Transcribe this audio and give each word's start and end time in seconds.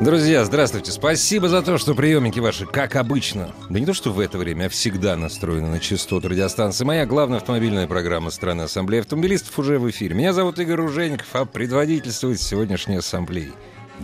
Друзья, 0.00 0.46
здравствуйте. 0.46 0.92
Спасибо 0.92 1.50
за 1.50 1.60
то, 1.60 1.76
что 1.76 1.94
приемники 1.94 2.40
ваши, 2.40 2.64
как 2.64 2.96
обычно, 2.96 3.54
да 3.68 3.78
не 3.78 3.84
то 3.84 3.92
что 3.92 4.10
в 4.10 4.18
это 4.18 4.38
время, 4.38 4.64
а 4.64 4.68
всегда 4.70 5.14
настроены 5.14 5.68
на 5.68 5.78
частоту 5.78 6.30
радиостанции. 6.30 6.86
Моя 6.86 7.04
главная 7.04 7.36
автомобильная 7.36 7.86
программа 7.86 8.30
страны 8.30 8.62
Ассамблеи 8.62 9.00
автомобилистов 9.00 9.58
уже 9.58 9.78
в 9.78 9.90
эфире. 9.90 10.14
Меня 10.14 10.32
зовут 10.32 10.58
Игорь 10.58 10.76
Ружеников, 10.76 11.26
а 11.34 11.44
предводительствует 11.44 12.40
сегодняшней 12.40 12.96
ассамблеи 12.96 13.52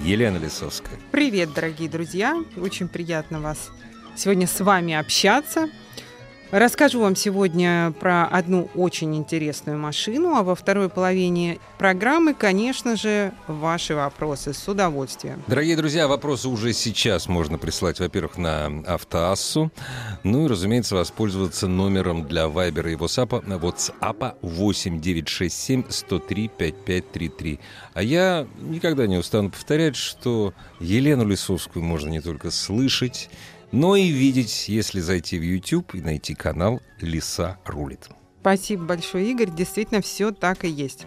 Елена 0.04 0.36
Лисовская. 0.36 0.98
Привет, 1.12 1.54
дорогие 1.54 1.88
друзья. 1.88 2.44
Очень 2.58 2.88
приятно 2.88 3.40
вас 3.40 3.70
сегодня 4.16 4.46
с 4.46 4.60
вами 4.60 4.92
общаться. 4.92 5.70
Расскажу 6.52 7.00
вам 7.00 7.16
сегодня 7.16 7.92
про 7.98 8.24
одну 8.24 8.70
очень 8.76 9.16
интересную 9.16 9.78
машину, 9.78 10.36
а 10.36 10.44
во 10.44 10.54
второй 10.54 10.88
половине 10.88 11.58
программы, 11.76 12.34
конечно 12.34 12.94
же, 12.94 13.32
ваши 13.48 13.96
вопросы 13.96 14.52
с 14.52 14.68
удовольствием. 14.68 15.42
Дорогие 15.48 15.76
друзья, 15.76 16.06
вопросы 16.06 16.48
уже 16.48 16.72
сейчас 16.72 17.26
можно 17.26 17.58
прислать, 17.58 17.98
во-первых, 17.98 18.38
на 18.38 18.66
Автоассу, 18.86 19.72
ну 20.22 20.44
и, 20.46 20.48
разумеется, 20.48 20.94
воспользоваться 20.94 21.66
номером 21.66 22.28
для 22.28 22.46
Вайбера 22.46 22.92
и 22.92 22.94
WhatsApp, 22.94 23.44
WhatsApp 23.44 24.36
8967 24.42 25.84
103 25.88 26.48
5533. 26.56 27.60
А 27.92 28.02
я 28.02 28.46
никогда 28.60 29.08
не 29.08 29.16
устану 29.16 29.50
повторять, 29.50 29.96
что 29.96 30.54
Елену 30.78 31.26
Лисовскую 31.26 31.84
можно 31.84 32.08
не 32.08 32.20
только 32.20 32.52
слышать, 32.52 33.30
но 33.76 33.94
и 33.94 34.08
видеть, 34.08 34.68
если 34.68 35.00
зайти 35.00 35.38
в 35.38 35.42
YouTube 35.42 35.94
и 35.94 36.00
найти 36.00 36.34
канал 36.34 36.80
«Лиса 36.98 37.58
рулит». 37.66 38.08
Спасибо 38.40 38.84
большое, 38.84 39.30
Игорь. 39.30 39.50
Действительно, 39.50 40.00
все 40.00 40.30
так 40.30 40.64
и 40.64 40.68
есть. 40.68 41.04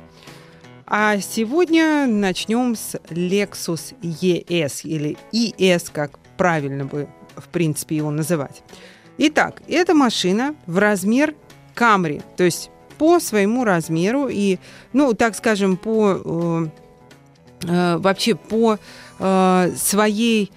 А 0.86 1.20
сегодня 1.20 2.06
начнем 2.06 2.76
с 2.76 2.96
Lexus 3.10 3.96
ES 4.02 4.82
или 4.84 5.18
ES, 5.34 5.90
как 5.92 6.20
правильно 6.38 6.86
бы, 6.86 7.08
в 7.36 7.48
принципе, 7.48 7.96
его 7.96 8.12
называть. 8.12 8.62
Итак, 9.18 9.64
эта 9.68 9.96
машина 9.96 10.54
в 10.68 10.78
размер 10.78 11.34
Camry, 11.76 12.22
то 12.38 12.44
есть 12.44 12.70
по 13.00 13.20
своему 13.20 13.64
размеру 13.64 14.28
и, 14.30 14.60
ну, 14.94 15.16
так 15.16 15.36
скажем, 15.36 15.76
по 15.76 16.22
э, 16.24 16.68
э, 17.64 17.98
вообще 17.98 18.36
по 18.36 18.78
э, 19.18 19.72
своей 19.76 20.52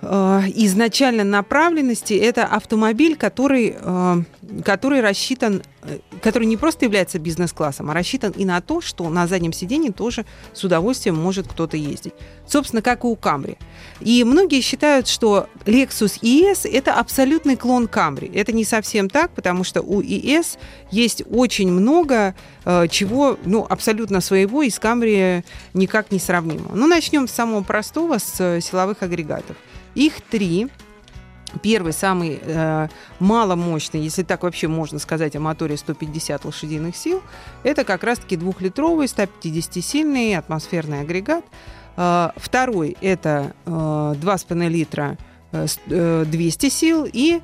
изначально 0.00 1.24
направленности 1.24 2.14
это 2.14 2.44
автомобиль, 2.44 3.16
который, 3.16 3.76
э, 3.80 4.22
который 4.64 5.00
рассчитан, 5.00 5.62
э, 5.82 5.98
который 6.22 6.46
не 6.46 6.56
просто 6.56 6.84
является 6.84 7.18
бизнес-классом, 7.18 7.90
а 7.90 7.94
рассчитан 7.94 8.30
и 8.30 8.44
на 8.44 8.60
то, 8.60 8.80
что 8.80 9.08
на 9.08 9.26
заднем 9.26 9.52
сидении 9.52 9.90
тоже 9.90 10.24
с 10.52 10.62
удовольствием 10.62 11.16
может 11.16 11.48
кто-то 11.48 11.76
ездить. 11.76 12.14
Собственно, 12.46 12.80
как 12.80 13.02
и 13.02 13.08
у 13.08 13.16
Camry. 13.16 13.58
И 14.00 14.22
многие 14.22 14.60
считают, 14.60 15.08
что 15.08 15.48
Lexus 15.64 16.20
ES 16.22 16.70
это 16.70 16.94
абсолютный 16.94 17.56
клон 17.56 17.86
Camry. 17.86 18.30
Это 18.32 18.52
не 18.52 18.64
совсем 18.64 19.10
так, 19.10 19.32
потому 19.32 19.64
что 19.64 19.82
у 19.82 20.00
ES 20.00 20.58
есть 20.92 21.24
очень 21.28 21.72
много 21.72 22.34
чего 22.90 23.38
ну, 23.44 23.66
абсолютно 23.68 24.20
своего 24.20 24.62
и 24.62 24.70
с 24.70 24.78
Camry 24.78 25.42
никак 25.72 26.12
не 26.12 26.18
сравнимо. 26.18 26.70
Ну, 26.74 26.86
начнем 26.86 27.26
с 27.26 27.32
самого 27.32 27.62
простого, 27.62 28.18
с 28.18 28.60
силовых 28.60 29.02
агрегатов. 29.02 29.56
Их 29.94 30.20
три. 30.20 30.68
Первый, 31.62 31.94
самый 31.94 32.40
э, 32.42 32.88
маломощный, 33.20 34.00
если 34.00 34.22
так 34.22 34.42
вообще 34.42 34.68
можно 34.68 34.98
сказать 34.98 35.34
о 35.34 35.40
моторе 35.40 35.78
150 35.78 36.44
лошадиных 36.44 36.94
сил, 36.94 37.22
это 37.62 37.84
как 37.84 38.04
раз-таки 38.04 38.36
двухлитровый 38.36 39.06
150-сильный 39.06 40.36
атмосферный 40.36 41.00
агрегат. 41.00 41.44
Э, 41.96 42.30
второй– 42.36 42.98
это 43.00 43.54
э, 43.64 43.70
2,5 43.70 44.68
литра 44.68 45.16
э, 45.52 46.24
200 46.26 46.66
э, 46.66 46.70
сил. 46.70 47.08
И 47.10 47.40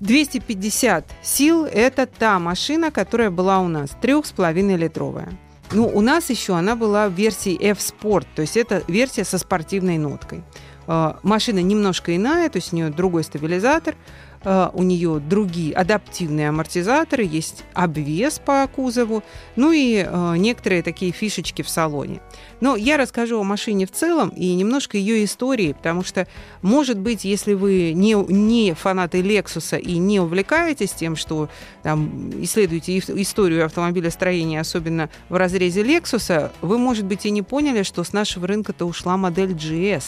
250 0.00 1.04
сил– 1.22 1.64
это 1.72 2.06
та 2.06 2.38
машина, 2.38 2.92
которая 2.92 3.30
была 3.30 3.58
у 3.58 3.68
нас, 3.68 3.90
3,5 4.00 4.76
литровая. 4.76 5.28
Ну, 5.72 5.86
у 5.86 6.00
нас 6.00 6.30
еще 6.30 6.54
она 6.54 6.76
была 6.76 7.08
в 7.08 7.12
версии 7.12 7.54
F-Sport, 7.60 8.26
то 8.34 8.42
есть 8.42 8.56
это 8.56 8.82
версия 8.88 9.24
со 9.24 9.36
спортивной 9.36 9.98
ноткой. 9.98 10.42
А, 10.88 11.18
машина 11.22 11.60
немножко 11.60 12.16
иная, 12.16 12.48
то 12.48 12.56
есть 12.56 12.72
у 12.72 12.76
нее 12.76 12.88
другой 12.88 13.22
стабилизатор, 13.22 13.94
а, 14.42 14.70
у 14.72 14.82
нее 14.82 15.20
другие 15.20 15.74
адаптивные 15.74 16.48
амортизаторы, 16.48 17.24
есть 17.24 17.64
обвес 17.74 18.38
по 18.38 18.66
кузову, 18.66 19.22
ну 19.54 19.70
и 19.70 20.02
а, 20.06 20.34
некоторые 20.34 20.82
такие 20.82 21.12
фишечки 21.12 21.60
в 21.60 21.68
салоне. 21.68 22.20
Но 22.60 22.74
я 22.74 22.96
расскажу 22.96 23.38
о 23.38 23.44
машине 23.44 23.86
в 23.86 23.92
целом 23.92 24.30
и 24.30 24.54
немножко 24.54 24.96
ее 24.96 25.24
истории, 25.24 25.74
потому 25.74 26.02
что, 26.02 26.26
может 26.62 26.98
быть, 26.98 27.24
если 27.24 27.52
вы 27.52 27.92
не, 27.92 28.14
не 28.14 28.72
фанаты 28.72 29.20
Lexus 29.20 29.78
и 29.78 29.98
не 29.98 30.20
увлекаетесь 30.20 30.92
тем, 30.92 31.16
что 31.16 31.50
там, 31.82 32.30
исследуете 32.42 32.98
историю 32.98 33.66
автомобилестроения, 33.66 34.60
особенно 34.60 35.10
в 35.28 35.36
разрезе 35.36 35.82
Lexus, 35.82 36.50
вы, 36.62 36.78
может 36.78 37.04
быть, 37.04 37.26
и 37.26 37.30
не 37.30 37.42
поняли, 37.42 37.82
что 37.82 38.02
с 38.04 38.14
нашего 38.14 38.46
рынка-то 38.46 38.86
ушла 38.86 39.18
модель 39.18 39.52
GS. 39.52 40.04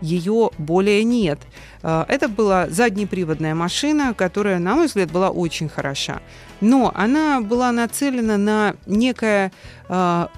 Ее 0.00 0.50
более 0.58 1.04
нет. 1.04 1.38
А, 1.82 2.06
это 2.08 2.28
была 2.28 2.68
заднеприводная 2.68 3.54
машина, 3.54 4.14
которая, 4.14 4.58
на 4.58 4.74
мой 4.74 4.86
взгляд, 4.86 5.10
была 5.10 5.30
очень 5.30 5.68
хороша. 5.68 6.20
Но 6.60 6.92
она 6.94 7.40
была 7.40 7.72
нацелена 7.72 8.36
на 8.36 8.76
некое 8.86 9.52
а, 9.88 10.30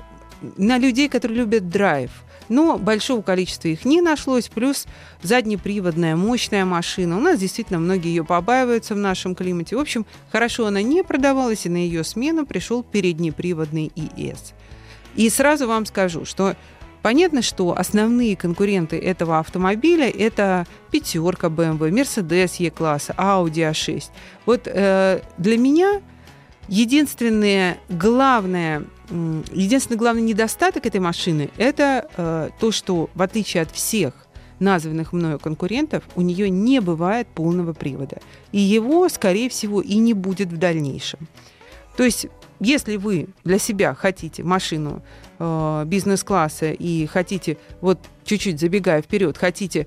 на 0.57 0.79
людей, 0.79 1.09
которые 1.09 1.39
любят 1.39 1.69
драйв. 1.69 2.11
Но 2.49 2.77
большого 2.77 3.23
количества 3.23 3.69
их 3.69 3.85
не 3.85 4.03
нашлось, 4.03 4.49
плюс 4.49 4.87
заднеприводная 5.23 6.17
мощная 6.17 6.65
машина. 6.65 7.17
У 7.17 7.21
нас 7.21 7.39
действительно 7.39 7.79
многие 7.79 8.09
ее 8.09 8.25
побаиваются 8.25 8.95
в 8.95 8.99
нашем 8.99 9.35
климате. 9.35 9.77
В 9.77 9.81
общем, 9.81 10.05
хорошо 10.31 10.67
она 10.67 10.83
не 10.83 11.03
продавалась, 11.03 11.67
и 11.67 11.71
на 11.71 11.77
ее 11.77 12.05
смену 12.05 12.45
пришел 12.45 12.83
переднеприводный 12.83 13.91
ИС. 13.95 14.53
И 15.15 15.31
сразу 15.31 15.67
вам 15.67 15.87
скажу, 15.87 16.25
что 16.25 16.57
Понятно, 17.03 17.43
что 17.43 17.77
основные 17.77 18.37
конкуренты 18.37 18.99
этого 18.99 19.39
автомобиля 19.39 20.09
это 20.09 20.67
пятерка 20.91 21.49
BMW, 21.49 21.91
Mercedes 21.91 22.55
E-класса, 22.59 23.15
Audi 23.19 23.71
A6. 23.71 24.05
Вот 24.47 24.63
э, 24.67 25.21
для 25.37 25.59
меня 25.59 26.01
единственное 26.69 27.79
главное 27.89 28.85
Единственный 29.53 29.99
главный 29.99 30.23
недостаток 30.23 30.87
этой 30.87 30.99
машины– 30.99 31.51
это 31.59 32.09
э, 32.17 32.49
то, 32.59 32.73
что 32.73 33.11
в 33.15 33.21
отличие 33.21 33.63
от 33.63 33.71
всех 33.71 34.15
названных 34.59 35.13
мною 35.13 35.39
конкурентов, 35.39 36.05
у 36.15 36.23
нее 36.23 36.49
не 36.49 36.81
бывает 36.81 37.27
полного 37.27 37.75
привода. 37.75 38.19
И 38.53 38.59
его, 38.59 39.09
скорее 39.09 39.51
всего, 39.51 39.83
и 39.83 39.97
не 39.97 40.15
будет 40.15 40.49
в 40.49 40.57
дальнейшем. 40.57 41.29
То 41.97 42.05
есть, 42.05 42.29
если 42.63 42.97
вы 42.97 43.29
для 43.45 43.59
себя 43.59 43.95
хотите 43.95 44.43
машину 44.43 45.03
э, 45.39 45.85
бизнес-класса 45.87 46.71
и 46.71 47.07
хотите, 47.07 47.59
вот 47.81 47.99
чуть-чуть 48.25 48.61
забегая 48.61 49.03
вперед, 49.03 49.37
хотите 49.37 49.87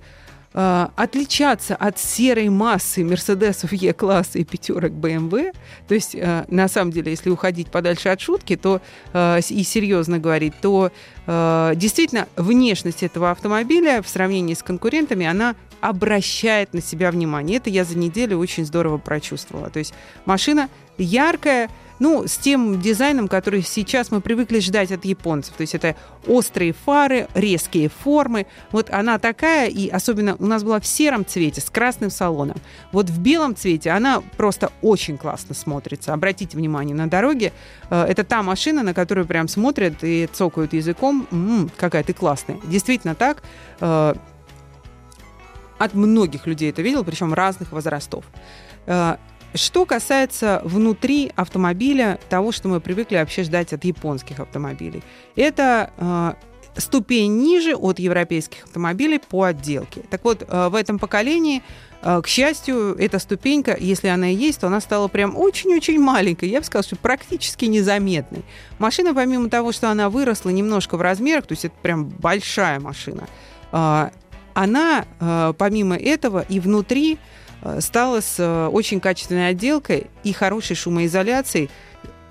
э, 0.54 0.88
отличаться 0.96 1.76
от 1.76 1.98
серой 1.98 2.50
массы 2.50 3.04
Мерседесов 3.04 3.72
Е-класса 3.72 4.40
и 4.40 4.44
пятерок 4.44 4.92
BMW. 4.92 5.54
То 5.88 5.96
есть, 5.96 6.16
э, 6.16 6.46
на 6.50 6.68
самом 6.68 6.92
деле, 6.92 7.12
если 7.12 7.30
уходить 7.30 7.68
подальше 7.68 8.10
от 8.10 8.20
шутки, 8.20 8.56
то 8.56 8.82
э, 9.14 9.40
и 9.50 9.64
серьезно 9.64 10.20
говорить, 10.20 10.54
то 10.62 10.92
э, 11.28 11.74
действительно 11.76 12.28
внешность 12.36 13.04
этого 13.04 13.32
автомобиля 13.32 14.02
в 14.02 14.10
сравнении 14.10 14.54
с 14.54 14.64
конкурентами, 14.64 15.26
она 15.26 15.56
обращает 15.82 16.74
на 16.74 16.82
себя 16.82 17.12
внимание. 17.12 17.58
Это 17.58 17.70
я 17.70 17.84
за 17.84 17.98
неделю 17.98 18.40
очень 18.40 18.66
здорово 18.66 18.98
прочувствовала. 18.98 19.70
То 19.70 19.80
есть 19.80 19.94
машина 20.26 20.70
яркая, 20.98 21.70
ну, 22.00 22.28
с 22.28 22.38
тем 22.38 22.80
дизайном, 22.82 23.28
который 23.28 23.62
сейчас 23.62 24.12
мы 24.12 24.22
привыкли 24.22 24.60
ждать 24.60 24.92
от 24.92 25.06
японцев. 25.06 25.54
То 25.56 25.62
есть 25.62 25.76
это 25.76 25.96
острые 26.28 26.74
фары, 26.74 27.28
резкие 27.34 27.90
формы. 27.90 28.48
Вот 28.72 28.90
она 28.90 29.20
такая, 29.20 29.70
и 29.70 29.88
особенно 29.90 30.36
у 30.40 30.46
нас 30.46 30.64
была 30.64 30.80
в 30.80 30.86
сером 30.86 31.26
цвете 31.26 31.62
с 31.62 31.70
красным 31.70 32.10
салоном. 32.10 32.58
Вот 32.92 33.10
в 33.10 33.20
белом 33.20 33.56
цвете 33.56 33.92
она 33.92 34.22
просто 34.38 34.72
очень 34.82 35.18
классно 35.18 35.56
смотрится. 35.56 36.14
Обратите 36.14 36.58
внимание, 36.58 36.96
на 36.96 37.08
дороге 37.08 37.54
э, 37.90 38.04
это 38.04 38.24
та 38.24 38.44
машина, 38.44 38.84
на 38.84 38.94
которую 38.94 39.26
прям 39.26 39.48
смотрят 39.48 40.04
и 40.04 40.28
цокают 40.32 40.74
языком. 40.74 41.28
М-м, 41.32 41.72
какая 41.78 42.04
ты 42.04 42.14
классная. 42.14 42.60
Действительно 42.66 43.16
так. 43.16 43.44
Э, 43.80 44.16
от 45.78 45.94
многих 45.94 46.48
людей 46.48 46.70
это 46.70 46.82
видел, 46.82 47.04
причем 47.04 47.34
разных 47.34 47.72
возрастов. 47.72 48.24
Э, 49.56 49.58
что 49.58 49.86
касается 49.86 50.62
внутри 50.64 51.32
автомобиля, 51.36 52.20
того, 52.30 52.52
что 52.52 52.68
мы 52.68 52.80
привыкли 52.80 53.18
вообще 53.18 53.44
ждать 53.44 53.74
от 53.74 53.84
японских 53.86 54.40
автомобилей, 54.40 55.02
это 55.36 55.92
э, 55.98 56.34
ступень 56.80 57.38
ниже 57.38 57.76
от 57.76 58.00
европейских 58.00 58.66
автомобилей 58.66 59.20
по 59.20 59.44
отделке. 59.44 60.02
Так 60.10 60.24
вот, 60.24 60.44
э, 60.48 60.68
в 60.70 60.76
этом 60.76 61.00
поколении 61.00 61.64
э, 62.02 62.22
к 62.22 62.28
счастью, 62.28 62.96
эта 63.00 63.20
ступенька, 63.20 63.76
если 63.80 64.08
она 64.10 64.30
и 64.30 64.36
есть, 64.36 64.60
то 64.60 64.68
она 64.68 64.82
стала 64.82 65.08
прям 65.08 65.38
очень-очень 65.38 66.00
маленькой. 66.00 66.50
Я 66.50 66.60
бы 66.60 66.66
сказала, 66.66 66.84
что 66.84 66.96
практически 66.96 67.66
незаметной. 67.66 68.44
Машина, 68.80 69.14
помимо 69.14 69.50
того, 69.50 69.72
что 69.72 69.90
она 69.90 70.10
выросла 70.10 70.50
немножко 70.50 70.98
в 70.98 71.02
размерах, 71.02 71.48
то 71.48 71.54
есть 71.54 71.66
это 71.66 71.76
прям 71.82 72.06
большая 72.06 72.80
машина, 72.80 73.28
э, 73.72 74.10
она, 74.58 75.06
помимо 75.58 75.98
этого, 75.98 76.40
и 76.48 76.62
внутри 76.62 77.16
Э, 77.16 77.20
стала 77.80 78.22
с 78.22 78.36
э, 78.40 78.68
очень 78.68 79.00
качественной 79.00 79.50
отделкой 79.50 80.08
и 80.24 80.34
хорошей 80.34 80.76
шумоизоляцией. 80.76 81.70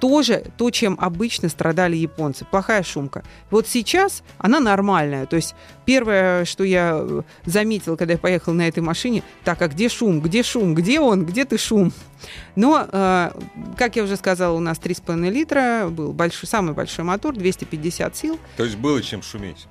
Тоже 0.00 0.44
то, 0.59 0.71
чем 0.71 0.99
обычно 1.00 1.49
страдали 1.49 1.97
японцы. 1.97 2.44
Плохая 2.44 2.82
шумка. 2.82 3.25
Вот 3.50 3.67
сейчас 3.67 4.23
она 4.38 4.61
нормальная. 4.61 5.25
То 5.25 5.37
есть 5.37 5.55
первое, 5.87 6.44
что 6.44 6.65
я 6.65 6.99
э, 7.00 7.23
заметила, 7.47 7.97
когда 7.97 8.12
я 8.12 8.19
поехала 8.19 8.55
на 8.55 8.69
этой 8.69 8.81
машине, 8.81 9.23
так, 9.44 9.62
а 9.62 9.69
где 9.69 9.88
шум? 9.88 10.21
Где 10.21 10.43
шум? 10.43 10.75
Где 10.75 11.00
он? 11.00 11.25
Где 11.25 11.44
ты 11.44 11.59
шум? 11.59 11.93
Но, 12.56 13.32
как 13.76 13.97
я 13.97 14.03
уже 14.03 14.17
сказала, 14.17 14.56
у 14.56 14.61
нас 14.61 14.79
3,5 14.79 15.31
литра, 15.31 15.88
был 15.91 16.12
большой, 16.12 16.49
самый 16.49 16.73
большой 16.73 17.05
мотор, 17.05 17.35
250 17.35 18.17
сил. 18.17 18.38
То 18.56 18.65
есть 18.65 18.76
было 18.76 19.03
чем 19.03 19.23
шуметь? 19.23 19.67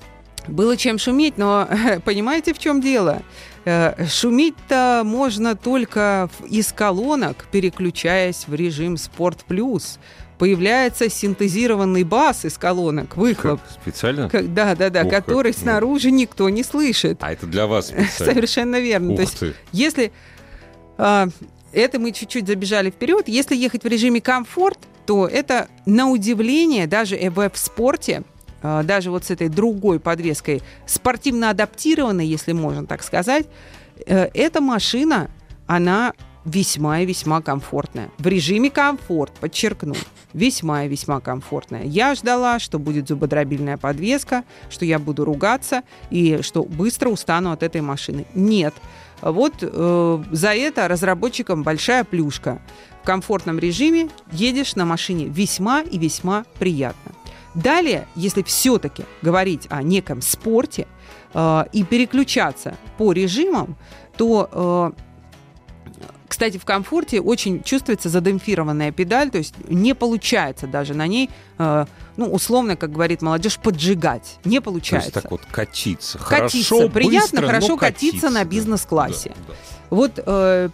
Было 0.47 0.77
чем 0.77 0.99
шуметь, 0.99 1.37
но 1.37 1.67
понимаете, 2.05 2.53
в 2.53 2.59
чем 2.59 2.81
дело? 2.81 3.21
Э, 3.65 4.05
шуметь-то 4.07 5.03
можно 5.05 5.55
только 5.55 6.29
из 6.49 6.73
колонок, 6.73 7.45
переключаясь 7.51 8.47
в 8.47 8.53
режим 8.53 8.97
«Спорт 8.97 9.45
плюс». 9.45 9.99
Появляется 10.37 11.09
синтезированный 11.09 12.03
бас 12.03 12.43
из 12.43 12.57
колонок, 12.57 13.15
выхлоп. 13.15 13.61
Как, 13.61 13.71
специально? 13.71 14.29
Как, 14.29 14.53
да, 14.53 14.75
да, 14.75 14.89
да, 14.89 15.03
Ух, 15.03 15.09
который 15.09 15.53
как, 15.53 15.61
снаружи 15.61 16.09
ну. 16.09 16.15
никто 16.15 16.49
не 16.49 16.63
слышит. 16.63 17.19
А 17.21 17.31
это 17.31 17.45
для 17.45 17.67
вас 17.67 17.87
специально? 17.87 18.09
Совершенно 18.33 18.79
верно. 18.79 19.11
Ух 19.11 19.17
То 19.17 19.21
есть, 19.21 19.39
ты. 19.39 19.53
если... 19.71 20.11
А, 20.97 21.29
это 21.71 21.99
мы 21.99 22.11
чуть-чуть 22.11 22.47
забежали 22.47 22.89
вперед. 22.89 23.27
Если 23.27 23.55
ехать 23.55 23.83
в 23.83 23.87
режиме 23.87 24.19
комфорт, 24.19 24.79
то 25.05 25.27
это 25.27 25.69
на 25.85 26.09
удивление 26.09 26.87
даже 26.87 27.17
в 27.17 27.51
спорте 27.55 28.23
даже 28.63 29.11
вот 29.11 29.25
с 29.25 29.31
этой 29.31 29.49
другой 29.49 29.99
подвеской, 29.99 30.61
спортивно 30.85 31.49
адаптированной, 31.49 32.25
если 32.25 32.53
можно 32.53 32.85
так 32.85 33.03
сказать, 33.03 33.45
э, 34.05 34.29
эта 34.33 34.61
машина, 34.61 35.29
она 35.67 36.13
весьма 36.45 37.01
и 37.01 37.05
весьма 37.05 37.41
комфортная. 37.41 38.09
В 38.17 38.27
режиме 38.27 38.69
комфорт, 38.69 39.31
подчеркну, 39.39 39.95
весьма 40.33 40.85
и 40.85 40.89
весьма 40.89 41.19
комфортная. 41.19 41.83
Я 41.83 42.15
ждала, 42.15 42.59
что 42.59 42.79
будет 42.79 43.07
зубодробильная 43.07 43.77
подвеска, 43.77 44.43
что 44.69 44.85
я 44.85 44.99
буду 44.99 45.25
ругаться 45.25 45.83
и 46.09 46.39
что 46.41 46.63
быстро 46.63 47.09
устану 47.09 47.51
от 47.51 47.63
этой 47.63 47.81
машины. 47.81 48.25
Нет. 48.33 48.73
Вот 49.21 49.53
э, 49.61 50.23
за 50.31 50.53
это 50.53 50.87
разработчикам 50.87 51.63
большая 51.63 52.03
плюшка. 52.03 52.61
В 53.01 53.05
комфортном 53.05 53.59
режиме 53.59 54.09
едешь 54.31 54.75
на 54.75 54.85
машине 54.85 55.25
весьма 55.25 55.81
и 55.81 55.97
весьма 55.97 56.45
приятно. 56.59 57.13
Далее, 57.55 58.07
если 58.15 58.41
все-таки 58.43 59.05
говорить 59.21 59.67
о 59.69 59.83
неком 59.83 60.21
спорте 60.21 60.87
э, 61.33 61.63
и 61.71 61.83
переключаться 61.83 62.75
по 62.97 63.11
режимам, 63.11 63.77
то 64.17 64.93
э, 64.95 65.01
кстати, 66.33 66.57
в 66.57 66.65
комфорте 66.65 67.21
очень 67.21 67.61
чувствуется 67.61 68.09
задемпфированная 68.09 68.91
педаль, 68.91 69.29
то 69.29 69.37
есть 69.37 69.53
не 69.69 69.93
получается 69.93 70.65
даже 70.65 70.95
на 70.95 71.05
ней, 71.05 71.29
э, 71.59 71.85
ну, 72.17 72.25
условно, 72.25 72.75
как 72.75 72.91
говорит 72.91 73.21
молодежь, 73.21 73.59
поджигать. 73.59 74.39
Не 74.43 74.59
получается. 74.59 75.11
То 75.11 75.17
есть 75.19 75.23
так 75.23 75.31
вот 75.31 75.41
катиться. 75.51 76.17
Катиться. 76.17 76.73
Хорошо, 76.73 76.89
Приятно, 76.89 77.41
быстро, 77.41 77.45
хорошо 77.45 77.77
катиться, 77.77 78.05
катиться 78.07 78.29
на 78.31 78.45
бизнес-классе. 78.45 79.31
Да, 79.35 79.53
да. 79.53 79.53
Вот 79.91 80.23
э, 80.25 80.69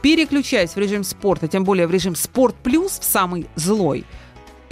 переключаясь 0.00 0.70
в 0.70 0.78
режим 0.78 1.04
спорта, 1.04 1.46
тем 1.46 1.64
более 1.64 1.86
в 1.86 1.90
режим 1.90 2.16
спорт 2.16 2.54
плюс, 2.62 2.98
в 2.98 3.04
самый 3.04 3.48
злой, 3.54 4.06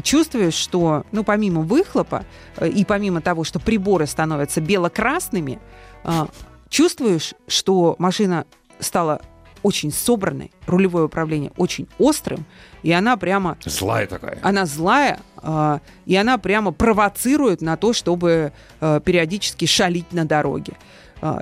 чувствуешь, 0.03 0.55
что, 0.55 1.05
ну, 1.13 1.25
помимо 1.25 1.63
выхлопа 1.63 2.25
э, 2.57 2.69
и 2.69 2.85
помимо 2.85 3.21
того, 3.21 3.45
что 3.45 3.59
приборы 3.59 4.07
становятся 4.07 4.61
бело-красными, 4.61 5.59
э, 6.05 6.27
чувствуешь, 6.69 7.35
что 7.47 7.97
машина 7.99 8.47
стала 8.79 9.21
очень 9.63 9.93
собранной, 9.93 10.53
рулевое 10.67 11.05
управление 11.05 11.53
очень 11.57 11.87
острым, 11.99 12.47
и 12.83 12.93
она 12.93 13.17
прямо... 13.17 13.59
Злая 13.65 14.07
такая. 14.07 14.39
Она 14.43 14.65
злая, 14.65 15.21
э, 15.43 15.79
и 16.07 16.17
она 16.17 16.39
прямо 16.39 16.73
провоцирует 16.73 17.61
на 17.61 17.77
то, 17.77 17.93
чтобы 17.93 18.53
периодически 18.81 19.67
шалить 19.67 20.13
на 20.13 20.25
дороге. 20.25 20.75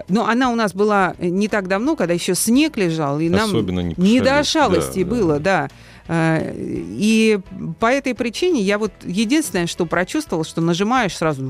Но 0.08 0.26
она 0.26 0.50
у 0.50 0.56
нас 0.56 0.74
была 0.74 1.14
не 1.20 1.46
так 1.46 1.68
давно, 1.68 1.94
когда 1.94 2.12
еще 2.12 2.34
снег 2.34 2.76
лежал, 2.76 3.20
и 3.20 3.32
Особенно 3.32 3.82
нам 3.82 3.94
не, 3.96 4.14
не 4.14 4.20
до 4.20 4.42
шалости 4.42 5.04
да, 5.04 5.10
было, 5.10 5.38
да. 5.38 5.68
да. 5.68 5.68
Э, 6.08 6.52
и 6.56 7.38
по 7.78 7.86
этой 7.86 8.14
причине 8.14 8.62
я 8.62 8.78
вот 8.78 8.92
единственное, 9.04 9.66
что 9.66 9.86
прочувствовала, 9.86 10.44
что 10.44 10.60
нажимаешь 10.60 11.16
сразу, 11.16 11.44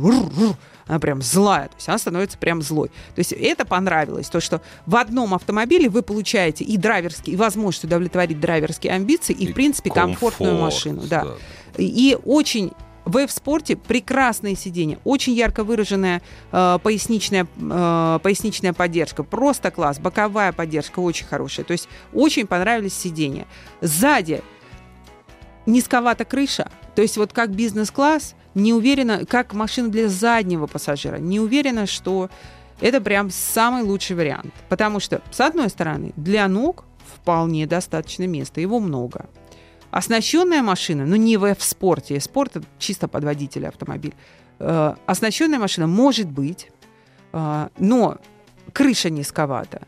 она 0.86 0.98
прям 0.98 1.22
злая, 1.22 1.68
то 1.68 1.74
есть 1.76 1.88
она 1.88 1.98
становится 1.98 2.38
прям 2.38 2.60
злой. 2.62 2.88
То 3.14 3.18
есть 3.18 3.32
это 3.32 3.64
понравилось, 3.64 4.28
то, 4.28 4.40
что 4.40 4.60
в 4.86 4.96
одном 4.96 5.34
автомобиле 5.34 5.88
вы 5.88 6.02
получаете 6.02 6.64
и 6.64 6.76
драйверский, 6.76 7.34
и 7.34 7.36
возможность 7.36 7.84
удовлетворить 7.84 8.40
драйверские 8.40 8.92
амбиции, 8.94 9.32
и, 9.32 9.44
и 9.44 9.52
в 9.52 9.54
принципе, 9.54 9.90
комфорт, 9.90 10.36
комфортную 10.36 10.60
машину. 10.60 11.02
Да. 11.08 11.24
да. 11.24 11.34
И 11.76 12.18
очень 12.24 12.72
в 13.08 13.16
F-спорте 13.16 13.74
прекрасные 13.74 14.54
сиденья, 14.54 14.98
очень 15.02 15.32
ярко 15.32 15.64
выраженная 15.64 16.20
э, 16.52 16.78
поясничная, 16.82 17.46
э, 17.56 18.18
поясничная 18.22 18.74
поддержка, 18.74 19.24
просто 19.24 19.70
класс, 19.70 19.98
боковая 19.98 20.52
поддержка 20.52 21.00
очень 21.00 21.26
хорошая. 21.26 21.64
То 21.64 21.72
есть 21.72 21.88
очень 22.12 22.46
понравились 22.46 22.92
сиденья. 22.92 23.46
Сзади 23.80 24.42
низковата 25.64 26.26
крыша, 26.26 26.70
то 26.94 27.00
есть 27.00 27.16
вот 27.16 27.32
как 27.32 27.50
бизнес-класс, 27.50 28.34
не 28.54 28.74
уверена, 28.74 29.24
как 29.24 29.54
машина 29.54 29.88
для 29.88 30.08
заднего 30.10 30.66
пассажира, 30.66 31.16
не 31.16 31.40
уверена, 31.40 31.86
что 31.86 32.28
это 32.78 33.00
прям 33.00 33.30
самый 33.30 33.84
лучший 33.84 34.16
вариант. 34.16 34.52
Потому 34.68 35.00
что, 35.00 35.22
с 35.30 35.40
одной 35.40 35.70
стороны, 35.70 36.12
для 36.16 36.46
ног 36.46 36.84
вполне 37.14 37.66
достаточно 37.66 38.26
места, 38.26 38.60
его 38.60 38.80
много. 38.80 39.30
Оснащенная 39.90 40.62
машина, 40.62 41.06
ну 41.06 41.16
не 41.16 41.36
в 41.36 41.44
F-спорте, 41.44 42.20
спорт 42.20 42.56
это 42.56 42.66
чисто 42.78 43.08
под 43.08 43.24
водителя 43.24 43.68
автомобиль. 43.68 44.14
Э, 44.58 44.94
оснащенная 45.06 45.58
машина 45.58 45.86
может 45.86 46.28
быть, 46.28 46.68
э, 47.32 47.68
но 47.78 48.18
крыша 48.72 49.10
низковата. 49.10 49.82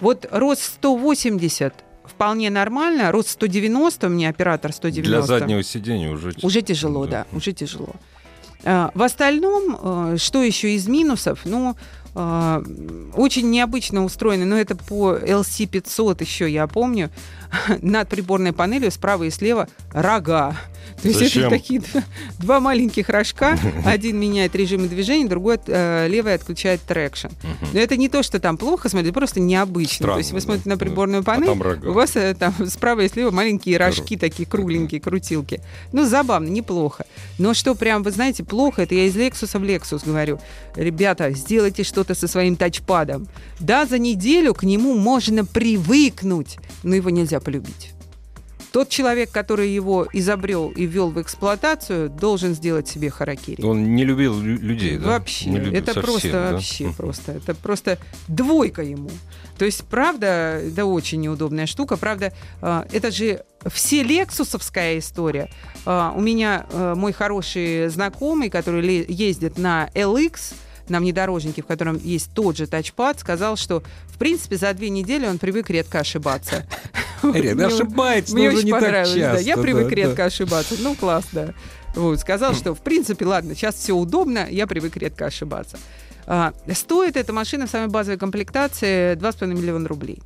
Вот 0.00 0.26
рост 0.30 0.62
180 0.62 1.74
вполне 2.04 2.50
нормально, 2.50 3.12
рост 3.12 3.30
190, 3.30 4.06
у 4.06 4.10
меня 4.10 4.30
оператор 4.30 4.72
190. 4.72 5.10
Для 5.10 5.22
заднего 5.22 5.62
сидения 5.62 6.10
уже... 6.10 6.32
Уже 6.42 6.62
тяжело, 6.62 7.06
да, 7.06 7.26
да 7.30 7.36
уже 7.36 7.52
тяжело. 7.52 7.94
Э, 8.64 8.90
в 8.94 9.02
остальном, 9.02 9.78
э, 9.80 10.16
что 10.18 10.42
еще 10.42 10.74
из 10.74 10.86
минусов? 10.88 11.40
Ну, 11.44 11.76
э, 12.14 12.64
очень 13.16 13.50
необычно 13.50 14.04
устроены, 14.04 14.44
но 14.44 14.56
это 14.56 14.76
по 14.76 15.14
LC500 15.16 16.22
еще 16.22 16.50
я 16.50 16.66
помню. 16.66 17.10
Над 17.82 18.08
приборной 18.08 18.52
панелью 18.52 18.90
справа 18.90 19.24
и 19.24 19.30
слева 19.30 19.68
рога. 19.92 20.56
То 21.00 21.08
есть 21.08 21.20
Зачем? 21.20 21.42
это 21.44 21.50
такие 21.50 21.82
два 22.38 22.60
маленьких 22.60 23.08
рожка. 23.08 23.58
Один 23.84 24.18
меняет 24.18 24.54
режимы 24.54 24.88
движения, 24.88 25.28
другой 25.28 25.58
э, 25.66 26.06
левый 26.08 26.34
отключает 26.34 26.80
traction. 26.82 27.28
Но 27.72 27.80
это 27.80 27.96
не 27.96 28.08
то, 28.08 28.22
что 28.22 28.38
там 28.38 28.56
плохо 28.56 28.88
смотреть, 28.88 29.14
просто 29.14 29.40
необычно. 29.40 29.96
Странно, 29.96 30.14
то 30.14 30.18
есть 30.18 30.32
вы 30.32 30.40
смотрите 30.40 30.68
на 30.68 30.76
приборную 30.78 31.24
панель, 31.24 31.48
а 31.48 31.88
у 31.88 31.92
вас 31.92 32.16
э, 32.16 32.34
там 32.34 32.54
справа 32.68 33.00
и 33.00 33.08
слева 33.08 33.30
маленькие 33.30 33.78
рожки 33.78 34.16
такие 34.16 34.46
кругленькие, 34.46 35.00
крутилки. 35.00 35.60
Ну, 35.92 36.04
забавно, 36.04 36.48
неплохо. 36.48 37.06
Но 37.38 37.54
что 37.54 37.74
прям, 37.74 38.02
вы 38.02 38.10
знаете, 38.10 38.44
плохо, 38.44 38.82
это 38.82 38.94
я 38.94 39.06
из 39.06 39.16
Lexus 39.16 39.58
в 39.58 39.62
Lexus 39.62 40.04
говорю. 40.04 40.40
Ребята, 40.76 41.30
сделайте 41.32 41.82
что-то 41.82 42.14
со 42.14 42.28
своим 42.28 42.56
тачпадом. 42.56 43.26
Да, 43.58 43.86
за 43.86 43.98
неделю 43.98 44.54
к 44.54 44.62
нему 44.62 44.94
можно 44.94 45.44
привыкнуть, 45.44 46.58
но 46.82 46.94
его 46.94 47.10
нельзя 47.10 47.40
полюбить. 47.42 47.92
Тот 48.72 48.88
человек, 48.88 49.30
который 49.30 49.68
его 49.68 50.08
изобрел 50.14 50.70
и 50.70 50.86
ввел 50.86 51.10
в 51.10 51.20
эксплуатацию, 51.20 52.08
должен 52.08 52.54
сделать 52.54 52.88
себе 52.88 53.10
харакири. 53.10 53.60
Он 53.62 53.94
не 53.94 54.04
любил 54.04 54.40
людей, 54.40 54.96
да? 54.96 55.08
Вообще. 55.08 55.50
Не 55.50 55.58
любил 55.58 55.74
это 55.74 55.92
совсем, 55.92 56.02
просто 56.02 56.32
да? 56.32 56.52
вообще 56.52 56.94
просто. 56.96 57.32
Это 57.32 57.54
просто 57.54 57.98
двойка 58.28 58.82
ему. 58.82 59.10
То 59.58 59.66
есть, 59.66 59.84
правда, 59.84 60.62
да, 60.70 60.86
очень 60.86 61.20
неудобная 61.20 61.66
штука. 61.66 61.98
Правда, 61.98 62.32
а, 62.62 62.86
это 62.90 63.10
же 63.10 63.44
все 63.66 64.02
лексусовская 64.02 64.98
история. 64.98 65.50
А, 65.84 66.14
у 66.16 66.20
меня 66.22 66.64
а, 66.72 66.94
мой 66.94 67.12
хороший 67.12 67.88
знакомый, 67.88 68.48
который 68.48 69.04
ездит 69.06 69.58
на 69.58 69.90
LX, 69.94 70.54
на 70.92 71.00
внедорожнике, 71.00 71.62
в 71.62 71.66
котором 71.66 71.98
есть 71.98 72.30
тот 72.34 72.56
же 72.56 72.66
тачпад, 72.66 73.18
сказал, 73.18 73.56
что, 73.56 73.82
в 74.06 74.18
принципе, 74.18 74.56
за 74.56 74.72
две 74.74 74.90
недели 74.90 75.26
он 75.26 75.38
привык 75.38 75.70
редко 75.70 76.00
ошибаться. 76.00 76.66
Редко 77.22 77.66
ошибается, 77.66 78.34
Мне 78.34 78.50
очень 78.50 78.70
понравилось. 78.70 79.14
да. 79.14 79.38
Я 79.38 79.56
привык 79.56 79.90
редко 79.92 80.24
ошибаться. 80.24 80.74
Ну, 80.80 80.94
класс, 80.94 81.24
да. 81.32 81.54
Вот, 81.94 82.18
сказал, 82.20 82.54
что, 82.54 82.74
в 82.74 82.80
принципе, 82.80 83.24
ладно, 83.24 83.54
сейчас 83.54 83.76
все 83.76 83.92
удобно, 83.92 84.46
я 84.50 84.66
привык 84.66 84.96
редко 84.96 85.26
ошибаться. 85.26 85.78
А, 86.26 86.52
стоит 86.74 87.16
эта 87.16 87.32
машина 87.32 87.66
в 87.66 87.70
самой 87.70 87.88
базовой 87.88 88.18
комплектации 88.18 89.14
2,5 89.14 89.46
миллиона 89.46 89.88
рублей. 89.88 90.18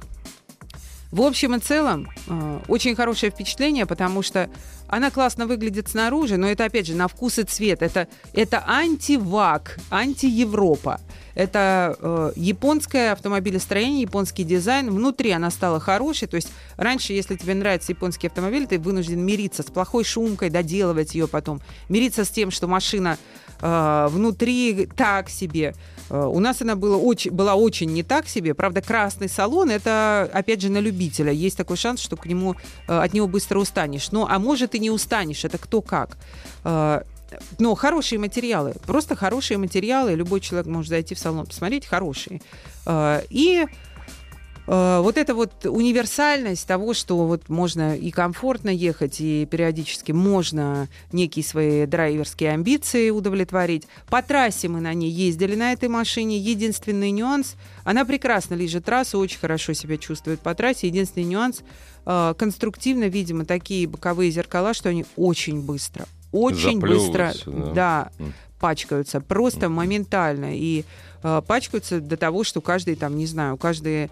В 1.12 1.22
общем 1.22 1.54
и 1.54 1.60
целом, 1.60 2.08
э, 2.26 2.60
очень 2.68 2.96
хорошее 2.96 3.30
впечатление, 3.30 3.86
потому 3.86 4.22
что 4.22 4.50
она 4.88 5.10
классно 5.10 5.46
выглядит 5.46 5.88
снаружи, 5.88 6.36
но 6.36 6.48
это, 6.48 6.64
опять 6.64 6.86
же, 6.86 6.94
на 6.94 7.08
вкус 7.08 7.38
и 7.38 7.44
цвет. 7.44 7.82
Это, 7.82 8.08
это 8.32 8.64
анти-ВАК, 8.66 9.78
анти-Европа. 9.90 11.00
Это 11.36 11.96
э, 12.00 12.32
японское 12.34 13.12
автомобилестроение, 13.12 14.00
японский 14.00 14.42
дизайн. 14.42 14.90
Внутри 14.90 15.30
она 15.32 15.50
стала 15.50 15.78
хорошей. 15.78 16.28
То 16.28 16.36
есть 16.36 16.48
раньше, 16.78 17.12
если 17.12 17.36
тебе 17.36 17.54
нравится 17.54 17.92
японский 17.92 18.26
автомобиль, 18.26 18.66
ты 18.66 18.78
вынужден 18.78 19.20
мириться 19.20 19.62
с 19.62 19.66
плохой 19.66 20.02
шумкой, 20.02 20.48
доделывать 20.48 21.14
ее 21.14 21.28
потом. 21.28 21.60
Мириться 21.90 22.24
с 22.24 22.30
тем, 22.30 22.50
что 22.50 22.66
машина 22.66 23.18
э, 23.60 24.08
внутри 24.10 24.88
так 24.96 25.28
себе. 25.28 25.74
Э, 26.08 26.24
У 26.24 26.40
нас 26.40 26.62
она 26.62 26.74
была 26.74 26.96
очень, 26.96 27.30
была 27.30 27.54
очень 27.54 27.92
не 27.92 28.02
так 28.02 28.28
себе. 28.28 28.54
Правда, 28.54 28.80
красный 28.80 29.28
салон 29.28 29.70
это, 29.70 30.30
опять 30.32 30.62
же, 30.62 30.70
на 30.70 30.78
любителя. 30.78 31.32
Есть 31.32 31.58
такой 31.58 31.76
шанс, 31.76 32.00
что 32.00 32.16
к 32.16 32.24
нему, 32.24 32.56
э, 32.88 32.98
от 32.98 33.12
него 33.12 33.26
быстро 33.26 33.58
устанешь. 33.58 34.10
Ну, 34.10 34.26
а 34.26 34.38
может 34.38 34.74
и 34.74 34.78
не 34.78 34.90
устанешь. 34.90 35.44
Это 35.44 35.58
кто 35.58 35.82
как. 35.82 36.16
Э, 36.64 37.02
Но 37.58 37.74
хорошие 37.74 38.18
материалы, 38.18 38.74
просто 38.86 39.16
хорошие 39.16 39.58
материалы. 39.58 40.14
Любой 40.14 40.40
человек 40.40 40.66
может 40.66 40.90
зайти 40.90 41.14
в 41.14 41.18
салон, 41.18 41.46
посмотреть, 41.46 41.86
хорошие. 41.86 42.40
Э, 42.86 43.22
И 43.30 43.66
э, 44.66 45.00
вот 45.02 45.16
эта 45.16 45.34
вот 45.34 45.64
универсальность 45.66 46.66
того, 46.66 46.94
что 46.94 47.26
вот 47.26 47.48
можно 47.48 47.96
и 47.96 48.10
комфортно 48.10 48.70
ехать, 48.70 49.20
и 49.20 49.46
периодически 49.50 50.12
можно 50.12 50.88
некие 51.12 51.44
свои 51.44 51.86
драйверские 51.86 52.50
амбиции 52.50 53.10
удовлетворить. 53.10 53.86
По 54.08 54.22
трассе 54.22 54.68
мы 54.68 54.80
на 54.80 54.92
ней 54.94 55.10
ездили 55.10 55.54
на 55.54 55.72
этой 55.72 55.88
машине. 55.88 56.38
Единственный 56.38 57.10
нюанс, 57.10 57.56
она 57.84 58.04
прекрасно 58.04 58.54
лежит 58.54 58.84
трассу, 58.84 59.18
очень 59.18 59.38
хорошо 59.38 59.72
себя 59.72 59.96
чувствует 59.96 60.40
по 60.40 60.54
трассе. 60.54 60.88
Единственный 60.88 61.24
нюанс, 61.24 61.62
э, 62.04 62.34
конструктивно, 62.36 63.04
видимо, 63.04 63.44
такие 63.44 63.86
боковые 63.86 64.30
зеркала, 64.30 64.74
что 64.74 64.88
они 64.88 65.04
очень 65.16 65.60
быстро, 65.60 66.06
очень 66.36 66.80
быстро, 66.80 67.32
да. 67.46 67.72
да, 67.72 68.10
пачкаются, 68.60 69.20
просто 69.20 69.68
моментально. 69.68 70.56
И 70.56 70.84
э, 71.22 71.42
пачкаются 71.46 72.00
до 72.00 72.16
того, 72.16 72.44
что 72.44 72.60
каждый 72.60 72.96
там, 72.96 73.16
не 73.16 73.26
знаю, 73.26 73.56
каждые 73.56 74.10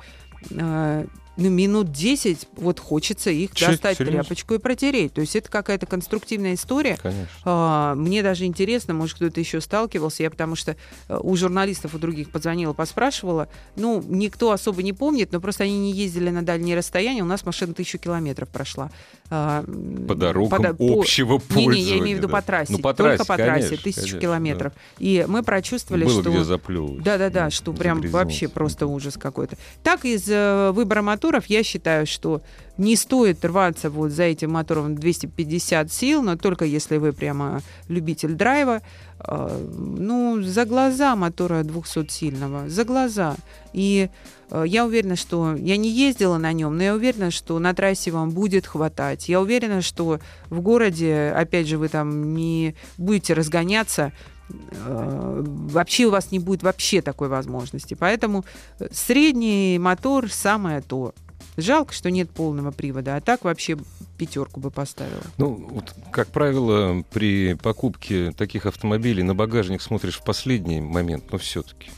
э, 0.50 1.06
ну, 1.36 1.50
минут 1.50 1.90
10 1.90 2.48
вот 2.56 2.78
хочется 2.78 3.30
их 3.30 3.54
Чё, 3.54 3.68
достать 3.68 3.98
серьёзно? 3.98 4.22
тряпочку 4.22 4.54
и 4.54 4.58
протереть. 4.58 5.14
То 5.14 5.20
есть 5.20 5.34
это 5.34 5.50
какая-то 5.50 5.86
конструктивная 5.86 6.54
история. 6.54 6.96
Конечно. 7.02 7.28
А, 7.44 7.94
Мне 7.94 8.22
даже 8.22 8.44
интересно, 8.44 8.94
может, 8.94 9.16
кто-то 9.16 9.40
еще 9.40 9.60
сталкивался. 9.60 10.22
Я 10.22 10.30
потому 10.30 10.54
что 10.54 10.76
э, 11.08 11.18
у 11.20 11.34
журналистов, 11.36 11.94
у 11.94 11.98
других 11.98 12.30
позвонила, 12.30 12.72
поспрашивала. 12.72 13.48
Ну, 13.76 14.02
никто 14.06 14.52
особо 14.52 14.82
не 14.82 14.92
помнит, 14.92 15.32
но 15.32 15.40
просто 15.40 15.64
они 15.64 15.78
не 15.78 15.92
ездили 15.92 16.30
на 16.30 16.42
дальние 16.42 16.76
расстояния. 16.76 17.22
У 17.22 17.26
нас 17.26 17.44
машина 17.44 17.74
тысячу 17.74 17.98
километров 17.98 18.48
прошла. 18.48 18.90
А, 19.30 19.64
По 20.06 20.14
дорогам 20.14 20.62
да- 20.62 20.74
по- 20.74 21.00
общего 21.00 21.32
Не-не, 21.32 21.64
пользования. 21.64 21.94
я 21.94 21.98
имею 21.98 22.16
в 22.16 22.18
виду 22.20 22.28
да. 22.28 22.34
по 22.34 22.42
трассе. 22.42 22.72
Ну, 22.72 22.78
по 22.78 22.92
Только 22.92 23.16
трассе, 23.16 23.28
по 23.28 23.36
трассе, 23.36 23.68
конечно, 23.68 23.76
тысячу 23.78 24.00
конечно, 24.00 24.20
километров. 24.20 24.72
И 24.98 25.24
мы 25.26 25.38
да. 25.40 25.44
прочувствовали, 25.44 26.04
Было 26.04 26.20
что... 26.20 26.30
где 26.30 26.44
заплевывать. 26.44 27.02
Да-да-да, 27.02 27.50
что 27.50 27.72
прям 27.72 28.02
вообще 28.02 28.48
просто 28.48 28.86
ужас 28.86 29.16
какой-то. 29.16 29.56
Так 29.82 30.04
из 30.04 30.28
э, 30.28 30.72
выбора 30.72 31.00
моторов 31.00 31.46
я 31.46 31.62
считаю, 31.62 32.06
что 32.06 32.42
не 32.76 32.96
стоит 32.96 33.44
рваться 33.44 33.90
вот 33.90 34.10
за 34.10 34.24
этим 34.24 34.52
мотором 34.52 34.94
250 34.96 35.92
сил, 35.92 36.22
но 36.22 36.36
только 36.36 36.64
если 36.64 36.96
вы 36.96 37.12
прямо 37.12 37.62
любитель 37.88 38.34
драйва. 38.34 38.82
Э, 39.20 39.64
ну, 39.76 40.42
за 40.42 40.64
глаза 40.64 41.14
мотора 41.16 41.62
200-сильного, 41.62 42.68
за 42.68 42.84
глаза. 42.84 43.36
И 43.72 44.10
э, 44.50 44.64
я 44.66 44.84
уверена, 44.84 45.16
что 45.16 45.54
я 45.54 45.76
не 45.76 45.90
ездила 45.90 46.38
на 46.38 46.52
нем, 46.52 46.76
но 46.76 46.82
я 46.82 46.94
уверена, 46.94 47.30
что 47.30 47.58
на 47.58 47.74
трассе 47.74 48.10
вам 48.10 48.30
будет 48.30 48.66
хватать. 48.66 49.28
Я 49.28 49.40
уверена, 49.40 49.80
что 49.80 50.20
в 50.50 50.60
городе, 50.60 51.32
опять 51.36 51.68
же, 51.68 51.78
вы 51.78 51.88
там 51.88 52.34
не 52.34 52.74
будете 52.98 53.34
разгоняться, 53.34 54.12
э, 54.50 55.42
вообще 55.44 56.06
у 56.06 56.10
вас 56.10 56.32
не 56.32 56.40
будет 56.40 56.62
вообще 56.62 57.02
такой 57.02 57.28
возможности. 57.28 57.94
Поэтому 57.94 58.44
э, 58.78 58.88
средний 58.90 59.78
мотор 59.78 60.30
самое 60.30 60.80
то. 60.80 61.14
Жалко, 61.56 61.92
что 61.94 62.10
нет 62.10 62.30
полного 62.30 62.70
привода, 62.72 63.16
а 63.16 63.20
так 63.20 63.44
вообще 63.44 63.76
пятерку 64.18 64.60
бы 64.60 64.70
поставила. 64.70 65.22
Ну, 65.38 65.54
вот, 65.70 65.94
как 66.10 66.28
правило, 66.28 67.04
при 67.12 67.54
покупке 67.54 68.32
таких 68.32 68.66
автомобилей 68.66 69.22
на 69.22 69.34
багажник 69.34 69.80
смотришь 69.82 70.18
в 70.18 70.24
последний 70.24 70.80
момент, 70.80 71.24
но 71.30 71.38
все-таки. 71.38 71.90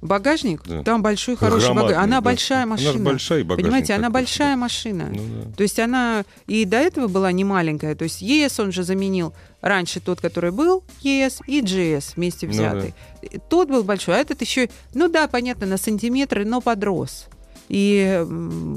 Багажник, 0.00 0.62
Да. 0.66 0.82
там 0.82 1.00
большой 1.00 1.36
хороший 1.36 1.72
багажник. 1.74 1.96
Она 1.96 2.16
да. 2.16 2.20
большая 2.22 2.62
Она 2.64 2.76
ж 2.76 2.84
машина. 2.86 3.04
большая, 3.04 3.38
и 3.38 3.42
багажник 3.44 3.64
Понимаете, 3.66 3.92
она 3.94 4.02
такой, 4.08 4.12
большая 4.14 4.54
да. 4.54 4.56
машина. 4.56 5.08
Ну, 5.12 5.22
да. 5.44 5.52
То 5.56 5.62
есть 5.62 5.78
она 5.78 6.24
и 6.48 6.64
до 6.64 6.76
этого 6.78 7.06
была 7.06 7.30
не 7.30 7.44
маленькая. 7.44 7.94
То 7.94 8.02
есть 8.02 8.20
ЕС 8.20 8.58
он 8.58 8.72
же 8.72 8.82
заменил 8.82 9.32
раньше 9.60 10.00
тот, 10.00 10.20
который 10.20 10.50
был 10.50 10.82
ЕС, 11.02 11.38
и 11.46 11.60
GS 11.60 12.14
вместе 12.16 12.46
Ну 12.48 12.52
взятый. 12.52 12.94
И 13.22 13.38
Тот 13.48 13.68
был 13.68 13.84
большой, 13.84 14.16
а 14.16 14.18
этот 14.18 14.40
еще, 14.40 14.68
ну 14.92 15.08
да, 15.08 15.28
понятно, 15.28 15.66
на 15.66 15.76
сантиметры, 15.76 16.44
но 16.44 16.60
подрос. 16.60 17.26
И 17.68 18.24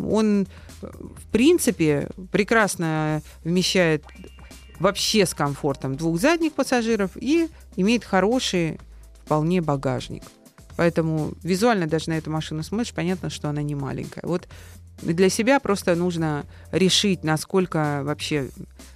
он, 0.09 0.47
в 0.81 1.31
принципе, 1.31 2.09
прекрасно 2.31 3.21
вмещает 3.43 4.03
вообще 4.79 5.25
с 5.25 5.33
комфортом 5.33 5.95
двух 5.95 6.19
задних 6.19 6.53
пассажиров 6.53 7.11
и 7.15 7.49
имеет 7.75 8.03
хороший 8.03 8.79
вполне 9.23 9.61
багажник. 9.61 10.23
Поэтому 10.77 11.33
визуально 11.41 11.87
даже 11.87 12.09
на 12.09 12.17
эту 12.17 12.29
машину 12.29 12.61
смотришь, 12.63 12.93
понятно, 12.93 13.29
что 13.29 13.49
она 13.49 13.61
не 13.61 13.75
маленькая. 13.75 14.21
Вот 14.23 14.47
для 15.01 15.29
себя 15.29 15.59
просто 15.59 15.95
нужно 15.95 16.45
решить, 16.71 17.23
насколько 17.23 18.01
вообще 18.03 18.49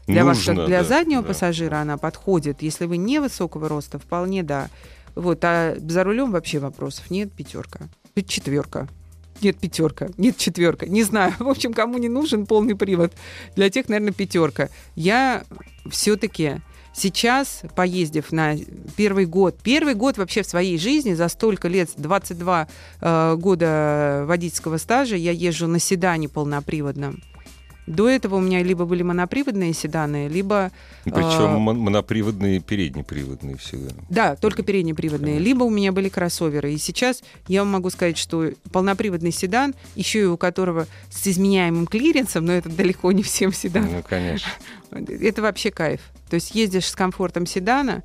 для 0.08 0.26
вас, 0.26 0.38
Нужно, 0.38 0.56
как 0.56 0.66
для 0.68 0.82
да, 0.82 0.88
заднего 0.88 1.22
да. 1.22 1.28
пассажира, 1.30 1.78
она 1.78 1.98
подходит. 1.98 2.62
Если 2.62 2.86
вы 2.86 2.98
не 2.98 3.20
высокого 3.20 3.70
роста, 3.70 4.00
вполне 4.00 4.44
да. 4.44 4.70
Вот, 5.16 5.44
а 5.44 5.76
за 5.78 6.04
рулем 6.04 6.32
вообще 6.32 6.60
вопросов 6.60 7.10
нет, 7.10 7.32
пятерка. 7.32 7.90
Четверка. 8.28 8.88
Нет, 9.42 9.58
пятерка. 9.58 10.10
Нет, 10.18 10.38
четверка. 10.38 10.88
Не 10.88 11.04
знаю. 11.04 11.34
В 11.40 11.48
общем, 11.48 11.74
кому 11.74 11.98
не 11.98 12.10
нужен 12.10 12.46
полный 12.46 12.76
привод. 12.76 13.14
Для 13.56 13.70
тех, 13.70 13.90
наверное, 13.90 14.14
пятерка. 14.14 14.70
Я 14.96 15.44
все-таки 15.90 16.62
сейчас, 16.94 17.62
поездив 17.76 18.32
на 18.32 18.56
первый 18.98 19.26
год, 19.26 19.58
первый 19.62 19.94
год 19.94 20.18
вообще 20.18 20.44
в 20.44 20.48
своей 20.48 20.78
жизни, 20.78 21.14
за 21.14 21.30
столько 21.30 21.68
лет, 21.68 21.90
22 21.96 22.68
э, 23.02 23.36
года 23.38 24.24
водительского 24.26 24.78
стажа, 24.78 25.16
я 25.16 25.32
езжу 25.32 25.68
на 25.68 25.80
седане 25.80 26.28
полноприводном. 26.28 27.22
До 27.90 28.08
этого 28.08 28.36
у 28.36 28.40
меня 28.40 28.62
либо 28.62 28.86
были 28.86 29.02
моноприводные 29.02 29.74
седаны, 29.74 30.28
либо... 30.28 30.72
Причем 31.06 31.56
а, 31.56 31.58
мон- 31.58 31.80
моноприводные 31.80 32.58
и 32.58 32.60
переднеприводные 32.60 33.58
всегда. 33.58 33.96
Да, 34.12 34.36
только 34.36 34.62
переднеприводные. 34.62 35.34
Конечно. 35.34 35.46
Либо 35.46 35.64
у 35.64 35.72
меня 35.72 35.92
были 35.92 36.08
кроссоверы. 36.08 36.72
И 36.72 36.78
сейчас 36.78 37.24
я 37.48 37.62
вам 37.62 37.72
могу 37.72 37.90
сказать, 37.90 38.20
что 38.20 38.52
полноприводный 38.72 39.32
седан, 39.32 39.74
еще 39.96 40.22
и 40.22 40.26
у 40.26 40.38
которого 40.38 40.86
с 41.10 41.28
изменяемым 41.28 41.88
клиренсом, 41.88 42.46
но 42.46 42.54
это 42.54 42.70
далеко 42.70 43.12
не 43.12 43.24
всем 43.24 43.52
седанам, 43.52 43.92
Ну, 43.92 44.04
конечно. 44.08 44.52
это 44.92 45.42
вообще 45.42 45.72
кайф. 45.72 46.02
То 46.30 46.36
есть 46.36 46.54
ездишь 46.54 46.86
с 46.86 46.96
комфортом 46.96 47.48
седана, 47.48 48.04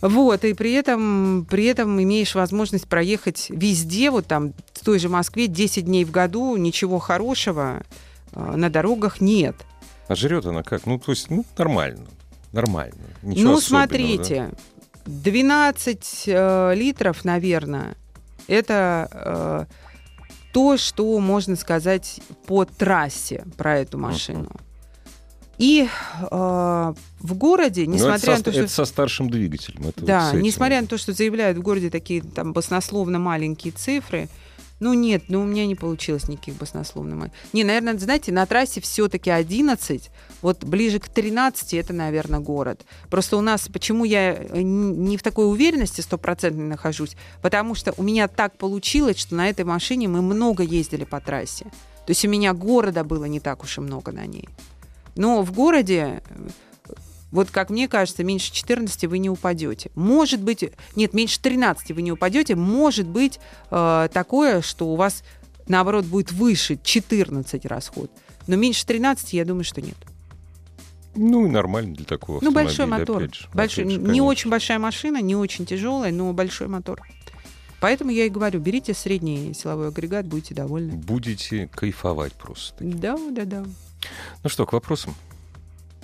вот, 0.00 0.44
и 0.44 0.54
при 0.54 0.72
этом, 0.72 1.46
при 1.48 1.66
этом 1.66 2.02
имеешь 2.02 2.34
возможность 2.34 2.88
проехать 2.88 3.46
везде, 3.48 4.10
вот 4.10 4.26
там, 4.26 4.54
в 4.72 4.84
той 4.84 4.98
же 4.98 5.08
Москве, 5.08 5.46
10 5.46 5.84
дней 5.84 6.04
в 6.04 6.10
году, 6.10 6.56
ничего 6.56 6.98
хорошего 6.98 7.84
э, 7.88 8.11
на 8.34 8.70
дорогах 8.70 9.20
нет. 9.20 9.56
А 10.08 10.14
жрет 10.14 10.46
она 10.46 10.62
как? 10.62 10.86
Ну, 10.86 10.98
то 10.98 11.12
есть, 11.12 11.30
ну, 11.30 11.44
нормально. 11.56 12.06
Нормально. 12.52 12.94
Ничего 13.22 13.52
ну, 13.52 13.60
смотрите, 13.60 14.50
12 15.06 16.24
э, 16.26 16.74
литров, 16.74 17.24
наверное, 17.24 17.96
это 18.46 19.08
э, 19.12 19.64
то, 20.52 20.76
что 20.76 21.18
можно 21.18 21.56
сказать 21.56 22.20
по 22.46 22.64
трассе 22.64 23.44
про 23.56 23.78
эту 23.78 23.98
машину. 23.98 24.50
И 25.58 25.86
э, 25.86 26.26
в 26.30 27.34
городе, 27.34 27.84
да? 27.84 27.90
Ну, 27.90 27.96
несмотря 27.96 28.32
это, 28.32 28.38
на 28.38 28.44
то, 28.44 28.52
что... 28.52 28.60
это 28.62 28.72
со 28.72 28.84
старшим 28.84 29.30
двигателем. 29.30 29.82
Это 29.88 30.00
вот 30.00 30.04
Да, 30.06 30.30
этим. 30.30 30.42
несмотря 30.42 30.80
на 30.80 30.86
то, 30.86 30.98
что 30.98 31.12
заявляют 31.12 31.58
в 31.58 31.62
городе 31.62 31.88
такие 31.88 32.22
там 32.22 32.52
баснословно 32.52 33.18
маленькие 33.18 33.72
цифры, 33.72 34.28
Ну 34.82 34.94
нет, 34.94 35.26
ну 35.28 35.42
у 35.42 35.44
меня 35.44 35.64
не 35.64 35.76
получилось 35.76 36.26
никаких 36.26 36.56
баснословных. 36.56 37.30
Не, 37.52 37.62
наверное, 37.62 37.96
знаете, 37.96 38.32
на 38.32 38.44
трассе 38.46 38.80
все-таки 38.80 39.30
11, 39.30 40.10
вот 40.42 40.64
ближе 40.64 40.98
к 40.98 41.08
13 41.08 41.74
это, 41.74 41.92
наверное, 41.92 42.40
город. 42.40 42.84
Просто 43.08 43.36
у 43.36 43.40
нас, 43.40 43.68
почему 43.68 44.04
я 44.04 44.32
э, 44.34 44.60
не 44.60 45.16
в 45.16 45.22
такой 45.22 45.48
уверенности 45.48 46.00
стопроцентной 46.00 46.64
нахожусь, 46.64 47.14
потому 47.42 47.76
что 47.76 47.94
у 47.96 48.02
меня 48.02 48.26
так 48.26 48.58
получилось, 48.58 49.18
что 49.18 49.36
на 49.36 49.48
этой 49.48 49.64
машине 49.64 50.08
мы 50.08 50.20
много 50.20 50.64
ездили 50.64 51.04
по 51.04 51.20
трассе. 51.20 51.66
То 52.04 52.10
есть 52.10 52.24
у 52.24 52.28
меня 52.28 52.52
города 52.52 53.04
было 53.04 53.26
не 53.26 53.38
так 53.38 53.62
уж 53.62 53.78
и 53.78 53.80
много 53.80 54.10
на 54.10 54.26
ней. 54.26 54.48
Но 55.14 55.42
в 55.42 55.52
городе 55.52 56.24
вот 57.32 57.50
как 57.50 57.70
мне 57.70 57.88
кажется, 57.88 58.22
меньше 58.22 58.52
14 58.52 59.06
вы 59.06 59.18
не 59.18 59.30
упадете. 59.30 59.90
Может 59.94 60.42
быть, 60.42 60.64
нет, 60.94 61.14
меньше 61.14 61.40
13 61.40 61.90
вы 61.90 62.02
не 62.02 62.12
упадете. 62.12 62.54
Может 62.54 63.08
быть 63.08 63.40
э, 63.70 64.08
такое, 64.12 64.60
что 64.60 64.88
у 64.88 64.96
вас 64.96 65.24
наоборот 65.66 66.04
будет 66.04 66.30
выше 66.30 66.78
14 66.80 67.64
расход. 67.66 68.10
Но 68.46 68.56
меньше 68.56 68.86
13, 68.86 69.32
я 69.32 69.44
думаю, 69.46 69.64
что 69.64 69.80
нет. 69.80 69.96
Ну, 71.14 71.48
нормально 71.48 71.94
для 71.94 72.04
такого 72.04 72.38
Ну, 72.42 72.52
большой 72.52 72.86
мотор. 72.86 73.22
Же, 73.22 73.48
большой, 73.52 73.88
же, 73.88 73.96
не 73.98 74.20
очень 74.20 74.50
большая 74.50 74.78
машина, 74.78 75.20
не 75.20 75.34
очень 75.34 75.66
тяжелая, 75.66 76.12
но 76.12 76.32
большой 76.32 76.68
мотор. 76.68 77.02
Поэтому 77.80 78.10
я 78.10 78.26
и 78.26 78.28
говорю, 78.28 78.60
берите 78.60 78.94
средний 78.94 79.54
силовой 79.54 79.88
агрегат, 79.88 80.26
будете 80.26 80.54
довольны. 80.54 80.92
Будете 80.92 81.68
кайфовать 81.68 82.32
просто. 82.34 82.76
Да, 82.78 83.18
да, 83.30 83.44
да. 83.44 83.64
Ну 84.42 84.48
что, 84.48 84.66
к 84.66 84.72
вопросам? 84.72 85.14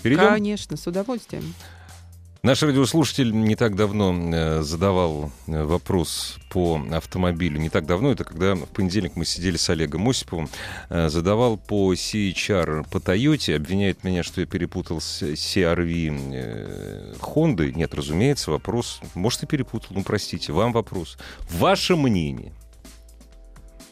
Перейдем? 0.03 0.29
Конечно, 0.29 0.77
с 0.77 0.87
удовольствием. 0.87 1.55
Наш 2.45 2.63
радиослушатель 2.63 3.33
не 3.33 3.57
так 3.57 3.75
давно 3.75 4.15
э, 4.15 4.63
задавал 4.63 5.33
э, 5.49 5.65
вопрос 5.65 6.39
по 6.51 6.81
автомобилю. 6.93 7.59
Не 7.59 7.69
так 7.69 7.85
давно, 7.85 8.13
это 8.13 8.23
когда 8.23 8.55
в 8.55 8.69
понедельник 8.69 9.17
мы 9.17 9.25
сидели 9.25 9.57
с 9.57 9.69
Олегом 9.71 10.09
Осиповым, 10.09 10.49
э, 10.89 11.09
задавал 11.09 11.57
по 11.57 11.93
CHR 11.95 12.89
по 12.89 12.99
Toyota, 12.99 13.57
обвиняет 13.57 14.05
меня, 14.05 14.23
что 14.23 14.41
я 14.41 14.47
перепутал 14.47 15.01
с 15.01 15.23
CRV 15.23 17.19
Honda. 17.19 17.73
Нет, 17.73 17.93
разумеется, 17.93 18.53
вопрос, 18.53 19.01
может, 19.15 19.43
и 19.43 19.47
перепутал, 19.47 19.89
ну, 19.91 20.05
простите, 20.05 20.53
вам 20.53 20.73
вопрос. 20.73 21.19
Ваше 21.51 21.97
мнение– 21.97 22.53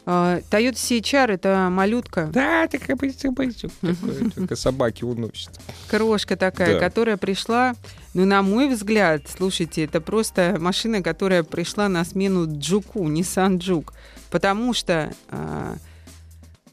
Toyota 0.06 0.76
CHR 0.76 1.32
это 1.32 1.68
малютка. 1.68 2.30
Да, 2.32 2.68
такая 2.68 2.96
бычок, 2.96 3.34
только 4.34 4.54
собаки 4.54 5.02
уносят. 5.02 5.58
Крошка 5.88 6.36
такая, 6.36 6.74
да. 6.74 6.80
которая 6.80 7.16
пришла, 7.16 7.74
ну, 8.14 8.24
на 8.24 8.42
мой 8.42 8.68
взгляд, 8.68 9.22
слушайте, 9.28 9.82
это 9.82 10.00
просто 10.00 10.58
машина, 10.60 11.02
которая 11.02 11.42
пришла 11.42 11.88
на 11.88 12.04
смену 12.04 12.46
Джуку, 12.46 13.04
Nissan 13.10 13.58
Juke, 13.58 13.92
потому 14.30 14.74
что 14.74 15.12
а, 15.28 15.76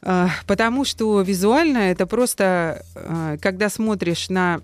а, 0.03 0.29
потому 0.45 0.85
что 0.85 1.21
визуально 1.21 1.77
это 1.77 2.05
просто, 2.05 2.85
когда 3.41 3.69
смотришь 3.69 4.29
на 4.29 4.61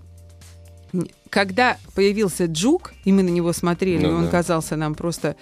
когда 1.30 1.78
появился 1.94 2.46
Джук, 2.46 2.94
и 3.04 3.12
мы 3.12 3.22
на 3.22 3.30
него 3.30 3.54
смотрели, 3.54 4.06
ну, 4.06 4.12
и 4.12 4.14
он 4.14 4.26
да. 4.26 4.32
казался 4.32 4.76
нам 4.76 4.96
просто 4.96 5.36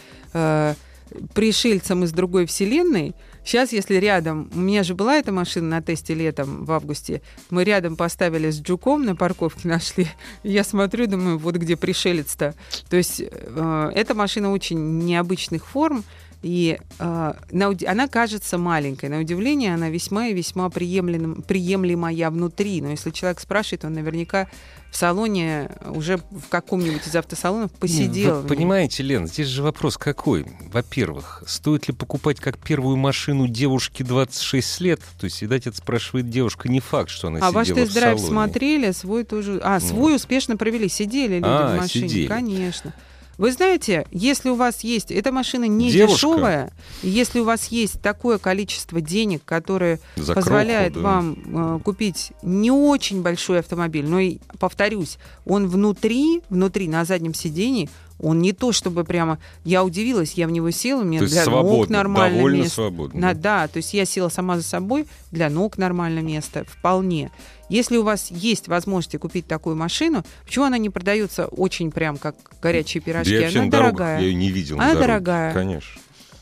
пришельцам 1.33 2.03
из 2.03 2.11
другой 2.11 2.45
вселенной. 2.45 3.15
Сейчас, 3.43 3.71
если 3.71 3.95
рядом... 3.95 4.49
У 4.53 4.59
меня 4.59 4.83
же 4.83 4.93
была 4.93 5.15
эта 5.15 5.31
машина 5.31 5.69
на 5.69 5.81
тесте 5.81 6.13
летом 6.13 6.65
в 6.65 6.71
августе. 6.71 7.21
Мы 7.49 7.63
рядом 7.63 7.95
поставили 7.95 8.49
с 8.49 8.59
Джуком 8.59 9.05
на 9.05 9.15
парковке 9.15 9.67
нашли. 9.67 10.07
Я 10.43 10.63
смотрю, 10.63 11.07
думаю, 11.07 11.37
вот 11.37 11.55
где 11.55 11.77
пришелец-то. 11.77 12.55
То 12.89 12.97
есть 12.97 13.21
э, 13.21 13.91
эта 13.95 14.13
машина 14.13 14.51
очень 14.51 14.99
необычных 14.99 15.65
форм. 15.65 16.03
И 16.43 16.77
э, 16.99 17.33
на, 17.51 17.77
она 17.87 18.07
кажется 18.07 18.57
маленькой. 18.57 19.09
На 19.09 19.19
удивление, 19.19 19.73
она 19.73 19.89
весьма 19.89 20.27
и 20.27 20.33
весьма 20.33 20.69
приемлем, 20.69 21.41
приемлемая 21.41 22.29
внутри. 22.29 22.81
Но 22.81 22.89
если 22.89 23.09
человек 23.09 23.39
спрашивает, 23.39 23.85
он 23.85 23.93
наверняка 23.93 24.47
в 24.91 24.95
салоне 24.95 25.69
уже 25.89 26.17
в 26.17 26.47
каком-нибудь 26.49 27.05
из 27.05 27.15
автосалонов 27.15 27.71
посидел. 27.71 28.41
Вы 28.41 28.47
понимаете, 28.47 29.03
Лен, 29.03 29.27
здесь 29.27 29.47
же 29.47 29.63
вопрос 29.63 29.97
какой? 29.97 30.45
Во-первых, 30.71 31.43
стоит 31.47 31.87
ли 31.87 31.93
покупать 31.93 32.39
как 32.39 32.57
первую 32.57 32.97
машину 32.97 33.47
девушке 33.47 34.03
26 34.03 34.81
лет? 34.81 35.01
То 35.19 35.25
есть, 35.25 35.41
видать, 35.41 35.67
это 35.67 35.77
спрашивает 35.77 36.29
девушка, 36.29 36.69
не 36.69 36.79
факт, 36.79 37.09
что 37.09 37.27
она 37.27 37.39
а 37.39 37.49
сидела 37.49 37.63
в 37.63 37.65
салоне. 37.65 37.71
А 37.71 37.75
ваш 37.75 37.87
тест-драйв 37.87 38.19
смотрели, 38.19 38.91
свой 38.91 39.23
тоже... 39.23 39.59
А, 39.63 39.79
свой 39.79 40.11
ну. 40.11 40.15
успешно 40.15 40.55
провели, 40.55 40.87
сидели 40.87 41.35
люди 41.35 41.45
а, 41.47 41.75
в 41.75 41.81
машине, 41.81 42.09
сидели. 42.09 42.27
конечно. 42.27 42.93
Вы 43.37 43.51
знаете, 43.51 44.07
если 44.11 44.49
у 44.49 44.55
вас 44.55 44.83
есть, 44.83 45.11
эта 45.11 45.31
машина 45.31 45.65
не 45.65 45.91
Девушка. 45.91 46.15
дешевая, 46.15 46.73
если 47.03 47.39
у 47.39 47.43
вас 47.43 47.67
есть 47.67 48.01
такое 48.01 48.39
количество 48.39 48.99
денег, 48.99 49.43
которое 49.45 49.99
За 50.15 50.33
позволяет 50.33 50.93
кроху, 50.93 51.03
да. 51.03 51.09
вам 51.15 51.37
э, 51.77 51.79
купить 51.83 52.31
не 52.41 52.71
очень 52.71 53.21
большой 53.21 53.59
автомобиль, 53.59 54.07
но 54.07 54.19
и, 54.19 54.39
повторюсь, 54.59 55.19
он 55.45 55.67
внутри, 55.67 56.41
внутри 56.49 56.87
на 56.87 57.05
заднем 57.05 57.33
сидении 57.35 57.89
он 58.19 58.39
не 58.39 58.53
то, 58.53 58.71
чтобы 58.71 59.03
прямо... 59.03 59.39
Я 59.63 59.83
удивилась, 59.83 60.33
я 60.33 60.47
в 60.47 60.51
него 60.51 60.71
села, 60.71 61.01
у 61.01 61.05
меня 61.05 61.19
то 61.19 61.27
для 61.27 61.43
свободно, 61.43 61.77
ног 61.77 61.89
нормально 61.89 62.37
довольно 62.37 62.55
место. 62.57 62.75
свободно. 62.75 63.19
На, 63.19 63.33
да, 63.33 63.67
то 63.67 63.77
есть 63.77 63.93
я 63.93 64.05
села 64.05 64.29
сама 64.29 64.57
за 64.57 64.63
собой, 64.63 65.05
для 65.31 65.49
ног 65.49 65.77
нормально 65.77 66.19
место, 66.19 66.65
вполне. 66.65 67.31
Если 67.69 67.97
у 67.97 68.03
вас 68.03 68.31
есть 68.31 68.67
возможность 68.67 69.17
купить 69.19 69.45
такую 69.45 69.75
машину, 69.75 70.23
почему 70.45 70.65
она 70.65 70.77
не 70.77 70.89
продается 70.89 71.47
очень 71.47 71.91
прям 71.91 72.17
как 72.17 72.35
горячие 72.61 73.01
пирожки? 73.01 73.33
Я 73.33 73.49
она 73.49 73.69
дорогая. 73.69 74.19
Я 74.19 74.27
ее 74.27 74.33
не 74.33 74.49
видел. 74.49 74.79
Она 74.79 74.95
дорогая. 74.95 75.53
Конечно. 75.53 75.99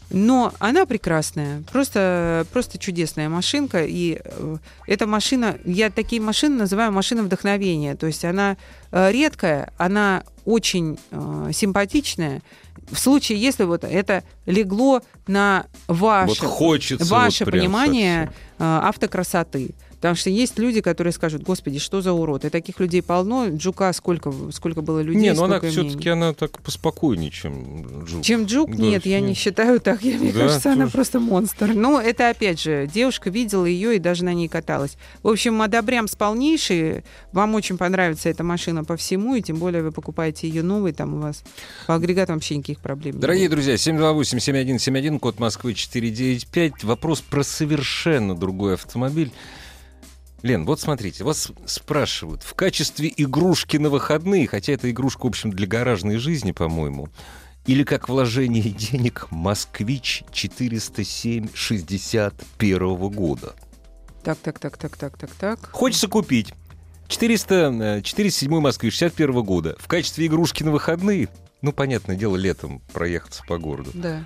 Но 0.10 0.54
она 0.60 0.86
прекрасная, 0.86 1.64
просто, 1.72 2.46
просто 2.52 2.78
чудесная 2.78 3.28
машинка. 3.30 3.84
И 3.86 4.20
э, 4.24 4.58
эта 4.88 5.08
машина, 5.08 5.58
я 5.66 5.90
такие 5.90 6.22
машины 6.22 6.58
называю 6.58 6.92
машина 6.92 7.24
вдохновения. 7.24 7.96
То 7.96 8.08
есть 8.08 8.24
она 8.24 8.58
э, 8.92 9.12
редкая, 9.12 9.74
она 9.78 10.24
очень 10.46 11.00
э, 11.12 11.52
симпатичная. 11.54 12.42
В 12.92 13.00
случае, 13.00 13.42
если 13.42 13.64
вот 13.64 13.84
это 13.84 14.24
легло 14.46 15.02
на 15.28 15.66
ваше, 15.88 16.30
вот 16.30 16.38
ваше 17.10 17.46
вот 17.46 17.52
понимание 17.52 18.32
э, 18.60 18.64
автокрасоты. 18.64 19.74
Потому 19.96 20.16
что 20.16 20.30
есть 20.30 20.60
люди, 20.60 20.82
которые 20.82 21.14
скажут, 21.14 21.44
господи, 21.44 21.80
что 21.80 22.02
за 22.02 22.14
урод? 22.14 22.46
И 22.46 22.50
таких 22.50 22.80
людей 22.80 23.02
полно. 23.02 23.50
Джука 23.50 23.92
сколько, 23.94 24.34
сколько 24.52 24.82
было 24.82 25.00
людей, 25.00 25.22
Не, 25.22 25.34
но 25.34 25.48
ну 25.48 25.54
она 25.56 25.60
все-таки 25.62 26.10
она 26.10 26.34
так 26.34 26.62
поспокойнее, 26.62 27.32
чем 27.32 28.04
Джук. 28.06 28.24
Чем 28.24 28.46
Джук? 28.46 28.76
Да, 28.76 28.84
нет, 28.84 29.06
я 29.06 29.20
нет. 29.20 29.30
не 29.30 29.36
считаю 29.36 29.80
так. 29.80 30.04
Я, 30.04 30.18
мне 30.18 30.32
да, 30.32 30.42
кажется, 30.42 30.64
тоже. 30.64 30.82
она 30.82 30.88
просто 30.90 31.20
монстр. 31.20 31.74
Но 31.74 32.00
это, 32.00 32.30
опять 32.30 32.62
же, 32.62 32.90
девушка 32.94 33.30
видела 33.30 33.66
ее 33.66 33.96
и 33.96 34.00
даже 34.00 34.24
на 34.24 34.34
ней 34.34 34.48
каталась. 34.48 34.98
В 35.24 35.30
общем, 35.30 35.62
одобрям 35.62 36.08
с 36.08 36.16
полнейшей. 36.16 37.04
Вам 37.32 37.56
очень 37.56 37.78
понравится 37.78 38.30
эта 38.30 38.44
машина 38.44 38.84
по 38.84 38.98
всему, 38.98 39.36
и 39.36 39.42
тем 39.42 39.58
более 39.58 39.84
вы 39.84 39.92
покупаете 39.92 40.48
ее 40.48 40.64
новый, 40.64 40.94
там 40.94 41.16
у 41.16 41.20
вас 41.20 41.44
по 41.88 41.96
агрегатам 41.96 42.36
вообще 42.36 42.58
никаких 42.58 42.80
проблем 42.80 43.20
Дорогие 43.20 43.50
друзья, 43.50 43.76
728-7171, 43.76 45.20
код 45.20 45.40
Москвы 45.40 45.74
495. 45.74 46.84
Вопрос 46.84 47.22
про 47.22 47.44
совершенно 47.44 48.36
другой 48.36 48.76
автомобиль. 48.76 49.32
Лен, 50.42 50.66
вот 50.66 50.80
смотрите, 50.80 51.24
вас 51.24 51.52
спрашивают, 51.66 52.44
в 52.44 52.54
качестве 52.54 53.12
игрушки 53.16 53.78
на 53.78 53.90
выходные, 53.90 54.48
хотя 54.48 54.74
это 54.74 54.90
игрушка, 54.92 55.26
в 55.26 55.30
общем, 55.30 55.52
для 55.52 55.66
гаражной 55.66 56.18
жизни, 56.18 56.52
по-моему, 56.52 57.10
или 57.66 57.84
как 57.84 58.10
вложение 58.10 58.62
денег 58.70 59.28
«Москвич 59.32 60.24
407 60.32 61.50
61 61.54 62.98
года». 63.10 63.56
Так, 64.24 64.38
так, 64.40 64.60
так, 64.60 64.78
так, 64.78 64.98
так, 64.98 65.18
так, 65.18 65.32
так. 65.32 65.70
Хочется 65.72 66.08
купить 66.08 66.54
400, 67.08 68.02
407 68.04 68.60
Москвич 68.60 68.94
61 68.94 69.44
года 69.44 69.76
в 69.80 69.88
качестве 69.88 70.28
игрушки 70.28 70.64
на 70.64 70.72
выходные. 70.72 71.30
Ну, 71.62 71.72
понятное 71.72 72.16
дело, 72.16 72.36
летом 72.36 72.82
проехаться 72.92 73.44
по 73.48 73.58
городу. 73.58 73.92
Да 73.94 74.26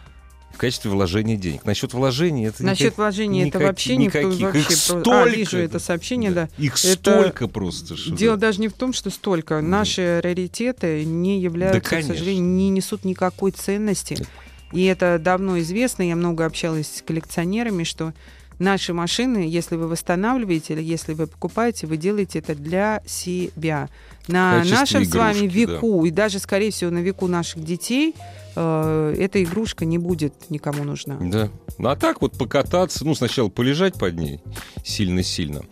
в 0.52 0.58
качестве 0.58 0.92
вложения 0.92 1.38
денег. 1.38 1.64
Насчет 1.66 1.94
вложений 1.94 2.48
это 2.48 2.64
Насчет 2.64 2.88
никак, 2.88 2.98
вложений 2.98 3.40
никак, 3.46 3.56
это 3.62 3.68
вообще 3.68 3.98
никаких. 3.98 4.30
никто 4.32 4.46
вообще 4.46 4.60
их 4.60 4.72
столько. 4.72 5.22
А, 5.24 5.28
вижу 5.28 5.58
это 5.58 5.80
сообщение, 5.80 6.32
да. 6.32 6.50
да. 6.58 6.64
Их 6.64 6.74
это 6.74 6.94
столько 6.94 7.48
просто. 7.48 7.96
Что 7.96 8.12
дело 8.12 8.36
да. 8.36 8.48
даже 8.48 8.62
не 8.62 8.68
в 8.68 8.74
том, 8.74 8.94
что 8.94 9.10
столько. 9.10 9.62
Наши 9.62 10.20
раритеты 10.24 11.06
не 11.06 11.40
являются, 11.40 11.82
да, 11.82 12.02
к 12.02 12.04
сожалению, 12.04 12.44
не 12.44 12.70
несут 12.70 13.06
никакой 13.06 13.52
ценности. 13.52 14.26
И 14.72 14.84
это 14.84 15.18
давно 15.20 15.60
известно. 15.60 16.04
Я 16.04 16.16
много 16.16 16.46
общалась 16.46 16.98
с 16.98 17.02
коллекционерами, 17.02 17.84
что 17.84 18.14
наши 18.60 18.94
машины, 18.94 19.48
если 19.48 19.76
вы 19.76 19.88
восстанавливаете 19.88 20.74
или 20.74 20.84
если 20.84 21.14
вы 21.14 21.28
покупаете, 21.28 21.88
вы 21.88 21.98
делаете 21.98 22.40
это 22.40 22.56
для 22.56 23.02
себя. 23.06 23.90
На 24.28 24.64
нашем 24.64 25.04
игрушки, 25.04 25.12
с 25.12 25.16
вами 25.16 25.48
веку, 25.48 26.02
да. 26.02 26.08
и 26.08 26.12
даже, 26.12 26.40
скорее 26.40 26.72
всего, 26.72 26.92
на 26.92 27.00
веку 27.00 27.28
наших 27.28 27.64
детей– 27.64 28.14
э, 28.60 29.16
эта 29.18 29.42
игрушка 29.44 29.86
не 29.86 29.98
будет 29.98 30.50
никому 30.50 30.84
нужна. 30.84 31.18
Да. 31.22 31.50
Ну 31.78 31.90
а 31.90 31.96
так 31.96 32.22
вот 32.22 32.38
покататься, 32.38 33.06
ну 33.06 33.16
сначала 33.16 33.50
полежать 33.50 33.96
под 33.96 34.16
ней 34.16 34.42
сильно-сильно. 34.84 35.64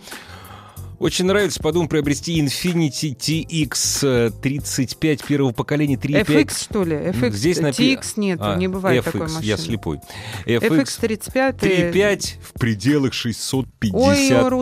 Очень 0.99 1.25
нравится, 1.25 1.59
подумал 1.61 1.87
приобрести 1.87 2.41
Infinity 2.41 3.15
TX35 3.15 5.25
первого 5.27 5.51
поколения 5.51 5.95
3.5. 5.95 6.25
FX, 6.25 6.63
что 6.63 6.83
ли? 6.83 6.95
FX. 6.95 7.29
Здесь 7.31 7.59
напи- 7.59 7.95
TX 7.95 8.13
нет, 8.15 8.39
А, 8.41 8.55
не 8.55 8.67
бывает 8.67 9.03
FX, 9.03 9.05
такой 9.05 9.21
машины. 9.21 9.43
я 9.43 9.57
слепой. 9.57 9.99
FX 10.45 10.69
FX 10.69 10.99
35. 10.99 11.55
3.5 11.61 12.37
в 12.41 12.53
пределах 12.59 13.13
650 13.13 13.95
Ой, 13.95 14.15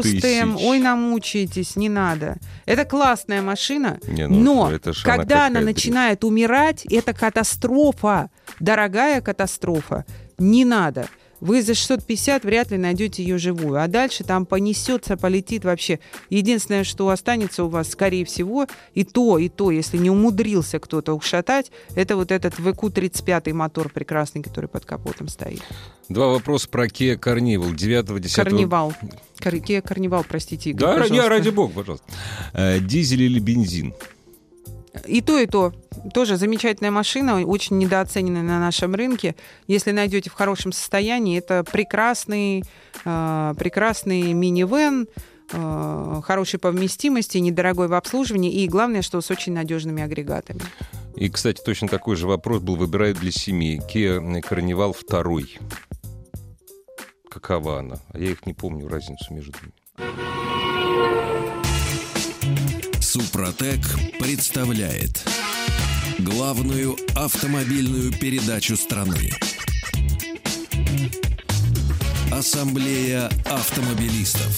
тысяч. 0.04 0.24
Рустем, 0.24 0.58
ой, 0.58 0.80
намучаетесь, 0.80 1.78
не 1.78 1.88
надо. 1.88 2.36
Это 2.65 2.84
классная 2.84 3.41
машина, 3.41 4.00
Не, 4.08 4.28
ну, 4.28 4.39
но 4.41 4.71
это 4.71 4.89
она 4.91 5.00
когда 5.04 5.45
она 5.45 5.60
какая 5.60 5.65
начинает 5.65 6.24
умирать, 6.26 6.86
это 6.88 7.13
катастрофа, 7.13 8.30
дорогая 8.60 9.21
катастрофа. 9.21 10.04
Не 10.38 10.65
надо. 10.65 11.08
Вы 11.41 11.62
за 11.62 11.74
650 11.76 12.43
вряд 12.45 12.71
ли 12.71 12.78
найдете 12.78 13.21
ее 13.24 13.38
живую. 13.38 13.82
А 13.82 13.88
дальше 13.88 14.24
там 14.24 14.45
понесется, 14.45 15.17
полетит 15.17 15.65
вообще. 15.65 16.00
Единственное, 16.30 16.84
что 16.84 17.10
останется 17.10 17.63
у 17.63 17.69
вас, 17.69 17.89
скорее 17.91 18.26
всего, 18.26 18.67
и 18.93 19.04
то, 19.04 19.38
и 19.38 19.50
то, 19.50 19.71
если 19.71 19.98
не 19.98 20.10
умудрился 20.10 20.80
кто-то 20.80 21.13
ушатать, 21.13 21.71
это 21.95 22.15
вот 22.15 22.32
этот 22.32 22.54
ВК-35 22.60 23.54
мотор 23.54 23.89
прекрасный, 23.89 24.41
который 24.41 24.67
под 24.69 24.86
капотом 24.86 25.28
стоит. 25.28 25.62
Два 26.08 26.28
вопроса 26.28 26.69
про 26.69 26.86
Kia 26.88 27.19
Carnival 27.19 27.74
9-10... 27.74 28.36
Карнивал. 28.36 28.93
Кар- 29.38 29.56
Kia 29.56 29.82
Карнивал, 29.82 30.24
простите, 30.28 30.69
Игорь, 30.69 30.82
Да, 30.82 30.98
пожалуйста. 31.02 31.30
ради 31.30 31.50
бога, 31.50 31.74
пожалуйста. 31.74 32.06
Э, 32.54 32.80
Дизель 32.80 33.24
или 33.24 33.39
бензин? 33.39 33.93
И 35.05 35.21
то, 35.21 35.39
и 35.39 35.45
то. 35.45 35.73
Тоже 36.13 36.38
замечательная 36.38 36.91
машина, 36.91 37.41
очень 37.45 37.77
недооцененная 37.77 38.43
на 38.43 38.60
нашем 38.60 38.95
рынке. 38.95 39.36
Если 39.67 39.91
найдете 39.91 40.29
в 40.29 40.34
хорошем 40.34 40.71
состоянии, 40.71 41.38
это 41.38 41.63
прекрасный, 41.63 42.63
э, 43.03 43.53
прекрасный 43.58 44.34
минивэн, 44.34 45.08
э, 45.51 46.21
хорошей 46.23 46.60
по 46.60 46.71
вместимости, 46.71 47.38
недорогой 47.38 47.88
в 47.88 47.93
обслуживании 47.93 48.51
и, 48.51 48.67
главное, 48.67 49.01
что 49.01 49.21
с 49.21 49.31
очень 49.31 49.53
надежными 49.53 50.03
агрегатами. 50.03 50.62
И, 51.15 51.29
кстати, 51.29 51.62
точно 51.63 51.88
такой 51.88 52.15
же 52.15 52.27
вопрос 52.27 52.62
был 52.62 52.75
выбирают 52.75 53.19
для 53.19 53.31
семьи. 53.31 53.81
Kia 53.93 54.19
Carnival 54.41 54.95
2. 55.08 55.60
Какова 57.29 57.79
она? 57.79 57.97
А 58.10 58.17
я 58.17 58.31
их 58.31 58.45
не 58.45 58.53
помню, 58.53 58.88
разницу 58.88 59.34
между 59.34 59.53
ними. 59.62 60.44
Супротек 63.36 63.82
представляет 64.17 65.21
главную 66.19 66.95
автомобильную 67.15 68.13
передачу 68.13 68.78
страны. 68.78 69.30
Ассамблея 72.32 73.30
автомобилистов. 73.43 74.58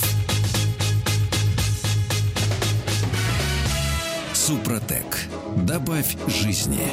Супротек. 4.36 5.22
Добавь 5.66 6.16
жизни. 6.28 6.86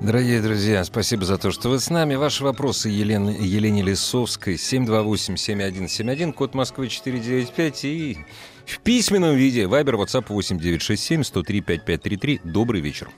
Дорогие 0.00 0.42
друзья, 0.42 0.82
спасибо 0.82 1.24
за 1.24 1.38
то, 1.38 1.52
что 1.52 1.68
вы 1.68 1.78
с 1.78 1.88
нами. 1.88 2.16
Ваши 2.16 2.42
вопросы 2.42 2.88
Елене, 2.88 3.36
Елене 3.38 3.82
Лисовской, 3.82 4.54
728-7171, 4.54 6.32
код 6.32 6.54
Москвы 6.54 6.88
495 6.88 7.84
и 7.84 8.18
в 8.66 8.80
письменном 8.80 9.34
виде 9.34 9.66
Вайбер, 9.66 9.96
WhatsApp 9.96 10.26
8967-103-5533. 10.28 12.40
Добрый 12.44 12.80
вечер. 12.80 13.08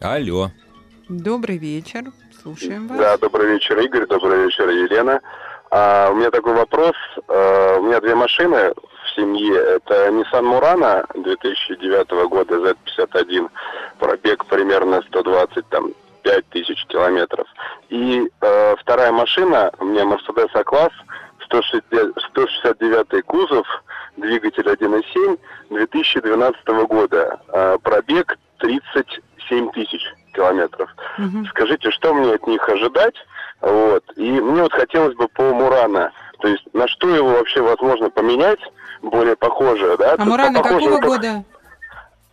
Алло. 0.00 0.50
Добрый 1.08 1.58
вечер. 1.58 2.04
Слушаем 2.42 2.88
вас. 2.88 2.98
Да, 2.98 3.16
добрый 3.18 3.52
вечер, 3.52 3.78
Игорь, 3.78 4.06
добрый 4.06 4.44
вечер, 4.44 4.68
Елена. 4.68 5.20
А, 5.70 6.10
у 6.10 6.14
меня 6.14 6.30
такой 6.30 6.54
вопрос. 6.54 6.96
А, 7.28 7.78
у 7.78 7.82
меня 7.82 8.00
две 8.00 8.14
машины 8.14 8.72
в 8.72 9.14
семье. 9.14 9.56
Это 9.56 10.08
Nissan 10.08 10.44
Murano 10.44 11.04
2009 11.14 12.10
года 12.28 12.54
Z51. 12.54 13.50
Пробег 13.98 14.46
примерно 14.46 15.02
120 15.08 15.68
там, 15.68 15.92
5 16.22 16.46
тысяч 16.50 16.84
километров. 16.86 17.46
И 17.88 18.28
э, 18.40 18.76
вторая 18.78 19.12
машина, 19.12 19.70
у 19.78 19.84
меня 19.84 20.04
Mercedes 20.04 20.50
A-класс, 20.54 20.92
160 20.92 21.10
169 21.50 23.24
кузов, 23.26 23.66
двигатель 24.16 24.68
1.7 24.68 25.38
2012 25.70 26.66
года. 26.88 27.40
Э, 27.48 27.78
пробег 27.82 28.36
37 28.58 29.70
тысяч 29.72 30.02
километров. 30.34 30.90
Мгм. 31.18 31.46
Скажите, 31.46 31.90
что 31.90 32.14
мне 32.14 32.34
от 32.34 32.46
них 32.46 32.66
ожидать? 32.68 33.14
Вот. 33.60 34.04
И 34.16 34.30
мне 34.30 34.62
вот 34.62 34.72
хотелось 34.72 35.14
бы 35.16 35.28
по 35.28 35.42
Мурана, 35.42 36.12
то 36.38 36.48
есть 36.48 36.64
на 36.72 36.88
что 36.88 37.14
его 37.14 37.28
вообще 37.30 37.60
возможно 37.60 38.10
поменять, 38.10 38.60
более 39.02 39.36
похожее, 39.36 39.96
да? 39.96 40.14
А 40.18 40.24
Мурана 40.24 40.62
какого 40.62 40.98
как- 40.98 41.04
года? 41.04 41.44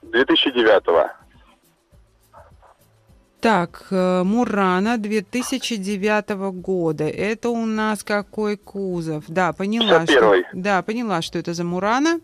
2009 0.03 1.16
Так, 3.41 3.85
э, 3.91 4.23
Мурана 4.23 4.97
2009 4.97 6.51
года. 6.51 7.03
Это 7.03 7.49
у 7.49 7.65
нас 7.65 8.03
какой 8.03 8.57
кузов? 8.57 9.25
Да, 9.27 9.53
поняла. 9.53 10.05
Что, 10.05 10.33
51-й. 10.35 10.45
да, 10.53 10.81
поняла, 10.81 11.21
что 11.21 11.37
это 11.37 11.53
за 11.53 11.63
Мурана. 11.63 12.19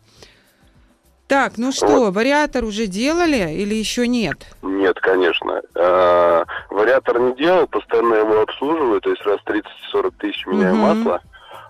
Так, 1.28 1.54
ну 1.58 1.71
что, 1.71 2.12
вариатор 2.12 2.63
уже 2.65 2.86
делали 2.88 3.54
или 3.54 3.73
еще 3.76 4.08
нет? 4.08 4.38
Нет, 4.62 4.99
конечно. 4.99 5.62
А, 5.76 6.45
вариатор 6.69 7.19
не 7.19 7.36
делал, 7.36 7.65
постоянно 7.67 8.15
его 8.15 8.41
обслуживаю, 8.41 8.99
то 8.99 9.10
есть 9.10 9.21
раз 9.23 9.39
30-40 9.45 10.13
тысяч 10.19 10.45
меняю 10.45 10.76
Мгм. 10.76 10.82
масло. 10.82 11.21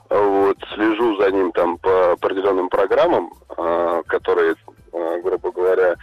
Вот, 0.09 0.57
слежу 0.73 1.17
за 1.21 1.31
ним 1.31 1.51
там 1.51 1.77
по 1.77 2.13
определенным 2.13 2.69
программам, 2.69 3.31
а, 3.57 4.01
которые, 4.07 4.55
а, 4.91 5.21
грубо 5.21 5.51
говоря, 5.51 5.95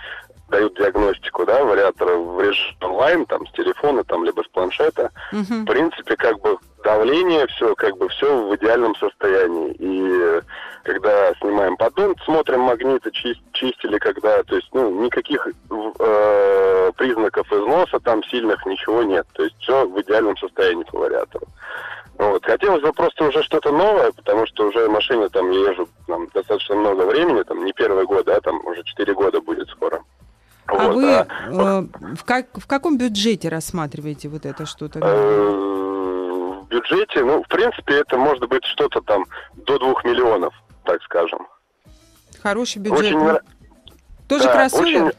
дают 0.50 0.76
диагностику, 0.76 1.46
да, 1.46 1.64
вариатора 1.64 2.16
в 2.16 2.40
режиме 2.40 2.76
онлайн, 2.82 3.26
там, 3.26 3.46
с 3.46 3.52
телефона, 3.52 4.04
там, 4.04 4.24
либо 4.24 4.42
с 4.42 4.48
планшета. 4.48 5.10
Мгм. 5.32 5.62
В 5.62 5.66
принципе, 5.66 6.16
как 6.16 6.38
бы 6.40 6.58
давление, 6.84 7.46
все, 7.48 7.74
как 7.74 7.96
бы 7.96 8.08
все 8.08 8.48
в 8.48 8.54
идеальном 8.56 8.94
состоянии. 8.96 9.72
И 9.78 10.08
э, 10.10 10.42
когда 10.82 11.32
снимаем 11.34 11.76
поддон, 11.76 12.14
смотрим 12.24 12.60
магниты, 12.60 13.10
чис- 13.10 13.40
чистили 13.52 13.98
когда, 13.98 14.42
то 14.42 14.56
есть, 14.56 14.68
ну, 14.72 14.90
никаких 15.02 15.46
э, 15.46 16.92
признаков 16.96 17.50
износа 17.52 18.00
там 18.00 18.22
сильных 18.24 18.64
ничего 18.66 19.02
нет. 19.02 19.26
То 19.34 19.44
есть 19.44 19.56
все 19.60 19.86
в 19.86 20.00
идеальном 20.00 20.36
состоянии 20.36 20.84
по 20.84 20.98
вариатору. 20.98 21.46
Вот. 22.18 22.44
Хотелось 22.44 22.82
бы 22.82 22.92
просто 22.92 23.24
уже 23.24 23.42
что-то 23.42 23.72
новое, 23.72 24.12
потому 24.12 24.46
что 24.46 24.66
уже 24.68 24.86
в 24.86 24.90
машине 24.90 25.28
там 25.30 25.50
я 25.50 25.70
езжу 25.70 25.88
там, 26.06 26.28
достаточно 26.34 26.74
много 26.74 27.06
времени, 27.06 27.42
там 27.44 27.64
не 27.64 27.72
первый 27.72 28.04
год, 28.04 28.26
да, 28.26 28.40
там 28.40 28.60
уже 28.66 28.82
4 28.84 29.14
года 29.14 29.40
будет 29.40 29.68
скоро. 29.70 30.02
А 30.70 30.86
Вот, 30.86 30.94
вы 30.94 31.14
а, 31.14 31.26
э, 31.48 32.14
в, 32.14 32.24
как, 32.24 32.46
в 32.54 32.66
каком 32.66 32.96
бюджете 32.96 33.48
рассматриваете 33.48 34.28
вот 34.28 34.46
это 34.46 34.66
что-то? 34.66 35.00
Э, 35.00 36.62
в 36.62 36.68
бюджете, 36.68 37.24
ну, 37.24 37.42
в 37.42 37.48
принципе, 37.48 37.94
это 37.94 38.16
может 38.16 38.48
быть 38.48 38.64
что-то 38.64 39.00
там 39.00 39.24
до 39.54 39.78
двух 39.78 40.04
миллионов, 40.04 40.54
так 40.84 41.02
скажем. 41.02 41.46
Хороший 42.42 42.78
бюджет. 42.78 43.00
Очень 43.00 43.18
ну. 43.18 43.38
Тоже 44.28 44.44
да, 44.44 44.52
кроссовер? 44.52 45.04
очень- 45.06 45.16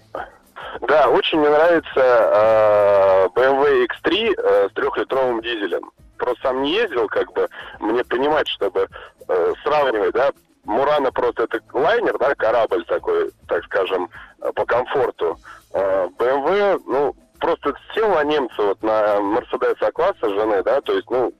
да, 0.87 1.09
очень 1.09 1.39
мне 1.39 1.49
нравится 1.49 1.99
э, 1.99 3.27
BMW 3.35 3.87
X3 3.87 4.35
э, 4.37 4.69
с 4.69 4.73
трехлитровым 4.73 5.41
дизелем. 5.41 5.91
Просто 6.17 6.41
сам 6.43 6.61
не 6.61 6.73
ездил, 6.73 7.07
как 7.07 7.33
бы, 7.33 7.47
мне 7.79 8.03
понимать, 8.05 8.47
чтобы 8.47 8.87
э, 9.27 9.53
сравнивать, 9.63 10.13
да, 10.13 10.31
Мурана 10.65 11.11
просто 11.11 11.43
это 11.43 11.61
лайнер, 11.73 12.17
да, 12.19 12.35
корабль 12.35 12.85
такой, 12.85 13.31
так 13.47 13.63
скажем, 13.65 14.09
э, 14.41 14.51
по 14.53 14.65
комфорту. 14.65 15.37
Э, 15.73 16.07
BMW, 16.17 16.81
ну, 16.85 17.15
просто 17.39 17.73
сел 17.93 18.09
на 18.09 18.23
немца 18.23 18.61
вот 18.61 18.83
на 18.83 19.17
Mercedes 19.17 19.77
А-класса 19.81 20.29
жены, 20.29 20.61
да, 20.63 20.81
то 20.81 20.93
есть, 20.93 21.09
ну, 21.09 21.33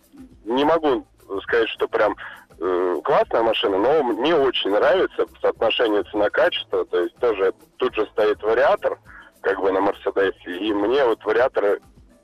не 0.46 0.66
могу 0.66 1.06
сказать, 1.44 1.70
что 1.70 1.88
прям 1.88 2.16
э, 2.60 2.96
классная 3.04 3.44
машина, 3.44 3.78
но 3.78 4.04
мне 4.04 4.36
очень 4.36 4.72
нравится 4.72 5.26
соотношение 5.42 6.04
цена-качество, 6.04 6.86
то 6.86 7.00
есть 7.00 7.16
тоже 7.18 7.54
тут 7.78 7.96
же 7.96 8.06
стоит 8.08 8.42
вариатор, 8.42 8.98
как 9.42 9.60
бы 9.60 9.72
на 9.72 9.82
Мерседесе, 9.82 10.58
и 10.58 10.74
мне 10.74 11.06
вот 11.06 11.24
вариаторы 11.24 11.80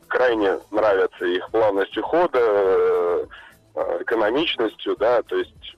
крайне 0.07 0.59
нравятся 0.71 1.25
их 1.25 1.49
плавностью 1.51 2.03
хода, 2.03 2.39
э, 2.39 3.25
э, 3.75 3.97
экономичностью, 4.01 4.95
да, 4.97 5.21
то 5.23 5.37
есть 5.37 5.76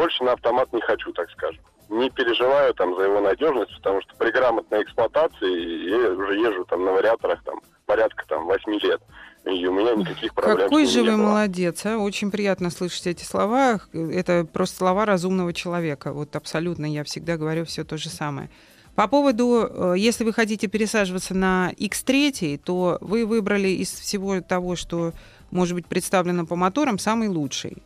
больше 0.00 0.24
на 0.24 0.32
автомат 0.32 0.72
не 0.72 0.80
хочу, 0.80 1.12
так 1.12 1.30
скажем. 1.30 1.62
Не 1.90 2.08
переживаю 2.08 2.72
там 2.72 2.96
за 2.96 3.02
его 3.02 3.20
надежность, 3.20 3.74
потому 3.76 4.00
что 4.00 4.14
при 4.16 4.30
грамотной 4.30 4.82
эксплуатации 4.82 5.90
я 5.90 6.10
уже 6.12 6.38
езжу 6.38 6.64
там 6.64 6.84
на 6.84 6.92
вариаторах 6.92 7.42
там 7.44 7.60
порядка 7.84 8.24
там 8.26 8.46
8 8.46 8.72
лет. 8.80 9.02
И 9.44 9.66
у 9.66 9.72
меня 9.72 9.94
никаких 9.94 10.32
проблем 10.34 10.68
Какой 10.68 10.86
же 10.86 11.02
вы 11.02 11.12
было. 11.12 11.16
молодец, 11.16 11.84
а? 11.84 11.98
Очень 11.98 12.30
приятно 12.30 12.70
слышать 12.70 13.06
эти 13.08 13.24
слова. 13.24 13.80
Это 13.92 14.46
просто 14.50 14.76
слова 14.76 15.04
разумного 15.04 15.52
человека. 15.52 16.12
Вот 16.12 16.34
абсолютно 16.34 16.86
я 16.86 17.04
всегда 17.04 17.36
говорю 17.36 17.66
все 17.66 17.84
то 17.84 17.98
же 17.98 18.08
самое. 18.08 18.48
По 18.94 19.06
поводу, 19.06 19.68
э, 19.68 19.94
если 19.98 20.24
вы 20.24 20.32
хотите 20.32 20.66
пересаживаться 20.66 21.34
на 21.34 21.72
X3, 21.78 22.58
то 22.64 22.98
вы 23.00 23.26
выбрали 23.26 23.68
из 23.68 23.90
всего 23.92 24.40
того, 24.40 24.76
что 24.76 25.12
может 25.50 25.74
быть 25.74 25.86
представлено 25.86 26.46
по 26.46 26.56
моторам, 26.56 26.98
самый 26.98 27.28
лучший. 27.28 27.82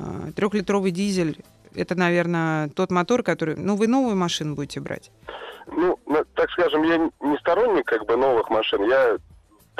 А, 0.00 0.30
Трехлитровый 0.36 0.92
дизель 0.92 1.38
это, 1.74 1.94
наверное, 1.94 2.68
тот 2.68 2.90
мотор, 2.90 3.22
который... 3.22 3.56
Ну, 3.56 3.76
вы 3.76 3.86
новую 3.86 4.16
машину 4.16 4.54
будете 4.54 4.80
брать? 4.80 5.10
Ну, 5.66 5.98
так 6.34 6.50
скажем, 6.50 6.82
я 6.82 6.96
не 7.20 7.36
сторонник 7.38 7.86
как 7.86 8.06
бы 8.06 8.16
новых 8.16 8.50
машин. 8.50 8.82
Я 8.88 9.18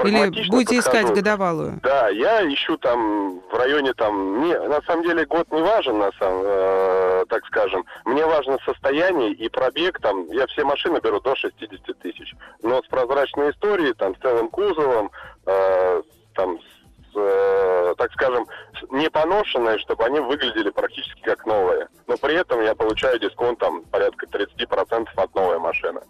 или 0.04 0.48
будете 0.48 0.76
подхожу. 0.76 0.80
искать 0.80 1.14
годовалую? 1.14 1.80
Да, 1.82 2.08
я 2.08 2.46
ищу 2.52 2.76
там 2.78 3.40
в 3.40 3.54
районе 3.54 3.92
там, 3.94 4.42
не, 4.42 4.58
на 4.58 4.80
самом 4.82 5.02
деле 5.02 5.26
год 5.26 5.50
не 5.50 5.60
важен, 5.60 5.98
на 5.98 6.12
самом, 6.12 6.42
э, 6.44 7.24
так 7.28 7.44
скажем. 7.46 7.84
Мне 8.04 8.24
важно 8.24 8.58
состояние 8.64 9.32
и 9.32 9.48
пробег 9.48 9.98
там. 10.00 10.26
Я 10.30 10.46
все 10.46 10.64
машины 10.64 11.00
беру 11.02 11.20
до 11.20 11.34
60 11.34 11.98
тысяч, 11.98 12.34
но 12.62 12.82
с 12.82 12.86
прозрачной 12.86 13.50
историей, 13.50 13.92
там 13.94 14.14
с 14.14 14.18
целым 14.20 14.48
кузовом, 14.48 15.10
э, 15.46 16.02
там 16.34 16.58
с, 16.60 16.77
э, 17.18 17.94
так 17.96 18.12
скажем, 18.12 18.46
не 18.90 19.10
поношенные, 19.10 19.78
чтобы 19.78 20.04
они 20.04 20.20
выглядели 20.20 20.70
практически 20.70 21.20
как 21.22 21.46
новые. 21.46 21.88
Но 22.06 22.16
при 22.16 22.34
этом 22.34 22.62
я 22.62 22.74
получаю 22.74 23.18
дисконт 23.18 23.58
там 23.58 23.82
порядка 23.84 24.26
30% 24.26 25.08
от 25.16 25.34
новой 25.34 25.58
машины. 25.58 26.00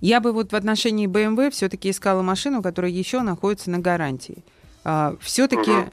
Я 0.00 0.20
бы 0.20 0.32
вот 0.32 0.52
в 0.52 0.56
отношении 0.56 1.08
BMW 1.08 1.50
все-таки 1.50 1.90
искала 1.90 2.22
машину, 2.22 2.62
которая 2.62 2.90
еще 2.90 3.20
находится 3.20 3.70
на 3.70 3.78
гарантии. 3.78 4.44
А, 4.84 5.14
все-таки 5.20 5.70
угу. 5.70 5.90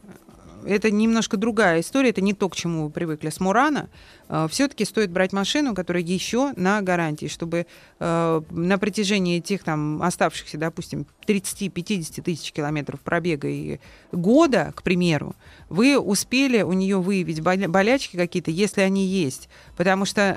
Это 0.66 0.92
немножко 0.92 1.38
другая 1.38 1.82
история, 1.82 2.10
это 2.10 2.22
не 2.22 2.34
то, 2.34 2.50
к 2.50 2.56
чему 2.56 2.86
вы 2.86 2.90
привыкли 2.90 3.30
с 3.30 3.40
Мурана. 3.40 3.90
А, 4.28 4.48
все-таки 4.48 4.86
стоит 4.86 5.12
брать 5.12 5.34
машину, 5.34 5.76
которая 5.76 6.04
еще 6.04 6.54
на 6.56 6.82
гарантии, 6.82 7.28
чтобы 7.28 7.68
а, 8.00 8.44
на 8.50 8.78
протяжении 8.78 9.38
этих 9.38 9.64
там 9.64 10.02
оставшихся, 10.02 10.58
допустим, 10.58 11.06
30-50 11.28 12.22
тысяч 12.22 12.52
километров 12.52 13.00
пробега 13.02 13.48
и 13.48 13.80
года, 14.12 14.74
к 14.76 14.84
примеру, 14.84 15.36
вы 15.70 15.98
успели 15.98 16.62
у 16.62 16.74
нее 16.74 17.00
выявить 17.00 17.42
болячки 17.42 18.16
какие-то, 18.18 18.52
если 18.52 18.82
они 18.82 19.06
есть. 19.06 19.50
Потому 19.78 20.06
что 20.06 20.36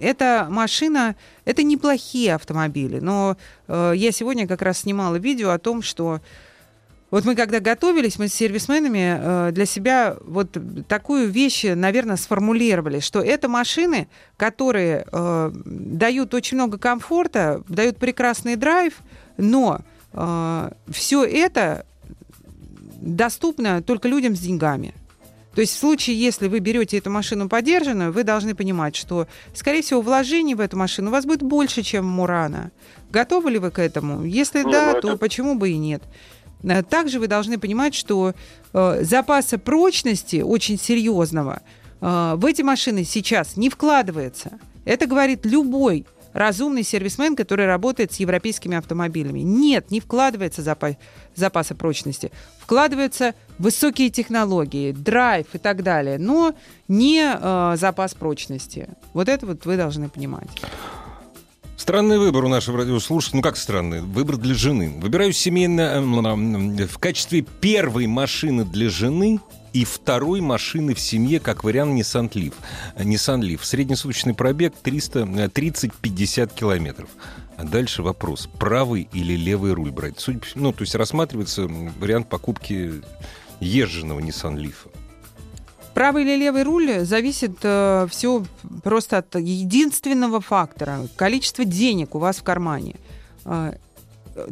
эта 0.00 0.46
машина, 0.50 1.14
это 1.44 1.62
неплохие 1.62 2.34
автомобили, 2.34 3.00
но 3.00 3.36
э, 3.68 3.92
я 3.94 4.12
сегодня 4.12 4.48
как 4.48 4.62
раз 4.62 4.78
снимала 4.80 5.16
видео 5.16 5.50
о 5.50 5.58
том, 5.58 5.82
что 5.82 6.20
вот 7.10 7.24
мы 7.24 7.34
когда 7.34 7.60
готовились, 7.60 8.18
мы 8.18 8.28
с 8.28 8.34
сервисменами 8.34 9.18
э, 9.18 9.52
для 9.52 9.66
себя 9.66 10.16
вот 10.20 10.56
такую 10.86 11.28
вещь, 11.28 11.64
наверное, 11.64 12.16
сформулировали, 12.16 13.00
что 13.00 13.20
это 13.20 13.48
машины, 13.48 14.08
которые 14.36 15.04
э, 15.10 15.50
дают 15.64 16.34
очень 16.34 16.56
много 16.56 16.78
комфорта, 16.78 17.62
дают 17.68 17.96
прекрасный 17.96 18.56
драйв, 18.56 18.98
но 19.36 19.80
э, 20.12 20.70
все 20.90 21.24
это 21.24 21.84
доступно 23.00 23.82
только 23.82 24.08
людям 24.08 24.36
с 24.36 24.40
деньгами. 24.40 24.94
То 25.54 25.62
есть 25.62 25.74
в 25.74 25.78
случае, 25.78 26.18
если 26.18 26.46
вы 26.46 26.60
берете 26.60 26.98
эту 26.98 27.10
машину 27.10 27.48
подержанную, 27.48 28.12
вы 28.12 28.22
должны 28.22 28.54
понимать, 28.54 28.94
что, 28.94 29.26
скорее 29.52 29.82
всего, 29.82 30.00
вложений 30.00 30.54
в 30.54 30.60
эту 30.60 30.76
машину 30.76 31.08
у 31.08 31.12
вас 31.12 31.26
будет 31.26 31.42
больше, 31.42 31.82
чем 31.82 32.06
Мурана. 32.06 32.70
Готовы 33.10 33.50
ли 33.50 33.58
вы 33.58 33.72
к 33.72 33.80
этому? 33.80 34.24
Если 34.24 34.62
ну, 34.62 34.70
да, 34.70 34.92
ну, 34.94 35.00
то 35.00 35.08
это... 35.08 35.16
почему 35.18 35.56
бы 35.56 35.70
и 35.70 35.76
нет? 35.76 36.02
Э, 36.62 36.82
также 36.82 37.18
вы 37.20 37.26
должны 37.26 37.58
понимать, 37.58 37.94
что 37.94 38.34
э, 38.72 38.98
запаса 39.02 39.58
прочности 39.58 40.42
очень 40.42 40.78
серьезного 40.78 41.62
э, 42.00 42.34
в 42.36 42.44
эти 42.46 42.62
машины 42.62 43.04
сейчас 43.04 43.56
не 43.56 43.70
вкладывается. 43.70 44.58
Это 44.84 45.06
говорит 45.06 45.44
любой 45.44 46.06
разумный 46.32 46.82
сервисмен, 46.82 47.36
который 47.36 47.66
работает 47.66 48.12
с 48.12 48.16
европейскими 48.16 48.76
автомобилями. 48.76 49.40
Нет, 49.40 49.90
не 49.90 50.00
вкладывается 50.00 50.62
запас, 50.62 50.94
запаса 51.34 51.74
прочности. 51.74 52.30
Вкладываются 52.58 53.34
высокие 53.58 54.10
технологии, 54.10 54.92
драйв 54.92 55.46
и 55.52 55.58
так 55.58 55.82
далее, 55.82 56.18
но 56.18 56.54
не 56.88 57.22
э, 57.22 57.76
запас 57.76 58.14
прочности. 58.14 58.88
Вот 59.12 59.28
это 59.28 59.46
вот 59.46 59.66
вы 59.66 59.76
должны 59.76 60.08
понимать. 60.08 60.48
Странный 61.80 62.18
выбор 62.18 62.44
у 62.44 62.48
нашего 62.48 62.76
радиослушателя. 62.76 63.36
Ну 63.36 63.42
как 63.42 63.56
странный? 63.56 64.02
Выбор 64.02 64.36
для 64.36 64.54
жены. 64.54 64.90
Выбираю 65.00 65.32
семейно 65.32 66.02
в 66.02 66.98
качестве 66.98 67.40
первой 67.40 68.06
машины 68.06 68.66
для 68.66 68.90
жены 68.90 69.40
и 69.72 69.86
второй 69.86 70.42
машины 70.42 70.92
в 70.94 71.00
семье 71.00 71.40
как 71.40 71.64
вариант 71.64 71.98
Nissan 71.98 72.28
Leaf. 72.32 72.52
Nissan 72.98 73.40
Leaf. 73.40 73.60
Среднесуточный 73.62 74.34
пробег 74.34 74.74
330-50 74.84 76.54
километров. 76.54 77.08
А 77.56 77.64
дальше 77.64 78.02
вопрос, 78.02 78.46
правый 78.58 79.08
или 79.14 79.32
левый 79.34 79.72
руль 79.72 79.90
брать? 79.90 80.20
Судя, 80.20 80.40
ну, 80.56 80.72
то 80.74 80.82
есть 80.82 80.94
рассматривается 80.94 81.66
вариант 81.66 82.28
покупки 82.28 83.00
езженного 83.58 84.20
Nissan 84.20 84.56
Leaf. 84.56 84.89
Правый 85.94 86.22
или 86.22 86.36
левый 86.36 86.62
руль 86.62 87.00
зависит 87.00 87.58
э, 87.62 88.06
все 88.10 88.44
просто 88.82 89.18
от 89.18 89.34
единственного 89.34 90.40
фактора– 90.40 91.08
количества 91.16 91.64
денег 91.64 92.14
у 92.14 92.18
вас 92.18 92.36
в 92.36 92.42
кармане. 92.42 92.94
Э, 93.44 93.74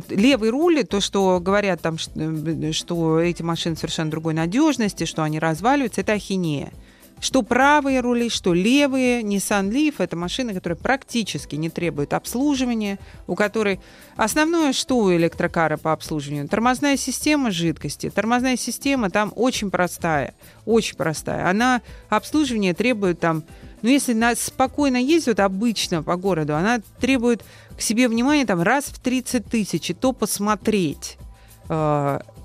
левый 0.09 0.51
руль, 0.51 0.85
то, 0.85 1.01
что 1.01 1.40
говорят 1.40 1.81
там, 1.81 1.98
что, 1.98 2.72
что 2.72 3.20
эти 3.20 3.42
машины 3.42 3.77
совершенно 3.77 4.11
другой 4.11 4.35
надежности, 4.35 5.05
что 5.05 5.22
они 5.22 5.38
разваливаются, 5.38 6.01
это 6.01 6.14
ахинея. 6.14 6.72
Что 7.20 7.42
правые 7.42 8.00
рули, 8.00 8.28
что 8.28 8.54
левые. 8.54 9.22
Nissan 9.22 9.70
Leaf– 9.70 9.96
это 9.98 10.16
машина, 10.16 10.54
которая 10.54 10.76
практически 10.76 11.57
не 11.57 11.68
требует 11.68 12.12
обслуживания, 12.14 12.98
у 13.26 13.35
которой 13.35 13.81
основное, 14.16 14.72
что 14.72 14.98
у 14.98 15.12
электрокара 15.12 15.76
по 15.76 15.92
обслуживанию? 15.92 16.48
Тормозная 16.48 16.96
система 16.96 17.50
жидкости. 17.50 18.11
Тормозная 18.11 18.57
система 18.57 19.11
там 19.11 19.33
очень 19.35 19.70
простая, 19.70 20.35
очень 20.64 20.96
простая. 20.96 21.48
Она 21.48 21.83
обслуживание 22.09 22.72
требует 22.72 23.18
там, 23.18 23.42
ну 23.83 23.88
если 23.88 24.12
на, 24.12 24.35
спокойно 24.37 24.96
ездит 24.96 25.40
обычно 25.40 26.02
по 26.02 26.16
городу, 26.16 26.54
она 26.54 26.81
требует 27.00 27.44
к 27.76 27.81
себе 27.81 28.09
внимания 28.09 28.46
там 28.46 28.62
раз 28.62 28.87
в 28.87 29.00
30 29.00 29.44
тысяч, 29.44 29.90
и 29.90 29.94
то 29.94 30.12
посмотреть. 30.12 31.16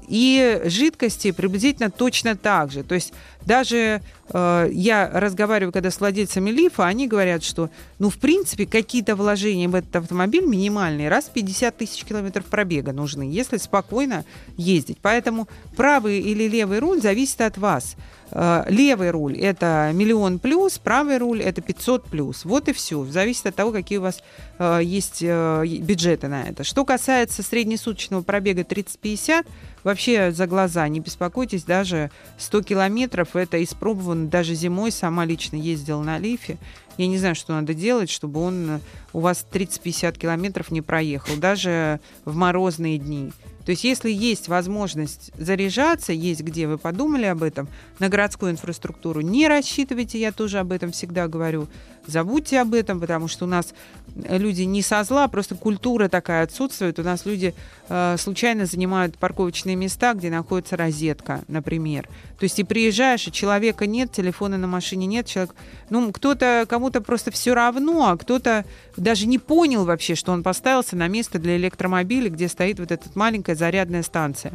И 0.07 0.61
жидкости 0.65 1.31
приблизительно 1.31 1.89
точно 1.89 2.35
так 2.35 2.71
же. 2.71 2.83
То 2.83 2.95
есть 2.95 3.13
даже 3.45 4.01
э, 4.29 4.69
я 4.71 5.09
разговариваю, 5.13 5.71
когда 5.71 5.91
с 5.91 5.99
владельцами 5.99 6.49
лифа, 6.49 6.85
они 6.85 7.07
говорят, 7.07 7.43
что, 7.43 7.69
ну, 7.99 8.09
в 8.09 8.17
принципе, 8.17 8.65
какие-то 8.65 9.15
вложения 9.15 9.67
в 9.67 9.75
этот 9.75 9.95
автомобиль 9.95 10.45
минимальные, 10.45 11.09
раз 11.09 11.25
в 11.25 11.31
50 11.31 11.77
тысяч 11.77 12.03
километров 12.03 12.45
пробега 12.45 12.93
нужны, 12.93 13.23
если 13.23 13.57
спокойно 13.57 14.25
ездить. 14.57 14.97
Поэтому 15.01 15.47
правый 15.75 16.19
или 16.19 16.47
левый 16.47 16.79
руль 16.79 17.01
зависит 17.01 17.41
от 17.41 17.57
вас. 17.57 17.95
Э, 18.31 18.63
левый 18.67 19.11
руль– 19.11 19.37
это 19.39 19.91
миллион 19.93 20.39
плюс, 20.39 20.79
правый 20.79 21.17
руль– 21.17 21.41
это 21.43 21.61
500 21.61 22.05
плюс. 22.05 22.45
Вот 22.45 22.67
и 22.67 22.73
все. 22.73 23.03
Зависит 23.05 23.45
от 23.45 23.55
того, 23.55 23.71
какие 23.71 23.99
у 23.99 24.01
вас 24.01 24.23
э, 24.57 24.79
есть 24.83 25.19
э, 25.21 25.65
бюджеты 25.65 26.27
на 26.27 26.43
это. 26.43 26.63
Что 26.63 26.85
касается 26.85 27.43
среднесуточного 27.43 28.23
пробега 28.23 28.61
30-50, 28.61 29.45
вообще 29.83 30.31
за 30.31 30.47
глаза 30.47 30.87
не 30.87 30.99
беспокойтесь, 30.99 31.63
даже 31.63 32.11
100 32.37 32.63
километров 32.63 33.35
это 33.35 33.63
испробовано 33.63 34.27
даже 34.27 34.55
зимой, 34.55 34.91
сама 34.91 35.25
лично 35.25 35.55
ездила 35.55 36.01
на 36.01 36.17
лифе. 36.17 36.57
Я 36.97 37.07
не 37.07 37.17
знаю, 37.17 37.35
что 37.35 37.53
надо 37.53 37.73
делать, 37.73 38.09
чтобы 38.09 38.39
он 38.39 38.79
у 39.13 39.19
вас 39.19 39.45
30-50 39.51 40.17
километров 40.17 40.69
не 40.71 40.81
проехал, 40.81 41.35
даже 41.37 41.99
в 42.23 42.35
морозные 42.35 42.97
дни. 42.97 43.31
То 43.65 43.71
есть 43.71 43.83
если 43.83 44.11
есть 44.11 44.49
возможность 44.49 45.31
заряжаться, 45.37 46.11
есть 46.11 46.41
где, 46.41 46.67
вы 46.67 46.77
подумали 46.77 47.25
об 47.25 47.43
этом, 47.43 47.69
на 47.99 48.09
городскую 48.09 48.51
инфраструктуру, 48.51 49.21
не 49.21 49.47
рассчитывайте, 49.47 50.19
я 50.19 50.31
тоже 50.31 50.59
об 50.59 50.71
этом 50.71 50.91
всегда 50.91 51.27
говорю, 51.27 51.67
забудьте 52.07 52.59
об 52.59 52.73
этом, 52.73 52.99
потому 52.99 53.27
что 53.27 53.45
у 53.45 53.47
нас 53.47 53.73
люди 54.15 54.63
не 54.63 54.81
со 54.81 55.03
зла, 55.03 55.27
просто 55.27 55.55
культура 55.55 56.07
такая 56.07 56.43
отсутствует. 56.43 56.99
У 56.99 57.03
нас 57.03 57.25
люди 57.25 57.53
э, 57.89 58.15
случайно 58.17 58.65
занимают 58.65 59.17
парковочные 59.17 59.75
места, 59.75 60.13
где 60.13 60.29
находится 60.29 60.77
розетка, 60.77 61.41
например. 61.47 62.07
То 62.39 62.43
есть 62.43 62.59
и 62.59 62.63
приезжаешь, 62.63 63.27
и 63.27 63.31
человека 63.31 63.87
нет, 63.87 64.11
телефона 64.11 64.57
на 64.57 64.67
машине 64.67 65.05
нет, 65.05 65.25
человек, 65.25 65.55
ну, 65.89 66.11
кто-то, 66.11 66.65
кому-то 66.67 67.01
просто 67.01 67.31
все 67.31 67.53
равно, 67.53 68.09
а 68.09 68.17
кто-то 68.17 68.65
даже 68.97 69.27
не 69.27 69.39
понял 69.39 69.85
вообще, 69.85 70.15
что 70.15 70.31
он 70.31 70.43
поставился 70.43 70.95
на 70.95 71.07
место 71.07 71.39
для 71.39 71.57
электромобиля, 71.57 72.29
где 72.29 72.47
стоит 72.47 72.79
вот 72.79 72.91
эта 72.91 73.09
маленькая 73.15 73.55
зарядная 73.55 74.03
станция. 74.03 74.53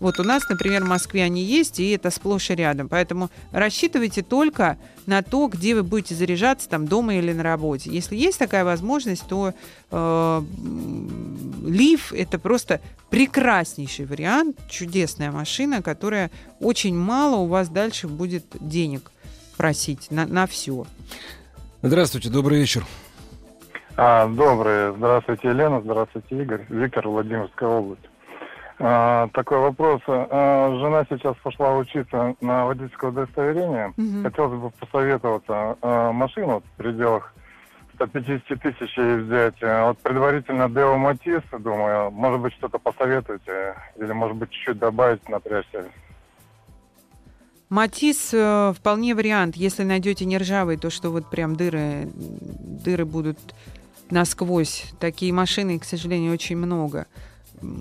Вот 0.00 0.18
у 0.18 0.24
нас, 0.24 0.48
например, 0.48 0.82
в 0.82 0.88
Москве 0.88 1.22
они 1.22 1.42
есть, 1.42 1.78
и 1.78 1.90
это 1.90 2.10
сплошь 2.10 2.50
и 2.50 2.54
рядом. 2.54 2.88
Поэтому 2.88 3.30
рассчитывайте 3.52 4.22
только 4.22 4.78
на 5.06 5.22
то, 5.22 5.46
где 5.46 5.74
вы 5.74 5.82
будете 5.82 6.14
заряжаться, 6.14 6.68
там 6.68 6.88
дома 6.88 7.14
или 7.14 7.32
на 7.32 7.42
работе. 7.42 7.90
Если 7.90 8.16
есть 8.16 8.38
такая 8.38 8.64
возможность, 8.64 9.26
то 9.28 9.52
э, 9.90 10.42
Лиф 11.66 12.12
это 12.12 12.38
просто 12.38 12.80
прекраснейший 13.10 14.06
вариант, 14.06 14.56
чудесная 14.68 15.30
машина, 15.30 15.82
которая 15.82 16.30
очень 16.60 16.96
мало 16.96 17.36
у 17.36 17.46
вас 17.46 17.68
дальше 17.68 18.08
будет 18.08 18.44
денег 18.60 19.12
просить 19.56 20.10
на, 20.10 20.26
на 20.26 20.46
все. 20.46 20.86
Здравствуйте, 21.82 22.30
добрый 22.30 22.58
вечер. 22.58 22.86
А, 23.96 24.26
добрый. 24.26 24.94
Здравствуйте, 24.96 25.48
Елена. 25.48 25.82
Здравствуйте, 25.82 26.42
Игорь. 26.42 26.64
Виктор, 26.70 27.06
Владимирская 27.06 27.68
область. 27.68 28.09
А, 28.82 29.28
такой 29.34 29.58
вопрос. 29.58 30.00
А, 30.06 30.74
жена 30.80 31.04
сейчас 31.08 31.36
пошла 31.42 31.76
учиться 31.76 32.34
на 32.40 32.64
водительское 32.64 33.10
удостоверение. 33.10 33.92
Мгм. 33.96 34.22
Хотелось 34.22 34.58
бы 34.58 34.70
посоветоваться. 34.70 35.76
А, 35.82 36.12
машину 36.12 36.62
в 36.62 36.76
пределах 36.78 37.34
150 37.94 38.58
тысяч 38.62 38.96
ей 38.96 39.16
взять. 39.16 39.60
Вот 39.60 39.98
предварительно 39.98 40.70
Део 40.70 40.96
Матис, 40.96 41.42
думаю, 41.52 42.10
может 42.10 42.40
быть, 42.40 42.54
что-то 42.54 42.78
посоветуете. 42.78 43.74
Или, 43.96 44.12
может 44.12 44.36
быть, 44.36 44.48
чуть-чуть 44.50 44.78
добавить, 44.78 45.28
напрячься. 45.28 45.84
Матис 47.68 48.30
э, 48.32 48.72
вполне 48.74 49.14
вариант. 49.14 49.56
Если 49.56 49.84
найдете 49.84 50.24
не 50.24 50.38
ржавый, 50.38 50.78
то 50.78 50.88
что 50.88 51.10
вот 51.10 51.28
прям 51.28 51.54
дыры, 51.54 52.08
дыры 52.14 53.04
будут 53.04 53.38
насквозь. 54.10 54.90
Такие 54.98 55.32
машины, 55.34 55.78
к 55.78 55.84
сожалению, 55.84 56.32
очень 56.32 56.56
много. 56.56 57.06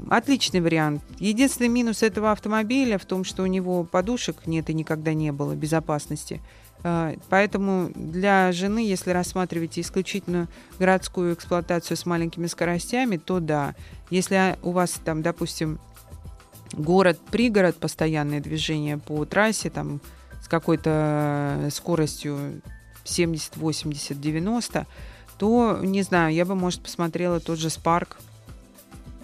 Отличный 0.10 0.62
вариант. 0.62 1.02
Единственный 1.20 1.70
минус 1.70 2.04
этого 2.04 2.32
автомобиля 2.32 2.98
в 2.98 3.06
том, 3.06 3.24
что 3.24 3.44
у 3.44 3.46
него 3.46 3.84
подушек 3.84 4.46
нет 4.46 4.70
и 4.70 4.74
никогда 4.74 5.14
не 5.14 5.32
было 5.32 5.56
безопасности. 5.56 6.42
Э, 6.84 7.16
Поэтому 7.30 7.92
для 7.96 8.52
жены, 8.52 8.80
если 8.80 9.12
рассматриваете 9.12 9.82
исключительно 9.82 10.48
городскую 10.80 11.34
эксплуатацию 11.34 11.98
с 11.98 12.06
маленькими 12.06 12.48
скоростями, 12.48 13.18
то 13.18 13.40
да. 13.40 13.76
Если 14.10 14.58
у 14.64 14.72
вас 14.72 15.00
там, 15.04 15.22
допустим, 15.22 15.80
город-пригород, 16.74 17.78
постоянное 17.78 18.40
движение 18.40 18.98
по 18.98 19.26
трассе, 19.26 19.70
там 19.70 20.02
с 20.42 20.48
какой-то 20.48 21.70
скоростью 21.72 22.62
70, 23.04 23.58
80, 23.58 24.20
90, 24.20 24.88
то, 25.38 25.80
не 25.82 26.02
знаю, 26.02 26.34
я 26.34 26.46
бы, 26.46 26.56
может, 26.56 26.82
посмотрела 26.82 27.40
тот 27.40 27.60
же 27.60 27.70
Спарк. 27.70 28.20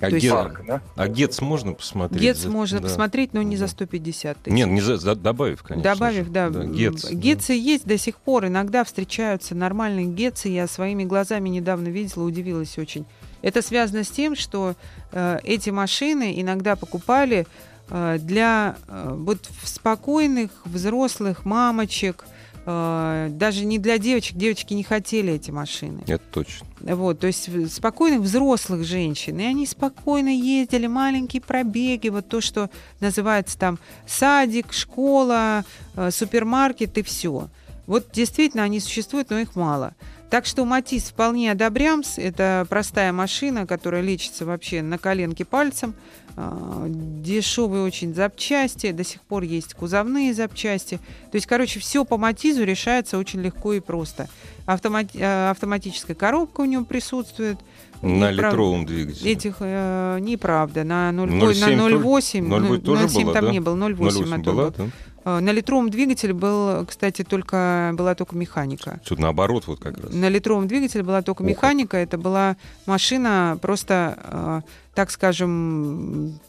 А, 0.05 0.09
То 0.09 0.15
есть- 0.15 0.29
Парк, 0.29 0.61
да? 0.67 0.81
а 0.95 1.07
Гетц 1.07 1.41
можно 1.41 1.73
посмотреть? 1.73 2.21
Гетц 2.21 2.39
За- 2.39 2.49
можно 2.49 2.79
да. 2.79 2.87
посмотреть, 2.87 3.33
но 3.33 3.41
не 3.41 3.57
за 3.57 3.65
Да. 3.65 3.71
150 3.71 4.37
тысяч. 4.43 4.55
Нет, 4.55 4.67
не 4.69 4.81
за, 4.81 4.97
за- 4.97 5.15
добавив, 5.15 5.63
конечно. 5.63 5.93
Добавив, 5.93 6.25
же. 6.25 6.31
да. 6.31 6.49
Гетц. 6.49 7.05
М, 7.11 7.19
Гетцы 7.19 7.53
есть 7.53 7.85
до 7.85 7.97
сих 7.97 8.17
пор. 8.17 8.47
Иногда 8.47 8.83
встречаются 8.83 9.55
нормальные 9.55 10.07
гетцы. 10.07 10.49
Я 10.49 10.67
своими 10.67 11.03
глазами 11.03 11.49
недавно 11.49 11.87
видела, 11.89 12.23
удивилась 12.23 12.77
очень. 12.77 13.05
Это 13.41 13.61
связано 13.61 14.03
с 14.03 14.09
тем, 14.09 14.35
что 14.35 14.75
э, 15.11 15.39
эти 15.43 15.69
машины 15.69 16.33
иногда 16.41 16.75
покупали 16.75 17.45
э, 17.89 18.17
для 18.19 18.75
э, 18.87 19.13
вот 19.15 19.39
спокойных 19.63 20.49
взрослых 20.65 21.45
мамочек, 21.45 22.25
даже 22.65 23.63
не 23.63 23.77
для 23.77 23.97
девочек. 23.97 24.37
Девочки 24.37 24.73
не 24.73 24.83
хотели 24.83 25.33
эти 25.33 25.51
машины. 25.51 26.01
Это 26.07 26.23
точно. 26.31 26.67
Вот, 26.81 27.19
то 27.19 27.27
есть 27.27 27.73
спокойных 27.73 28.21
взрослых 28.21 28.83
женщин. 28.83 29.39
И 29.39 29.43
они 29.43 29.65
спокойно 29.65 30.29
ездили, 30.29 30.87
маленькие 30.87 31.41
пробеги, 31.41 32.09
вот 32.09 32.27
то, 32.27 32.41
что 32.41 32.69
называется 32.99 33.57
там 33.57 33.79
садик, 34.07 34.73
школа, 34.73 35.63
э, 35.95 36.09
супермаркет 36.11 36.97
и 36.97 37.03
все. 37.03 37.49
Вот 37.87 38.11
действительно 38.11 38.63
они 38.63 38.79
существуют, 38.79 39.29
но 39.29 39.39
их 39.39 39.55
мало. 39.55 39.93
Так 40.29 40.45
что 40.45 40.65
Матис 40.65 41.03
вполне 41.03 41.51
одобрямс. 41.51 42.17
Это 42.17 42.65
простая 42.67 43.13
машина, 43.13 43.67
которая 43.67 44.01
лечится 44.01 44.45
вообще 44.45 44.81
на 44.81 44.97
коленке 44.97 45.45
пальцем. 45.45 45.95
А, 46.37 46.85
Дешевые 46.87 47.83
очень 47.83 48.13
запчасти. 48.13 48.91
До 48.91 49.03
сих 49.03 49.21
пор 49.21 49.43
есть 49.43 49.73
кузовные 49.73 50.33
запчасти. 50.33 50.99
То 51.31 51.35
есть, 51.35 51.47
короче, 51.47 51.79
все 51.79 52.05
по 52.05 52.17
Матизу 52.17 52.63
решается 52.63 53.17
очень 53.17 53.41
легко 53.41 53.73
и 53.73 53.79
просто. 53.79 54.27
Автомати- 54.65 55.19
э, 55.19 55.49
автоматическая 55.51 56.15
коробка 56.15 56.61
у 56.61 56.65
него 56.65 56.85
присутствует. 56.85 57.57
На 58.01 58.31
И, 58.31 58.35
прав- 58.37 58.51
литровом 58.51 58.85
двигателе. 58.85 59.31
Этих 59.31 59.55
э, 59.59 60.17
неправда. 60.21 60.83
На 60.83 61.11
0, 61.11 61.29
0,7 61.29 61.75
на 61.75 61.83
тоже- 61.83 61.95
0,8. 61.97 62.47
0,8 62.47 62.81
тоже 62.81 63.03
0,7 63.05 63.23
была, 63.23 63.33
там 63.33 63.45
да? 63.45 63.51
не 63.51 63.59
было, 63.59 63.75
0,8 63.75 63.95
0,8 64.23 64.25
мотор 64.37 64.53
была, 64.55 64.65
был. 64.65 64.73
да? 64.77 64.85
Э, 65.37 65.39
На 65.39 65.51
литровом 65.51 65.89
двигателе 65.89 66.33
был, 66.33 66.85
кстати, 66.85 67.23
только, 67.23 67.91
была 67.95 68.13
только 68.15 68.35
механика. 68.35 68.99
Тут 69.07 69.19
наоборот 69.19 69.65
вот 69.67 69.79
как 69.79 69.97
раз. 69.97 70.13
На 70.13 70.29
литровом 70.29 70.67
двигателе 70.67 71.03
была 71.03 71.21
только 71.21 71.41
Ох. 71.41 71.47
механика. 71.47 71.97
Это 71.97 72.17
была 72.17 72.57
машина 72.85 73.57
просто, 73.61 74.17
э, 74.23 74.61
так 74.93 75.09
скажем, 75.09 76.39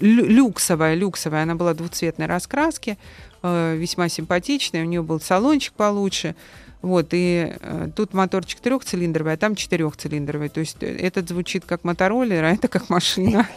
лю- 0.00 0.26
люксовая, 0.26 0.94
люксовая. 0.94 1.42
Она 1.44 1.54
была 1.54 1.74
двухцветной 1.74 2.26
раскраски, 2.26 2.96
э, 3.42 3.76
весьма 3.76 4.08
симпатичная. 4.08 4.82
У 4.82 4.86
нее 4.86 5.02
был 5.02 5.20
салончик 5.20 5.72
получше. 5.74 6.34
Вот, 6.82 7.08
и 7.12 7.54
э, 7.60 7.88
тут 7.94 8.12
моторчик 8.12 8.60
трехцилиндровый, 8.60 9.34
а 9.34 9.36
там 9.36 9.54
четырехцилиндровый. 9.54 10.48
То 10.48 10.60
есть 10.60 10.82
э, 10.82 10.96
этот 10.96 11.28
звучит 11.28 11.64
как 11.64 11.84
мотороллер, 11.84 12.42
а 12.44 12.50
это 12.50 12.68
как 12.68 12.90
машина. 12.90 13.46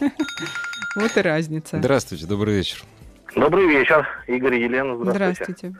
Вот 0.98 1.14
и 1.14 1.20
разница. 1.20 1.76
Здравствуйте, 1.76 2.26
добрый 2.26 2.54
вечер. 2.54 2.78
Добрый 3.34 3.66
вечер, 3.68 4.08
Игорь 4.28 4.54
и 4.54 4.62
Елена, 4.62 4.96
здравствуйте. 4.96 5.42
Здравствуйте. 5.44 5.76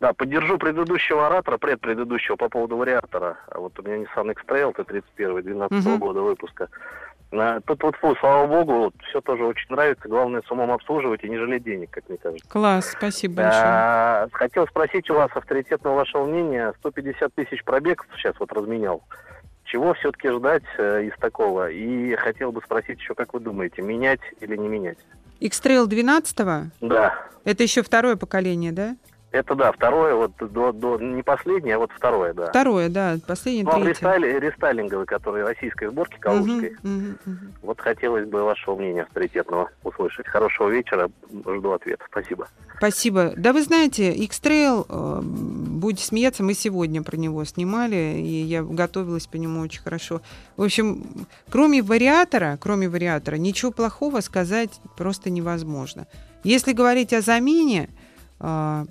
Да, 0.00 0.12
поддержу 0.12 0.58
предыдущего 0.58 1.28
оратора, 1.28 1.56
предпредыдущего 1.56 2.34
по 2.34 2.48
поводу 2.48 2.76
вариатора. 2.76 3.38
А 3.48 3.60
Вот 3.60 3.78
у 3.78 3.82
меня 3.82 3.98
Nissan 3.98 4.32
X-Trail, 4.32 4.74
Т-31, 4.74 5.40
12 5.42 5.86
Мгм. 5.86 5.98
года 5.98 6.20
выпуска. 6.20 6.68
А, 7.32 7.60
Тут 7.60 7.82
вот, 7.82 7.96
фу, 7.96 8.14
слава 8.20 8.46
богу, 8.46 8.72
вот, 8.72 8.94
все 9.08 9.20
тоже 9.20 9.44
очень 9.44 9.66
нравится. 9.70 10.08
Главное, 10.08 10.42
с 10.46 10.50
умом 10.50 10.70
обслуживать 10.70 11.24
и 11.24 11.28
не 11.28 11.38
жалеть 11.38 11.64
денег, 11.64 11.90
как 11.90 12.08
мне 12.08 12.18
кажется. 12.18 12.48
Класс, 12.48 12.94
спасибо 12.96 13.36
большое. 13.36 13.64
А, 13.64 14.28
хотел 14.32 14.66
спросить 14.68 15.10
у 15.10 15.14
вас 15.14 15.30
авторитетного 15.34 15.96
вашего 15.96 16.24
мнения. 16.24 16.72
150 16.80 17.34
тысяч 17.34 17.64
пробег 17.64 18.06
сейчас 18.16 18.34
вот 18.38 18.52
разменял. 18.52 19.02
Чего 19.64 19.94
все-таки 19.94 20.28
ждать 20.30 20.62
э, 20.78 21.04
из 21.04 21.18
такого? 21.18 21.70
И 21.70 22.14
хотел 22.14 22.52
бы 22.52 22.62
спросить 22.64 23.00
еще, 23.00 23.14
как 23.16 23.34
вы 23.34 23.40
думаете, 23.40 23.82
менять 23.82 24.20
или 24.40 24.56
не 24.56 24.68
менять? 24.68 24.98
X-Trail 25.40 25.86
12 25.86 26.36
Да, 26.80 27.26
это 27.44 27.62
еще 27.62 27.82
второе 27.82 28.16
поколение, 28.16 28.70
да? 28.70 28.96
Это 29.36 29.54
да, 29.54 29.72
второе, 29.72 30.14
вот 30.14 30.32
до, 30.38 30.72
до 30.72 30.98
не 30.98 31.22
последнее, 31.22 31.76
а 31.76 31.78
вот 31.78 31.90
второе, 31.96 32.32
да. 32.34 32.46
Второе, 32.46 32.88
да, 32.88 33.16
последнее, 33.26 33.64
Ну, 33.64 33.70
а 33.70 33.80
третье. 33.80 33.90
рестайли- 34.04 34.38
рестайлинговый, 34.40 35.06
который 35.06 35.44
российской 35.44 35.88
сборки, 35.88 36.16
калужской. 36.18 36.76
Мгм, 36.82 36.92
мгм, 36.98 37.18
мгм. 37.26 37.52
Вот 37.62 37.80
хотелось 37.80 38.26
бы 38.28 38.42
вашего 38.44 38.76
мнения 38.76 39.02
авторитетного 39.02 39.70
услышать. 39.84 40.26
Хорошего 40.28 40.68
вечера, 40.68 41.10
жду 41.32 41.72
ответа. 41.72 42.04
Спасибо. 42.10 42.48
Спасибо. 42.78 43.32
Да 43.36 43.52
вы 43.52 43.62
знаете, 43.62 44.12
X-Trail, 44.12 44.86
э, 44.88 45.20
будете 45.22 46.04
смеяться, 46.04 46.42
мы 46.42 46.54
сегодня 46.54 47.02
про 47.02 47.16
него 47.16 47.44
снимали, 47.44 48.16
и 48.18 48.42
я 48.42 48.62
готовилась 48.62 49.26
по 49.26 49.36
нему 49.36 49.60
очень 49.60 49.80
хорошо. 49.82 50.20
В 50.56 50.62
общем, 50.62 51.04
кроме 51.50 51.82
вариатора, 51.82 52.58
кроме 52.60 52.88
вариатора, 52.88 53.36
ничего 53.36 53.70
плохого 53.72 54.20
сказать 54.20 54.80
просто 54.96 55.30
невозможно. 55.30 56.06
Если 56.44 56.72
говорить 56.72 57.12
о 57.12 57.22
замене, 57.22 57.88
э, 58.40 58.84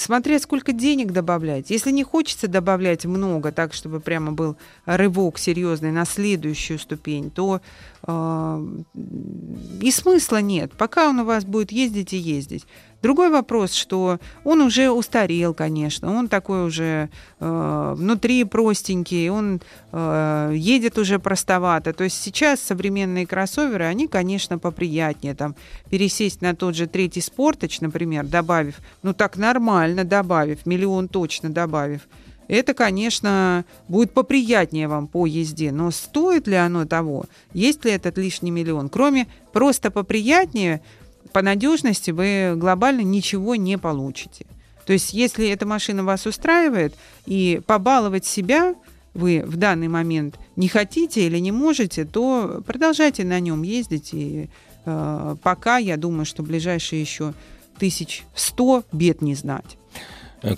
смотря 0.00 0.38
сколько 0.38 0.72
денег 0.72 1.12
добавлять. 1.12 1.70
Если 1.70 1.90
не 1.90 2.04
хочется 2.04 2.48
добавлять 2.48 3.04
много, 3.04 3.52
так 3.52 3.74
чтобы 3.74 4.00
прямо 4.00 4.32
был 4.32 4.56
рывок 4.86 5.38
серьезный 5.38 5.92
на 5.92 6.04
следующую 6.04 6.78
ступень, 6.78 7.30
то 7.30 7.60
и 9.80 9.90
смысла 9.90 10.40
нет. 10.40 10.72
Пока 10.76 11.08
он 11.08 11.20
у 11.20 11.24
вас 11.24 11.44
будет 11.44 11.72
ездить 11.72 12.12
и 12.12 12.16
ездить. 12.16 12.66
Другой 13.02 13.30
вопрос, 13.30 13.72
что 13.72 14.18
он 14.44 14.60
уже 14.60 14.90
устарел, 14.90 15.54
конечно, 15.54 16.14
он 16.14 16.28
такой 16.28 16.66
уже 16.66 17.08
э, 17.38 17.94
внутри 17.96 18.44
простенький, 18.44 19.30
он 19.30 19.62
э, 19.90 20.52
едет 20.54 20.98
уже 20.98 21.18
простовато. 21.18 21.94
То 21.94 22.04
есть 22.04 22.20
сейчас 22.20 22.60
современные 22.60 23.26
кроссоверы, 23.26 23.84
они, 23.84 24.06
конечно, 24.06 24.58
поприятнее. 24.58 25.34
Там 25.34 25.56
пересесть 25.88 26.42
на 26.42 26.54
тот 26.54 26.76
же 26.76 26.86
третий 26.86 27.22
спорточ, 27.22 27.80
например, 27.80 28.26
добавив, 28.26 28.76
ну 29.02 29.14
так 29.14 29.38
нормально 29.38 30.04
добавив, 30.04 30.66
миллион 30.66 31.08
точно 31.08 31.48
добавив, 31.48 32.02
это, 32.50 32.74
конечно, 32.74 33.64
будет 33.86 34.12
поприятнее 34.12 34.88
вам 34.88 35.06
по 35.06 35.24
езде. 35.24 35.70
Но 35.70 35.92
стоит 35.92 36.48
ли 36.48 36.56
оно 36.56 36.84
того? 36.84 37.26
Есть 37.54 37.84
ли 37.84 37.92
этот 37.92 38.18
лишний 38.18 38.50
миллион? 38.50 38.88
Кроме 38.88 39.28
просто 39.52 39.92
поприятнее, 39.92 40.82
по 41.32 41.42
надежности 41.42 42.10
вы 42.10 42.54
глобально 42.56 43.02
ничего 43.02 43.54
не 43.54 43.78
получите. 43.78 44.46
То 44.84 44.92
есть, 44.92 45.12
если 45.12 45.48
эта 45.48 45.64
машина 45.64 46.02
вас 46.02 46.26
устраивает, 46.26 46.94
и 47.24 47.60
побаловать 47.66 48.24
себя 48.24 48.74
вы 49.14 49.44
в 49.46 49.56
данный 49.56 49.86
момент 49.88 50.36
не 50.56 50.66
хотите 50.66 51.24
или 51.24 51.38
не 51.38 51.52
можете, 51.52 52.04
то 52.04 52.62
продолжайте 52.66 53.22
на 53.22 53.38
нем 53.38 53.62
ездить. 53.62 54.10
И 54.12 54.48
э, 54.86 55.36
пока, 55.40 55.78
я 55.78 55.96
думаю, 55.96 56.24
что 56.24 56.42
ближайшие 56.42 57.00
еще 57.00 57.32
тысяч 57.78 58.24
сто 58.34 58.82
бед 58.92 59.22
не 59.22 59.36
знать. 59.36 59.78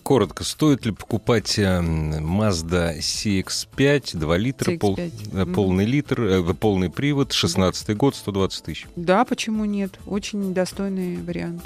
Коротко, 0.02 0.44
стоит 0.44 0.86
ли 0.86 0.92
покупать 0.92 1.58
э, 1.58 1.62
Mazda 1.80 2.98
CX-5, 2.98 4.16
2 4.16 4.36
литра, 4.36 4.78
пол- 4.78 4.96
CX-5, 4.96 5.12
э, 5.32 5.44
мгм. 5.44 5.54
полный 5.54 5.84
литр, 5.84 6.20
э, 6.22 6.54
полный 6.54 6.90
привод, 6.90 7.32
16 7.32 7.96
год, 7.96 8.14
120 8.14 8.64
тысяч? 8.64 8.86
Да, 8.96 9.24
почему 9.24 9.64
нет? 9.64 9.98
Очень 10.06 10.54
достойный 10.54 11.16
вариант. 11.16 11.62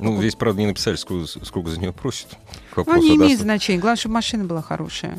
Ну, 0.00 0.16
здесь, 0.18 0.34
правда, 0.34 0.60
не 0.60 0.66
написали, 0.66 0.96
сколько, 0.96 1.26
сколько 1.26 1.70
за 1.70 1.78
нее 1.80 1.92
просят. 1.92 2.28
Ну, 2.76 3.02
не 3.02 3.16
имеет 3.16 3.40
значения. 3.40 3.80
Главное, 3.80 3.96
чтобы 3.96 4.14
машина 4.14 4.44
была 4.44 4.62
хорошая. 4.62 5.18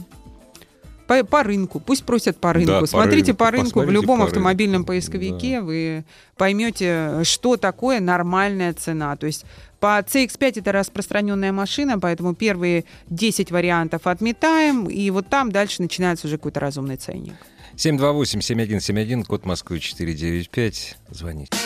По, 1.10 1.24
по 1.24 1.42
рынку, 1.42 1.80
пусть 1.80 2.04
просят 2.04 2.38
по 2.38 2.54
рынку. 2.54 2.72
Да, 2.72 2.80
по 2.82 2.86
Смотрите 2.86 3.32
рынку, 3.32 3.40
по 3.40 3.50
рынку, 3.50 3.80
в 3.80 3.90
любом 3.90 4.20
по 4.20 4.26
рынку. 4.26 4.28
автомобильном 4.28 4.86
поисковике 4.86 5.60
вы 5.60 6.06
поймете, 6.38 7.24
что 7.24 7.58
такое 7.58 8.00
нормальная 8.00 8.74
цена. 8.74 9.16
То 9.16 9.26
есть 9.26 9.44
по 9.80 10.00
CX-5 10.00 10.60
это 10.60 10.72
распространенная 10.72 11.52
машина, 11.52 12.00
поэтому 12.00 12.36
первые 12.36 12.86
10 13.10 13.50
вариантов 13.50 14.06
отметаем, 14.06 14.86
и 14.86 15.10
вот 15.10 15.28
там 15.30 15.52
дальше 15.52 15.82
начинается 15.82 16.28
уже 16.28 16.38
какой-то 16.38 16.60
разумный 16.60 16.98
ценник. 16.98 17.34
728-7171, 17.76 19.24
код 19.24 19.46
Москвы 19.46 19.80
495. 19.80 20.98
Звоните. 21.10 21.58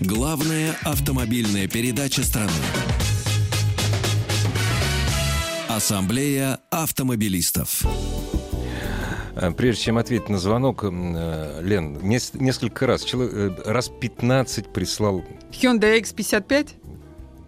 Главная 0.00 0.76
автомобильная 0.84 1.66
передача 1.66 2.22
страны. 2.22 2.52
Ассамблея 5.84 6.58
автомобилистов. 6.68 7.84
А, 9.34 9.50
Прежде 9.52 9.84
чем 9.84 9.96
ответить 9.96 10.28
на 10.28 10.38
звонок, 10.38 10.84
э, 10.84 11.60
Лен, 11.62 11.96
нес- 12.02 12.32
несколько 12.34 12.86
раз, 12.86 13.02
чело- 13.02 13.24
э, 13.32 13.50
раз 13.64 13.88
15 13.88 14.74
прислал... 14.74 15.24
Hyundai 15.52 16.02
X55, 16.02 16.68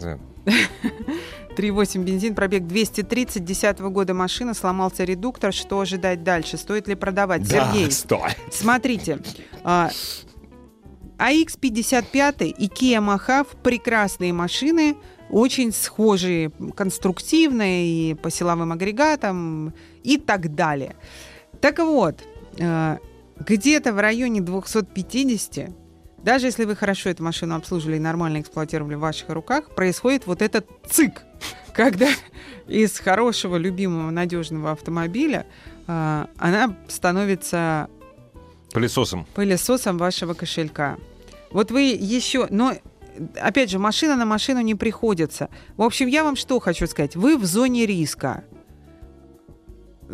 да, 0.00 0.18
3.8 1.58 2.02
бензин, 2.04 2.34
пробег 2.34 2.66
230, 2.66 3.44
10 3.44 3.80
года 3.80 4.14
машина, 4.14 4.54
сломался 4.54 5.04
редуктор. 5.04 5.52
Что 5.52 5.80
ожидать 5.80 6.24
дальше? 6.24 6.56
Стоит 6.56 6.88
ли 6.88 6.94
продавать? 6.94 7.46
Сергей, 7.46 7.90
стой. 7.90 8.30
Смотрите, 8.50 9.18
а, 9.62 9.90
AX55 11.18 12.46
и 12.48 12.66
Kia 12.68 12.98
Mahav 13.06 13.46
прекрасные 13.62 14.32
машины, 14.32 14.96
очень 15.32 15.72
схожие 15.72 16.50
конструктивно 16.76 17.64
и 17.66 18.14
по 18.14 18.30
силовым 18.30 18.70
агрегатам 18.70 19.72
и 20.04 20.18
так 20.18 20.54
далее. 20.54 20.94
Так 21.60 21.78
вот, 21.78 22.16
э, 22.58 22.98
где-то 23.40 23.94
в 23.94 23.98
районе 23.98 24.42
250, 24.42 25.70
даже 26.22 26.46
если 26.46 26.64
вы 26.64 26.76
хорошо 26.76 27.08
эту 27.08 27.24
машину 27.24 27.56
обслуживали 27.56 27.96
и 27.96 28.00
нормально 28.00 28.40
эксплуатировали 28.40 28.94
в 28.94 29.00
ваших 29.00 29.30
руках, 29.30 29.74
происходит 29.74 30.26
вот 30.26 30.42
этот 30.42 30.68
цик, 30.88 31.22
когда 31.72 32.08
из 32.68 32.98
хорошего, 32.98 33.56
любимого, 33.56 34.10
надежного 34.10 34.72
автомобиля 34.72 35.46
э, 35.86 36.26
она 36.36 36.76
становится 36.88 37.88
Пылесосом. 38.72 39.26
пылесосом 39.34 39.96
вашего 39.96 40.34
кошелька. 40.34 40.98
Вот 41.50 41.70
вы 41.70 41.82
еще, 41.82 42.46
но 42.50 42.74
опять 43.40 43.70
же, 43.70 43.78
машина 43.78 44.16
на 44.16 44.24
машину 44.24 44.60
не 44.60 44.74
приходится. 44.74 45.48
В 45.76 45.82
общем, 45.82 46.06
я 46.06 46.24
вам 46.24 46.36
что 46.36 46.60
хочу 46.60 46.86
сказать. 46.86 47.16
Вы 47.16 47.36
в 47.36 47.44
зоне 47.44 47.86
риска. 47.86 48.44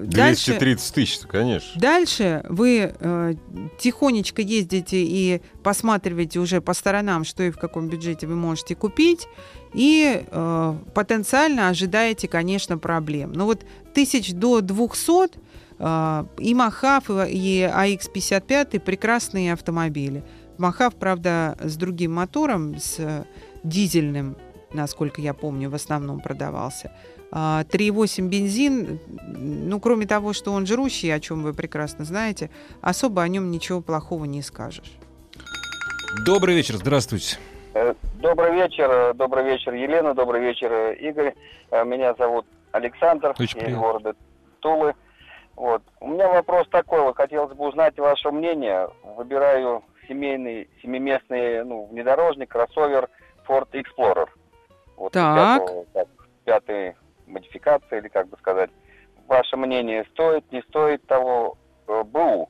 Дальше, 0.06 0.52
230 0.52 0.94
тысяч, 0.94 1.18
конечно. 1.26 1.80
дальше 1.80 2.44
вы 2.48 2.94
э, 3.00 3.34
тихонечко 3.80 4.42
ездите 4.42 5.02
и 5.02 5.40
посматриваете 5.64 6.38
уже 6.38 6.60
по 6.60 6.72
сторонам, 6.72 7.24
что 7.24 7.42
и 7.42 7.50
в 7.50 7.58
каком 7.58 7.88
бюджете 7.88 8.28
вы 8.28 8.36
можете 8.36 8.76
купить, 8.76 9.26
и 9.74 10.24
э, 10.24 10.74
потенциально 10.94 11.68
ожидаете, 11.68 12.28
конечно, 12.28 12.78
проблем. 12.78 13.32
Но 13.32 13.46
вот 13.46 13.64
тысяч 13.92 14.32
до 14.32 14.60
200 14.60 15.36
э, 15.78 16.24
и 16.38 16.54
Махав, 16.54 17.10
и 17.10 17.62
АХ-55 17.62 18.78
прекрасные 18.78 19.52
автомобили. 19.52 20.22
Махав, 20.58 20.96
правда, 20.96 21.56
с 21.60 21.76
другим 21.76 22.14
мотором, 22.14 22.76
с 22.78 22.98
э, 22.98 23.24
дизельным, 23.62 24.36
насколько 24.72 25.20
я 25.20 25.32
помню, 25.32 25.70
в 25.70 25.74
основном 25.74 26.20
продавался. 26.20 26.92
А, 27.30 27.62
3,8 27.64 28.28
бензин, 28.28 28.98
ну, 29.36 29.78
кроме 29.80 30.06
того, 30.06 30.32
что 30.32 30.52
он 30.52 30.66
жрущий, 30.66 31.14
о 31.14 31.20
чем 31.20 31.42
вы 31.42 31.54
прекрасно 31.54 32.04
знаете, 32.04 32.50
особо 32.80 33.22
о 33.22 33.28
нем 33.28 33.50
ничего 33.50 33.80
плохого 33.80 34.24
не 34.24 34.42
скажешь. 34.42 34.92
Добрый 36.26 36.56
вечер, 36.56 36.76
здравствуйте. 36.76 37.36
Э, 37.74 37.94
Добрый 38.14 38.52
вечер, 38.54 38.90
э, 38.90 39.14
добрый 39.14 39.44
вечер, 39.44 39.74
Елена, 39.74 40.12
добрый 40.12 40.40
вечер, 40.40 40.92
Игорь. 40.94 41.34
Меня 41.70 42.14
зовут 42.18 42.46
Александр 42.72 43.34
Очень 43.38 43.58
из 43.58 43.64
приятно. 43.64 43.78
города 43.78 44.14
Тулы. 44.60 44.94
Вот. 45.54 45.82
У 46.00 46.08
меня 46.08 46.28
вопрос 46.28 46.66
такой, 46.68 47.02
вот 47.02 47.16
хотелось 47.16 47.54
бы 47.54 47.68
узнать 47.68 47.96
ваше 47.98 48.30
мнение. 48.32 48.88
Выбираю 49.16 49.84
семейный, 50.08 50.68
семиместный 50.82 51.64
ну, 51.64 51.86
внедорожник, 51.86 52.50
кроссовер 52.50 53.08
Ford 53.46 53.68
Explorer. 53.72 54.28
Вот, 54.96 55.12
Так. 55.12 55.60
пятого, 55.60 55.86
так, 55.92 56.08
пятой 56.44 56.96
модификации, 57.26 57.98
или 57.98 58.08
как 58.08 58.28
бы 58.28 58.36
сказать. 58.38 58.70
Ваше 59.28 59.56
мнение, 59.56 60.06
стоит, 60.12 60.50
не 60.50 60.62
стоит 60.62 61.06
того 61.06 61.56
э, 61.86 62.02
БУ? 62.02 62.48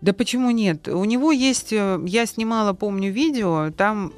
Да 0.00 0.12
почему 0.12 0.50
нет? 0.50 0.88
У 0.88 1.04
него 1.04 1.32
есть, 1.32 1.72
э, 1.72 1.98
я 2.04 2.26
снимала, 2.26 2.72
помню, 2.72 3.10
видео, 3.10 3.70
там 3.70 4.12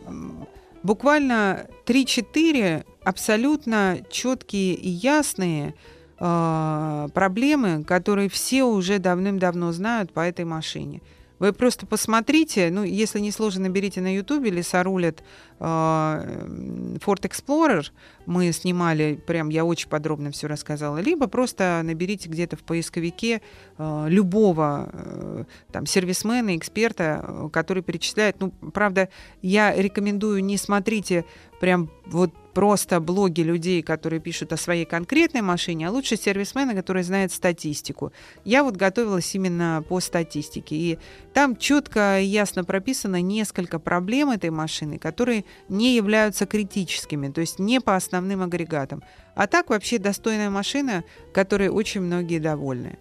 буквально 0.83 1.67
3-4 1.85 2.85
абсолютно 3.05 3.99
четкие 4.11 4.75
и 4.75 4.89
ясные 4.89 5.75
э, 6.19 7.09
проблемы, 7.15 7.85
которые 7.85 8.29
все 8.29 8.65
уже 8.65 8.99
давным-давно 8.99 9.71
знают 9.73 10.13
по 10.13 10.21
этой 10.21 10.45
машине. 10.45 11.03
Вы 11.39 11.53
просто 11.53 11.87
посмотрите, 11.87 12.71
ну, 12.71 12.83
если 12.83 13.21
не 13.21 13.31
сложно, 13.31 13.65
наберите 13.65 14.01
на 14.01 14.15
или 14.45 14.63
сорулят 14.63 15.23
э, 15.56 15.56
Ford 15.59 17.23
Explorer, 17.23 17.87
мы 18.27 18.53
снимали, 18.53 19.21
прям 19.27 19.49
я 19.49 19.65
очень 19.65 19.89
подробно 19.89 20.31
все 20.31 20.47
рассказала, 20.49 20.99
либо 20.99 21.29
просто 21.29 21.81
наберите 21.85 22.29
где-то 22.29 22.57
в 22.57 22.63
поисковике 22.63 23.41
э, 23.79 24.07
любого 24.09 24.91
э, 24.93 25.45
там 25.73 25.87
сервисмена, 25.87 26.57
эксперта, 26.57 27.25
э, 27.27 27.49
который 27.53 27.83
перечисляет. 27.83 28.41
Ну, 28.41 28.51
правда, 28.51 29.09
я 29.43 29.75
рекомендую 29.75 30.45
не 30.45 30.57
смотрите 30.57 31.25
прям 31.61 31.91
вот 32.07 32.33
просто 32.57 33.01
блоги 33.01 33.43
людей, 33.43 33.83
которые 33.83 34.19
пишут 34.19 34.53
о 34.53 34.57
своей 34.57 34.87
конкретной 34.87 35.43
машине, 35.43 35.89
а 35.89 35.91
лучше 35.91 36.17
сервисмена, 36.17 36.75
который 36.75 37.03
знает 37.03 37.31
статистику. 37.31 38.13
Я 38.45 38.65
вот 38.65 38.77
готовилась 38.77 39.35
именно 39.35 39.85
по 39.87 40.01
статистике, 40.01 40.75
и 40.75 40.99
там 41.35 41.57
четко 41.57 42.19
и 42.19 42.25
ясно 42.25 42.65
прописано 42.65 43.21
несколько 43.21 43.79
проблем 43.79 44.31
этой 44.31 44.49
машины, 44.49 44.99
которые 44.99 45.45
не 45.69 45.95
являются 45.97 46.47
критическими, 46.47 47.29
то 47.29 47.41
есть 47.41 47.59
не 47.59 47.81
по 47.81 47.97
основным 47.97 48.43
агрегатам. 48.43 49.03
А 49.35 49.47
так 49.47 49.71
вообще 49.71 49.99
достойная 49.99 50.51
машина, 50.51 51.05
которой 51.33 51.69
очень 51.69 52.01
многие 52.01 52.39
довольны. 52.39 52.99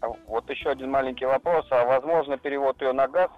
А 0.00 0.08
Вот 0.26 0.48
еще 0.50 0.70
один 0.70 0.90
маленький 0.90 1.24
вопрос. 1.26 1.66
А 1.70 1.84
возможно 1.84 2.38
перевод 2.38 2.80
ее 2.82 2.92
на 2.92 3.08
газ? 3.08 3.30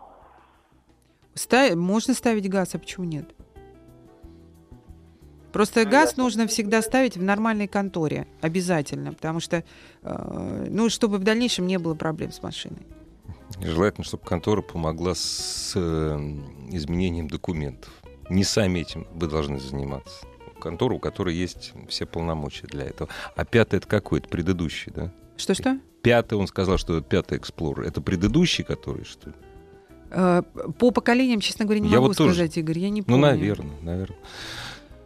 Ста- 1.35 1.75
Можно 1.77 2.15
ставить 2.15 2.49
газ, 2.49 2.75
а 2.75 2.79
почему 2.79 3.07
нет? 3.07 3.31
Просто 5.53 5.85
Ну, 5.85 5.91
газ 5.91 6.17
нужно 6.17 6.47
всегда 6.47 6.81
ставить 6.81 7.17
в 7.17 7.23
нормальной 7.23 7.67
конторе, 7.67 8.27
обязательно, 8.41 9.13
потому 9.13 9.41
что, 9.41 9.65
э, 10.03 10.67
ну, 10.71 10.89
чтобы 10.89 11.19
в 11.19 11.25
дальнейшем 11.25 11.67
не 11.67 11.79
было 11.79 11.95
проблем 11.95 12.31
с 12.31 12.43
машиной. 12.43 12.87
Желательно, 13.61 14.05
чтобы 14.05 14.25
контора 14.25 14.63
помогла 14.63 15.15
с 15.15 15.73
э, 15.75 15.81
изменением 16.71 17.27
документов. 17.27 17.93
Не 18.31 18.45
сами 18.45 18.79
этим 18.81 19.07
вы 19.13 19.27
должны 19.27 19.59
заниматься. 19.61 20.25
Контору, 20.61 20.97
у 20.97 20.99
которой 20.99 21.35
есть 21.35 21.73
все 21.89 22.07
полномочия 22.07 22.67
для 22.67 22.85
этого. 22.85 23.11
А 23.35 23.45
пятый 23.45 23.77
это 23.77 23.87
какой? 23.89 24.21
Это 24.21 24.29
предыдущий, 24.29 24.93
да? 24.95 25.11
Что-что? 25.37 25.79
Пятый, 26.03 26.35
он 26.39 26.47
сказал, 26.47 26.79
что 26.79 26.97
это 26.99 27.07
пятый 27.07 27.39
Explorer. 27.39 27.87
Это 27.87 28.01
предыдущий, 28.01 28.63
который, 28.65 29.05
что 29.05 29.31
ли? 29.31 29.35
Э, 30.11 30.43
По 30.79 30.91
поколениям, 30.91 31.41
честно 31.41 31.65
говоря, 31.65 31.81
не 31.81 31.89
Я 31.89 31.97
могу 31.97 32.09
вот 32.09 32.17
тоже. 32.17 32.35
сказать, 32.35 32.57
Игорь, 32.59 32.79
я 32.79 32.91
не 32.91 33.01
Ну, 33.01 33.07
помню. 33.07 33.21
наверное, 33.23 33.77
наверное. 33.83 34.19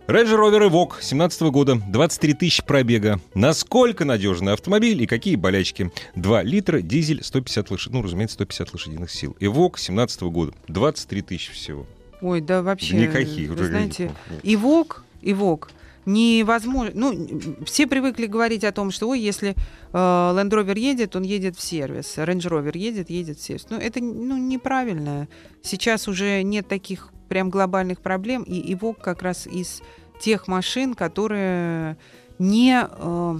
Range 0.07 0.27
Rover 0.37 0.69
Evoque 0.71 1.01
17 1.01 1.43
года, 1.51 1.77
23 1.89 2.35
тысячи 2.35 2.63
пробега. 2.65 3.21
Насколько 3.35 4.05
надежный 4.05 4.53
автомобиль 4.53 5.03
и 5.03 5.07
какие 5.07 5.37
болячки? 5.37 5.91
2 6.17 6.43
литра, 6.43 6.81
дизель, 6.83 7.23
150 7.25 7.71
лошадиных, 7.71 8.01
ну, 8.01 8.07
разумеется, 8.07 8.35
150 8.35 8.73
лошадиных 8.75 9.11
сил. 9.11 9.35
Evoque 9.41 9.79
17 9.79 10.23
года, 10.25 10.53
23 10.69 11.23
тысячи 11.23 11.53
всего. 11.53 11.87
Ой, 12.21 12.41
да 12.41 12.63
вообще, 12.63 12.97
никаких. 12.97 13.51
вы 13.51 13.67
знаете, 13.67 14.05
нет. 14.31 14.41
Ивок, 14.43 15.05
Ивок, 15.23 15.71
невозможно. 16.07 16.93
Ну, 16.95 17.41
все 17.65 17.87
привыкли 17.87 18.27
говорить 18.27 18.65
о 18.65 18.73
том, 18.73 18.91
что 18.91 19.09
ой, 19.09 19.21
если 19.21 19.51
э, 19.51 19.55
Land 19.93 20.51
Rover 20.51 20.79
едет, 20.79 21.17
он 21.17 21.23
едет 21.23 21.57
в 21.57 21.63
сервис, 21.63 22.19
Range 22.19 22.41
Rover 22.41 22.77
едет, 22.77 23.11
едет 23.11 23.39
в 23.39 23.43
сервис. 23.43 23.67
Ну, 23.71 23.79
это 23.79 24.01
ну, 24.03 24.37
неправильно. 24.37 25.29
Сейчас 25.63 26.09
уже 26.09 26.43
нет 26.43 26.69
таких 26.69 27.11
прям 27.29 27.51
глобальных 27.51 28.01
проблем, 28.01 28.43
и 28.43 28.73
Ивок 28.73 29.01
как 29.01 29.23
раз 29.23 29.47
из 29.47 29.83
тех 30.21 30.47
машин, 30.47 30.95
которые 30.95 31.97
не, 32.39 32.87
э, 32.87 33.39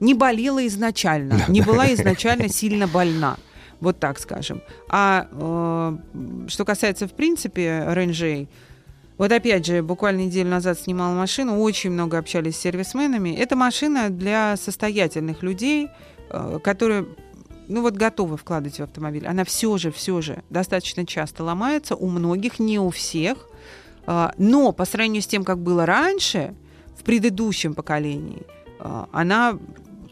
не 0.00 0.14
болела 0.14 0.66
изначально, 0.66 1.40
не 1.48 1.62
была 1.62 1.92
изначально 1.94 2.48
сильно 2.48 2.86
больна. 2.86 3.36
Вот 3.80 3.98
так 3.98 4.18
скажем. 4.18 4.62
А 4.88 5.28
э, 5.30 6.48
что 6.48 6.64
касается, 6.64 7.06
в 7.06 7.12
принципе, 7.12 7.84
рейнджей, 7.88 8.48
Вот 9.18 9.32
опять 9.32 9.66
же, 9.66 9.82
буквально 9.82 10.22
неделю 10.22 10.50
назад 10.50 10.78
снимала 10.78 11.14
машину, 11.14 11.60
очень 11.60 11.90
много 11.90 12.18
общались 12.18 12.56
с 12.56 12.60
сервисменами. 12.60 13.34
Это 13.34 13.56
машина 13.56 14.10
для 14.10 14.56
состоятельных 14.56 15.42
людей, 15.42 15.88
э, 16.30 16.58
которые 16.62 17.06
ну 17.68 17.82
вот 17.82 17.94
готовы 17.94 18.36
вкладывать 18.36 18.78
в 18.78 18.82
автомобиль. 18.82 19.26
Она 19.26 19.44
все 19.44 19.76
же, 19.78 19.90
все 19.90 20.20
же 20.20 20.42
достаточно 20.50 21.04
часто 21.06 21.44
ломается 21.44 21.94
у 21.96 22.08
многих, 22.08 22.58
не 22.58 22.78
у 22.78 22.90
всех. 22.90 23.48
А, 24.06 24.32
но 24.38 24.72
по 24.72 24.84
сравнению 24.84 25.22
с 25.22 25.26
тем, 25.26 25.44
как 25.44 25.58
было 25.58 25.84
раньше, 25.84 26.54
в 26.96 27.02
предыдущем 27.02 27.74
поколении, 27.74 28.42
а, 28.78 29.08
она 29.12 29.58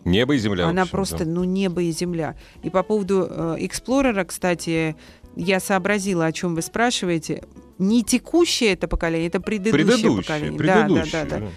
Небо 0.05 0.35
и 0.35 0.39
земля. 0.39 0.67
Она 0.69 0.87
просто, 0.87 1.25
да. 1.25 1.31
ну, 1.31 1.45
небо 1.45 1.83
и 1.83 1.91
земля. 1.91 2.37
И 2.63 2.71
по 2.71 2.83
поводу 2.83 3.27
э, 3.29 3.57
Эксплорера, 3.61 4.25
кстати, 4.25 4.97
я 5.37 5.61
сообразила, 5.61 6.27
о 6.27 6.33
чем 6.33 6.55
вы 6.55 6.63
спрашиваете. 6.63 7.43
Не 7.79 8.05
текущее 8.05 8.73
это 8.73 8.87
поколение, 8.87 9.29
это 9.29 9.41
предыдущее, 9.41 9.87
Предыдущее, 9.87 10.23
поколение. 10.23 10.59
предыдущее. 10.59 11.25
Да, 11.25 11.39
да, 11.39 11.39
да, 11.39 11.51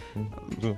да. 0.62 0.70
да. 0.70 0.78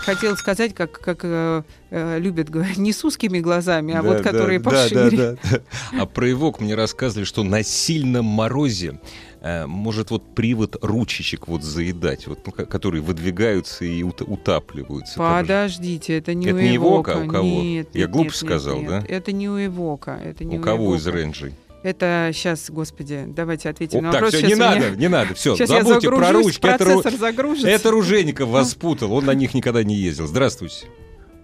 Хотела 0.00 0.34
сказать, 0.34 0.74
как, 0.74 0.92
как 0.92 1.20
э, 1.24 1.62
э, 1.90 2.18
любят 2.18 2.48
говорить, 2.48 2.78
не 2.78 2.92
с 2.92 3.04
узкими 3.04 3.38
глазами, 3.40 3.92
а 3.94 4.02
Да, 4.02 4.08
вот 4.08 4.16
да, 4.18 4.22
которые 4.22 4.58
да, 4.58 4.70
пошире. 4.70 5.10
да, 5.10 5.10
да, 5.10 5.36
да. 5.50 5.60
А 6.02 6.06
про 6.06 6.30
Эвок 6.32 6.60
мне 6.60 6.74
рассказывали, 6.74 7.24
что 7.24 7.42
на 7.42 7.62
сильном 7.62 8.24
морозе 8.24 8.98
э, 9.42 9.66
может 9.66 10.10
вот 10.10 10.34
привод 10.34 10.76
ручечек 10.80 11.48
вот 11.48 11.62
заедать, 11.62 12.26
вот, 12.26 12.40
ну, 12.46 12.52
ко- 12.52 12.64
которые 12.66 13.02
выдвигаются 13.02 13.84
и 13.84 14.02
ут- 14.02 14.22
утапливаются. 14.22 15.18
Подождите, 15.18 16.16
это 16.16 16.32
не 16.34 16.46
Это 16.46 16.56
у 16.56 16.60
не 16.60 16.76
Эвока, 16.76 17.12
Эвока. 17.12 17.22
а 17.22 17.24
у 17.24 17.28
кого? 17.28 17.44
Нет, 17.62 17.88
Я 17.92 18.00
нет, 18.02 18.10
глупо 18.10 18.24
нет, 18.28 18.36
сказал, 18.36 18.78
нет, 18.80 18.88
да? 18.88 19.04
Это 19.06 19.32
не 19.32 19.48
у 19.50 19.64
Эвока. 19.64 20.18
Это 20.24 20.44
не 20.44 20.58
У 20.58 20.62
кого 20.62 20.96
из 20.96 21.06
Эвока. 21.06 21.18
рейнджей? 21.18 21.54
Это 21.82 22.30
сейчас, 22.34 22.70
господи, 22.70 23.24
давайте 23.26 23.70
ответим 23.70 24.00
О, 24.00 24.02
на 24.02 24.12
так, 24.12 24.20
вопрос. 24.22 24.34
все, 24.34 24.46
не 24.46 24.54
меня- 24.54 24.74
надо, 24.74 24.90
не 24.96 25.08
надо, 25.08 25.34
все, 25.34 25.56
Сейчас 25.56 25.70
я 25.70 25.82
забудьте 25.82 26.08
про 26.08 26.16
загружусь, 26.18 26.44
ручки. 26.46 26.66
Это, 26.66 26.84
ру- 26.84 26.86
процессор 26.94 27.12
загружится. 27.18 27.68
это 27.70 27.90
Ружейников 27.90 28.48
вас 28.50 28.70
спутал, 28.72 29.12
он 29.14 29.24
на 29.24 29.34
них 29.34 29.54
никогда 29.54 29.82
не 29.82 29.94
ездил. 29.94 30.26
Здравствуйте. 30.26 30.86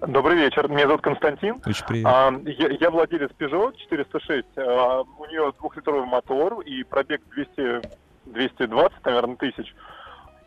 Добрый 0.07 0.37
вечер, 0.37 0.69
меня 0.69 0.87
зовут 0.87 1.01
Константин. 1.01 1.57
Очень 1.65 1.87
приятно. 1.87 2.29
А, 2.29 2.41
я, 2.51 2.69
я 2.81 2.91
владелец 2.91 3.31
Peugeot 3.39 3.75
406. 3.89 4.45
А, 4.59 5.01
у 5.03 5.25
нее 5.27 5.53
двухлитровый 5.59 6.05
мотор 6.07 6.61
и 6.61 6.83
пробег 6.85 7.23
200, 7.35 7.81
220, 8.27 9.05
наверное, 9.05 9.37
тысяч. 9.37 9.75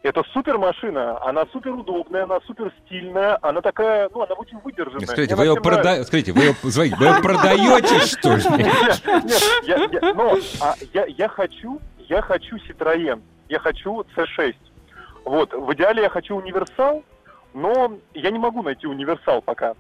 Это 0.02 0.24
супер 0.32 0.58
машина, 0.58 1.22
она 1.26 1.45
супер 1.52 1.72
удобная, 1.72 2.24
она 2.24 2.39
супер 2.47 2.72
стильная, 2.86 3.38
она 3.41 3.60
такая, 3.62 4.10
ну, 4.14 4.22
она 4.24 4.34
очень 4.36 4.58
выдержанная. 4.60 5.06
Скажите, 5.06 5.36
вы 5.36 5.43
ее, 5.43 5.56
прода... 5.56 6.04
Скажите, 6.06 6.32
вы 6.32 6.41
ее, 6.43 6.54
смотрите, 6.54 6.95
вы 7.00 7.06
ее 7.06 7.22
продаете, 7.22 8.00
что 8.06 8.36
ли? 8.36 8.43
Нет, 8.64 9.02
нет, 9.26 9.62
я, 9.64 9.78
я- 9.91 10.14
но 10.14 10.38
а, 10.62 10.76
я, 10.93 11.06
я 11.06 11.28
хочу, 11.28 11.82
я 11.97 12.22
хочу 12.22 12.56
Citroën, 12.56 13.22
я 13.50 13.60
хочу 13.60 14.06
C6. 14.16 14.56
Вот, 15.26 15.54
в 15.54 15.74
идеале 15.74 16.04
я 16.04 16.10
хочу 16.10 16.38
универсал, 16.38 17.04
но 17.54 17.91
я 18.14 18.32
не 18.32 18.39
могу 18.39 18.62
найти 18.64 18.88
универсал 18.88 19.41
пока. 19.41 19.74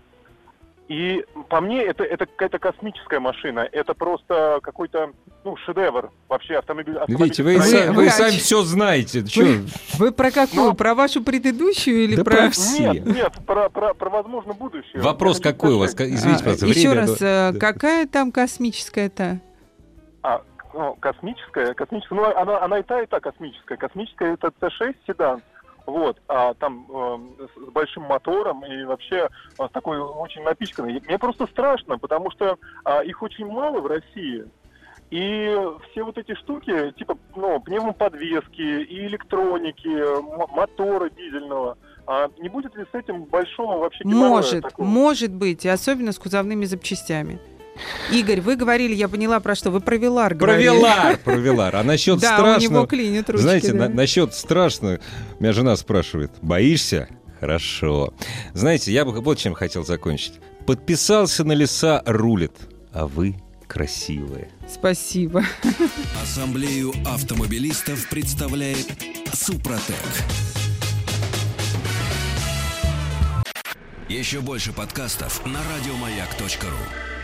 И 0.89 1.23
по 1.49 1.61
мне 1.61 1.83
это, 1.83 2.03
это 2.03 2.25
какая-то 2.25 2.57
космическая 2.57 3.19
машина, 3.19 3.59
это 3.71 3.93
просто 3.93 4.59
какой-то, 4.63 5.11
ну, 5.45 5.55
шедевр 5.57 6.09
вообще 6.27 6.55
автомобиль. 6.57 6.97
Видите, 7.07 7.43
вы, 7.43 7.57
Вы- 7.59 7.91
вы 7.91 8.09
сами 8.09 8.31
все 8.31 8.63
знаете. 8.63 9.23
Чё? 9.23 9.43
Вы, 9.43 9.65
вы 9.99 10.11
про 10.11 10.31
какую? 10.31 10.69
Ну, 10.69 10.73
про 10.73 10.95
вашу 10.95 11.23
предыдущую 11.23 12.05
или 12.05 12.15
да 12.15 12.23
про... 12.23 12.31
про 12.37 12.49
все. 12.49 12.91
Нет, 12.93 13.05
нет, 13.05 13.33
про, 13.45 13.69
про, 13.69 13.93
про 13.93 14.09
возможно 14.09 14.53
будущее. 14.53 14.99
Вопрос 14.99 15.39
какой 15.39 15.73
у 15.75 15.77
вас? 15.77 15.93
C6. 15.93 16.05
Извините, 16.07 16.41
А, 16.41 16.43
пожалуйста, 16.45 16.65
Еще 16.65 16.89
время, 16.89 17.01
раз, 17.01 17.17
да. 17.19 17.49
э, 17.49 17.51
Да. 17.53 17.59
какая 17.59 18.07
там 18.07 18.31
космическая-то? 18.31 19.39
А, 20.23 20.41
ну, 20.73 20.95
космическая, 20.99 21.75
космическая, 21.75 22.15
ну, 22.15 22.23
она, 22.35 22.63
она 22.63 22.79
и 22.79 22.83
та, 22.83 22.99
и 23.03 23.05
та 23.05 23.19
космическая. 23.19 23.77
Космическая 23.77 24.33
это 24.33 24.51
C6 24.59 24.95
седан. 25.05 25.43
Вот, 25.89 26.21
а 26.27 26.53
там 26.53 26.85
э, 26.89 27.17
с, 27.47 27.71
большим 27.71 28.03
мотором 28.03 28.63
и 28.65 28.83
вообще 28.83 29.29
с 29.57 29.69
такой 29.71 29.99
очень 29.99 30.43
напичканный. 30.43 31.01
Мне 31.05 31.17
просто 31.17 31.47
страшно, 31.47 31.97
потому 31.97 32.29
что 32.31 32.57
а, 32.83 33.01
их 33.01 33.21
очень 33.21 33.47
мало 33.47 33.81
в 33.81 33.87
России. 33.87 34.45
И 35.09 35.57
все 35.89 36.03
вот 36.03 36.17
эти 36.19 36.35
штуки, 36.35 36.91
типа, 36.91 37.17
ну, 37.35 37.59
пневмоподвески 37.59 38.61
и 38.61 39.07
электроники, 39.07 40.53
мотора 40.53 41.09
дизельного, 41.09 41.77
а 42.05 42.29
не 42.39 42.49
будет 42.49 42.75
ли 42.75 42.85
с 42.91 42.95
этим 42.95 43.23
большого 43.23 43.77
вообще 43.77 44.03
геморроя 44.03 44.29
Может, 44.29 44.63
такого? 44.63 44.85
может 44.85 45.31
быть, 45.31 45.65
и 45.65 45.69
особенно 45.69 46.11
с 46.11 46.19
кузовными 46.19 46.65
запчастями. 46.65 47.39
Игорь, 48.11 48.41
вы 48.41 48.55
говорили, 48.55 48.93
я 48.93 49.07
поняла 49.07 49.39
про 49.39 49.55
что, 49.55 49.71
вы 49.71 49.79
про 49.81 49.97
Вилар 49.97 50.35
Про 50.35 50.47
говорили. 50.47 50.63
Вилар, 50.65 51.17
про 51.23 51.35
Вилар. 51.35 51.75
А 51.75 51.83
насчет 51.83 52.19
Да, 52.19 52.35
у 52.35 52.37
страшного... 52.39 52.59
него 52.73 52.85
клинит 52.85 53.29
ручки. 53.29 53.43
Знаете, 53.43 53.73
да. 53.73 53.87
на- 53.87 53.89
насчет 53.89 54.33
страшного, 54.33 54.99
меня 55.39 55.53
жена 55.53 55.75
спрашивает, 55.75 56.31
боишься? 56.41 57.07
Хорошо. 57.39 58.13
Знаете, 58.53 58.91
я 58.91 59.05
бы 59.05 59.11
вот 59.21 59.37
чем 59.37 59.53
хотел 59.53 59.85
закончить. 59.85 60.33
Подписался 60.65 61.43
на 61.43 61.53
леса, 61.53 62.03
рулит, 62.05 62.51
а 62.91 63.07
вы 63.07 63.35
красивые. 63.67 64.49
Спасибо. 64.67 65.43
Ассамблею 66.21 66.91
автомобилистов 67.05 68.09
представляет 68.09 68.87
Супротек. 69.33 69.95
Еще 74.09 74.41
больше 74.41 74.73
подкастов 74.73 75.45
на 75.45 75.59
радиомаяк.ру. 75.71 77.18